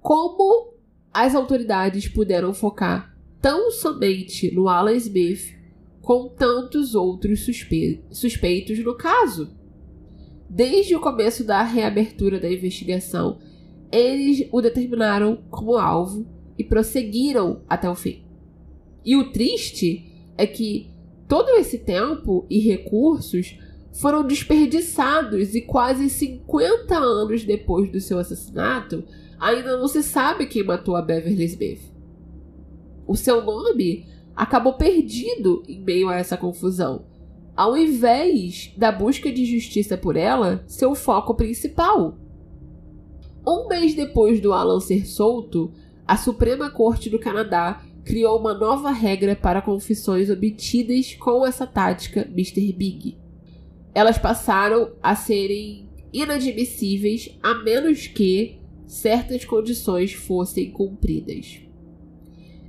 Como 0.00 0.74
as 1.12 1.34
autoridades 1.34 2.08
puderam 2.08 2.52
focar 2.52 3.16
tão 3.40 3.70
somente 3.70 4.54
no 4.54 4.68
Alan 4.68 4.92
Smith 4.92 5.56
com 6.02 6.28
tantos 6.28 6.94
outros 6.94 7.44
suspe 7.44 8.04
suspeitos 8.10 8.78
no 8.80 8.94
caso? 8.94 9.56
Desde 10.48 10.94
o 10.94 11.00
começo 11.00 11.42
da 11.42 11.62
reabertura 11.62 12.38
da 12.38 12.52
investigação, 12.52 13.40
eles 13.90 14.46
o 14.52 14.60
determinaram 14.60 15.42
como 15.50 15.76
alvo 15.76 16.26
e 16.58 16.64
prosseguiram 16.64 17.62
até 17.68 17.88
o 17.88 17.94
fim. 17.94 18.25
E 19.06 19.14
o 19.14 19.30
triste 19.30 20.04
é 20.36 20.48
que 20.48 20.90
todo 21.28 21.48
esse 21.50 21.78
tempo 21.78 22.44
e 22.50 22.58
recursos 22.58 23.56
foram 23.92 24.26
desperdiçados 24.26 25.54
e 25.54 25.62
quase 25.62 26.10
50 26.10 26.94
anos 26.96 27.44
depois 27.44 27.90
do 27.90 28.00
seu 28.00 28.18
assassinato, 28.18 29.04
ainda 29.38 29.76
não 29.76 29.86
se 29.86 30.02
sabe 30.02 30.46
quem 30.46 30.64
matou 30.64 30.96
a 30.96 31.02
Beverly 31.02 31.44
Smith. 31.44 31.80
O 33.06 33.16
seu 33.16 33.44
nome 33.44 34.06
acabou 34.34 34.74
perdido 34.74 35.62
em 35.68 35.80
meio 35.80 36.08
a 36.08 36.16
essa 36.16 36.36
confusão, 36.36 37.06
ao 37.56 37.76
invés 37.76 38.74
da 38.76 38.90
busca 38.90 39.30
de 39.30 39.44
justiça 39.46 39.96
por 39.96 40.16
ela 40.16 40.64
ser 40.66 40.86
o 40.86 40.96
foco 40.96 41.32
principal. 41.34 42.18
Um 43.46 43.68
mês 43.68 43.94
depois 43.94 44.40
do 44.40 44.52
Alan 44.52 44.80
ser 44.80 45.06
solto, 45.06 45.72
a 46.06 46.16
Suprema 46.16 46.70
Corte 46.70 47.08
do 47.08 47.18
Canadá 47.18 47.85
criou 48.06 48.40
uma 48.40 48.54
nova 48.54 48.90
regra 48.90 49.36
para 49.36 49.60
confissões 49.60 50.30
obtidas 50.30 51.12
com 51.14 51.44
essa 51.44 51.66
tática 51.66 52.22
Mr. 52.32 52.72
Big 52.72 53.26
elas 53.96 54.18
passaram 54.18 54.92
a 55.02 55.16
serem 55.16 55.88
inadmissíveis 56.12 57.34
a 57.42 57.54
menos 57.54 58.06
que 58.06 58.58
certas 58.86 59.42
condições 59.46 60.12
fossem 60.12 60.70
cumpridas. 60.70 61.60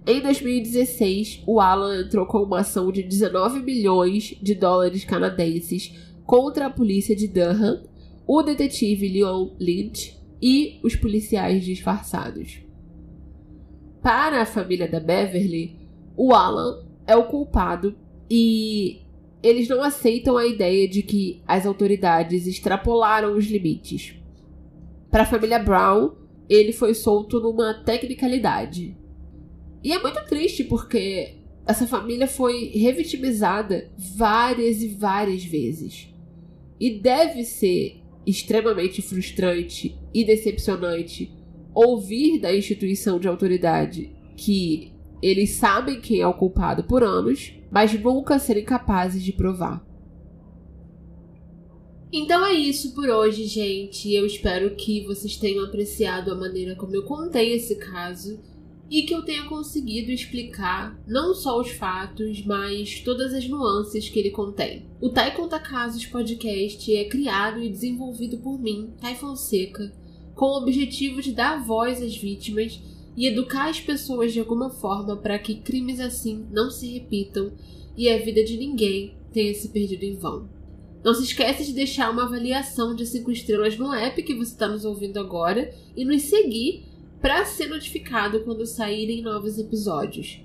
Em 0.08 0.22
2016, 0.22 1.44
o 1.46 1.60
Alan 1.60 2.00
entrou 2.00 2.26
com 2.26 2.38
uma 2.44 2.62
ação 2.62 2.94
de 2.94 3.04
19 3.04 3.62
milhões 3.62 4.38
de 4.42 4.56
dólares 4.56 5.04
canadenses 5.04 5.94
contra 6.26 6.68
a 6.68 6.70
polícia 6.70 7.14
de 7.14 7.28
Durham, 7.28 7.84
o 8.26 8.42
detetive 8.42 9.10
Leon 9.10 9.50
Lynch 9.60 10.18
e 10.42 10.80
os 10.82 10.96
policiais 10.96 11.66
disfarçados. 11.66 12.62
Para 14.02 14.42
a 14.42 14.46
família 14.46 14.88
da 14.88 15.00
Beverly, 15.00 15.76
o 16.16 16.34
Alan 16.34 16.86
é 17.06 17.16
o 17.16 17.26
culpado 17.26 17.96
e 18.30 19.02
eles 19.42 19.68
não 19.68 19.82
aceitam 19.82 20.38
a 20.38 20.46
ideia 20.46 20.88
de 20.88 21.02
que 21.02 21.42
as 21.48 21.66
autoridades 21.66 22.48
extrapolaram 22.48 23.36
os 23.36 23.46
limites. 23.46 24.16
Para 25.10 25.24
a 25.24 25.26
família 25.26 25.60
Brown, 25.60 26.12
ele 26.50 26.74
foi 26.74 26.94
solto 26.94 27.40
numa 27.40 27.74
tecnicalidade. 27.74 28.98
E 29.84 29.92
é 29.92 30.02
muito 30.02 30.24
triste 30.26 30.64
porque 30.64 31.36
essa 31.66 31.86
família 31.86 32.28
foi 32.28 32.72
revitimizada 32.74 33.90
várias 33.98 34.82
e 34.82 34.88
várias 34.88 35.44
vezes. 35.44 36.10
E 36.80 37.00
deve 37.00 37.44
ser 37.44 38.02
extremamente 38.26 39.02
frustrante 39.02 39.98
e 40.14 40.26
decepcionante 40.26 41.32
ouvir 41.78 42.40
da 42.40 42.56
instituição 42.56 43.20
de 43.20 43.28
autoridade 43.28 44.12
que 44.36 44.92
eles 45.22 45.52
sabem 45.52 46.02
quem 46.02 46.22
é 46.22 46.28
o 46.28 46.34
culpado 46.34 46.84
por 46.84 47.04
anos, 47.04 47.54
mas 47.70 47.94
nunca 48.02 48.40
serem 48.40 48.66
capazes 48.66 49.24
de 49.24 49.32
provar. 49.32 49.86
Então 52.12 52.44
é 52.44 52.54
isso 52.54 52.96
por 52.96 53.08
hoje, 53.10 53.46
gente. 53.46 54.12
Eu 54.12 54.26
espero 54.26 54.76
que 54.76 55.06
vocês 55.06 55.38
tenham 55.38 55.66
apreciado 55.66 56.32
a 56.32 56.36
maneira 56.36 56.76
como 56.76 56.96
eu 56.96 57.04
contei 57.04 57.54
esse 57.54 57.76
caso 57.76 58.40
e 58.90 59.04
que 59.04 59.14
eu 59.14 59.22
tenha 59.22 59.46
conseguido 59.46 60.12
explicar 60.12 60.98
não 61.06 61.36
só 61.36 61.60
os 61.60 61.70
fatos, 61.72 62.44
mas 62.44 63.02
todas 63.02 63.34
as 63.34 63.48
nuances 63.48 64.10
que 64.10 64.18
ele 64.18 64.32
contém. 64.32 64.88
O 65.00 65.10
Tai 65.10 65.36
Conta 65.36 65.60
Casos 65.60 66.06
podcast 66.08 66.96
é 66.96 67.06
criado 67.06 67.62
e 67.62 67.70
desenvolvido 67.70 68.40
por 68.40 68.60
mim, 68.60 68.94
Tai 69.00 69.14
Fonseca, 69.16 69.94
com 70.38 70.46
o 70.46 70.58
objetivo 70.58 71.20
de 71.20 71.32
dar 71.32 71.66
voz 71.66 72.00
às 72.00 72.16
vítimas 72.16 72.80
e 73.18 73.26
educar 73.26 73.70
as 73.70 73.82
pessoas 73.82 74.32
de 74.32 74.40
alguma 74.40 74.70
forma 74.70 75.18
para 75.18 75.40
que 75.40 75.56
crimes 75.56 76.00
assim 76.00 76.46
não 76.52 76.70
se 76.70 76.88
repitam 76.94 77.52
e 77.98 78.08
a 78.08 78.20
vida 78.20 78.44
de 78.44 78.56
ninguém 78.56 79.16
tenha 79.34 79.54
se 79.56 79.70
perdido 79.70 80.04
em 80.04 80.16
vão. 80.16 80.48
Não 81.04 81.16
se 81.16 81.24
esqueça 81.24 81.64
de 81.64 81.74
deixar 81.74 82.12
uma 82.12 82.26
avaliação 82.26 82.96
de 82.96 83.06
5 83.08 83.32
estrelas 83.32 83.78
no 83.80 83.92
app 83.92 84.22
que 84.22 84.36
você 84.36 84.52
está 84.52 84.68
nos 84.68 84.86
ouvindo 84.86 85.20
agora 85.20 85.74
e 85.96 86.06
nos 86.06 86.22
seguir 86.22 86.86
para 87.20 87.44
ser 87.44 87.68
notificado 87.68 88.42
quando 88.42 88.66
saírem 88.68 89.24
novos 89.24 89.58
episódios. 89.58 90.40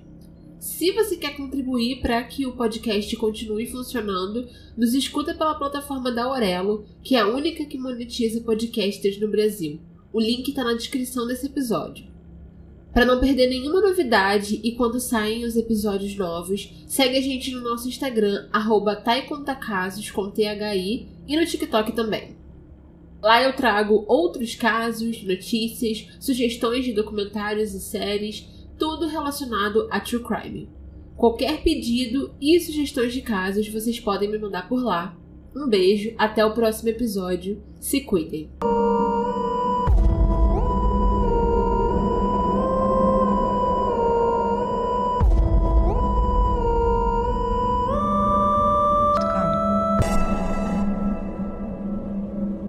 Se 0.63 0.93
você 0.93 1.17
quer 1.17 1.35
contribuir 1.35 1.99
para 1.99 2.23
que 2.23 2.45
o 2.45 2.55
podcast 2.55 3.13
continue 3.17 3.69
funcionando, 3.69 4.47
nos 4.77 4.93
escuta 4.93 5.35
pela 5.35 5.55
plataforma 5.55 6.09
da 6.09 6.23
Aurelo, 6.23 6.85
que 7.03 7.17
é 7.17 7.19
a 7.19 7.27
única 7.27 7.65
que 7.65 7.77
monetiza 7.77 8.39
podcasters 8.39 9.19
no 9.19 9.27
Brasil. 9.27 9.81
O 10.13 10.21
link 10.21 10.47
está 10.47 10.63
na 10.63 10.73
descrição 10.73 11.27
desse 11.27 11.47
episódio. 11.47 12.07
Para 12.93 13.05
não 13.05 13.19
perder 13.19 13.47
nenhuma 13.47 13.81
novidade 13.81 14.61
e 14.63 14.71
quando 14.71 15.01
saem 15.01 15.43
os 15.43 15.57
episódios 15.57 16.15
novos, 16.15 16.73
segue 16.87 17.17
a 17.17 17.21
gente 17.21 17.51
no 17.51 17.59
nosso 17.59 17.89
Instagram, 17.89 18.47
arroba 18.53 18.95
taicontacasos, 18.95 20.11
com 20.11 20.31
THI, 20.31 21.09
e 21.27 21.35
no 21.35 21.45
TikTok 21.45 21.91
também. 21.91 22.37
Lá 23.21 23.43
eu 23.43 23.53
trago 23.53 24.05
outros 24.07 24.55
casos, 24.55 25.23
notícias, 25.23 26.07
sugestões 26.21 26.85
de 26.85 26.93
documentários 26.93 27.73
e 27.73 27.81
séries, 27.81 28.47
tudo 28.83 29.07
relacionado 29.07 29.87
a 29.89 30.01
true 30.01 30.21
crime. 30.21 30.69
Qualquer 31.15 31.63
pedido 31.63 32.35
e 32.41 32.59
sugestões 32.59 33.13
de 33.13 33.21
casos 33.21 33.69
vocês 33.69 33.97
podem 33.97 34.29
me 34.29 34.37
mandar 34.37 34.67
por 34.67 34.83
lá. 34.83 35.17
Um 35.55 35.69
beijo, 35.69 36.13
até 36.17 36.45
o 36.45 36.53
próximo 36.53 36.89
episódio. 36.89 37.63
Se 37.79 38.01
cuidem! 38.01 38.51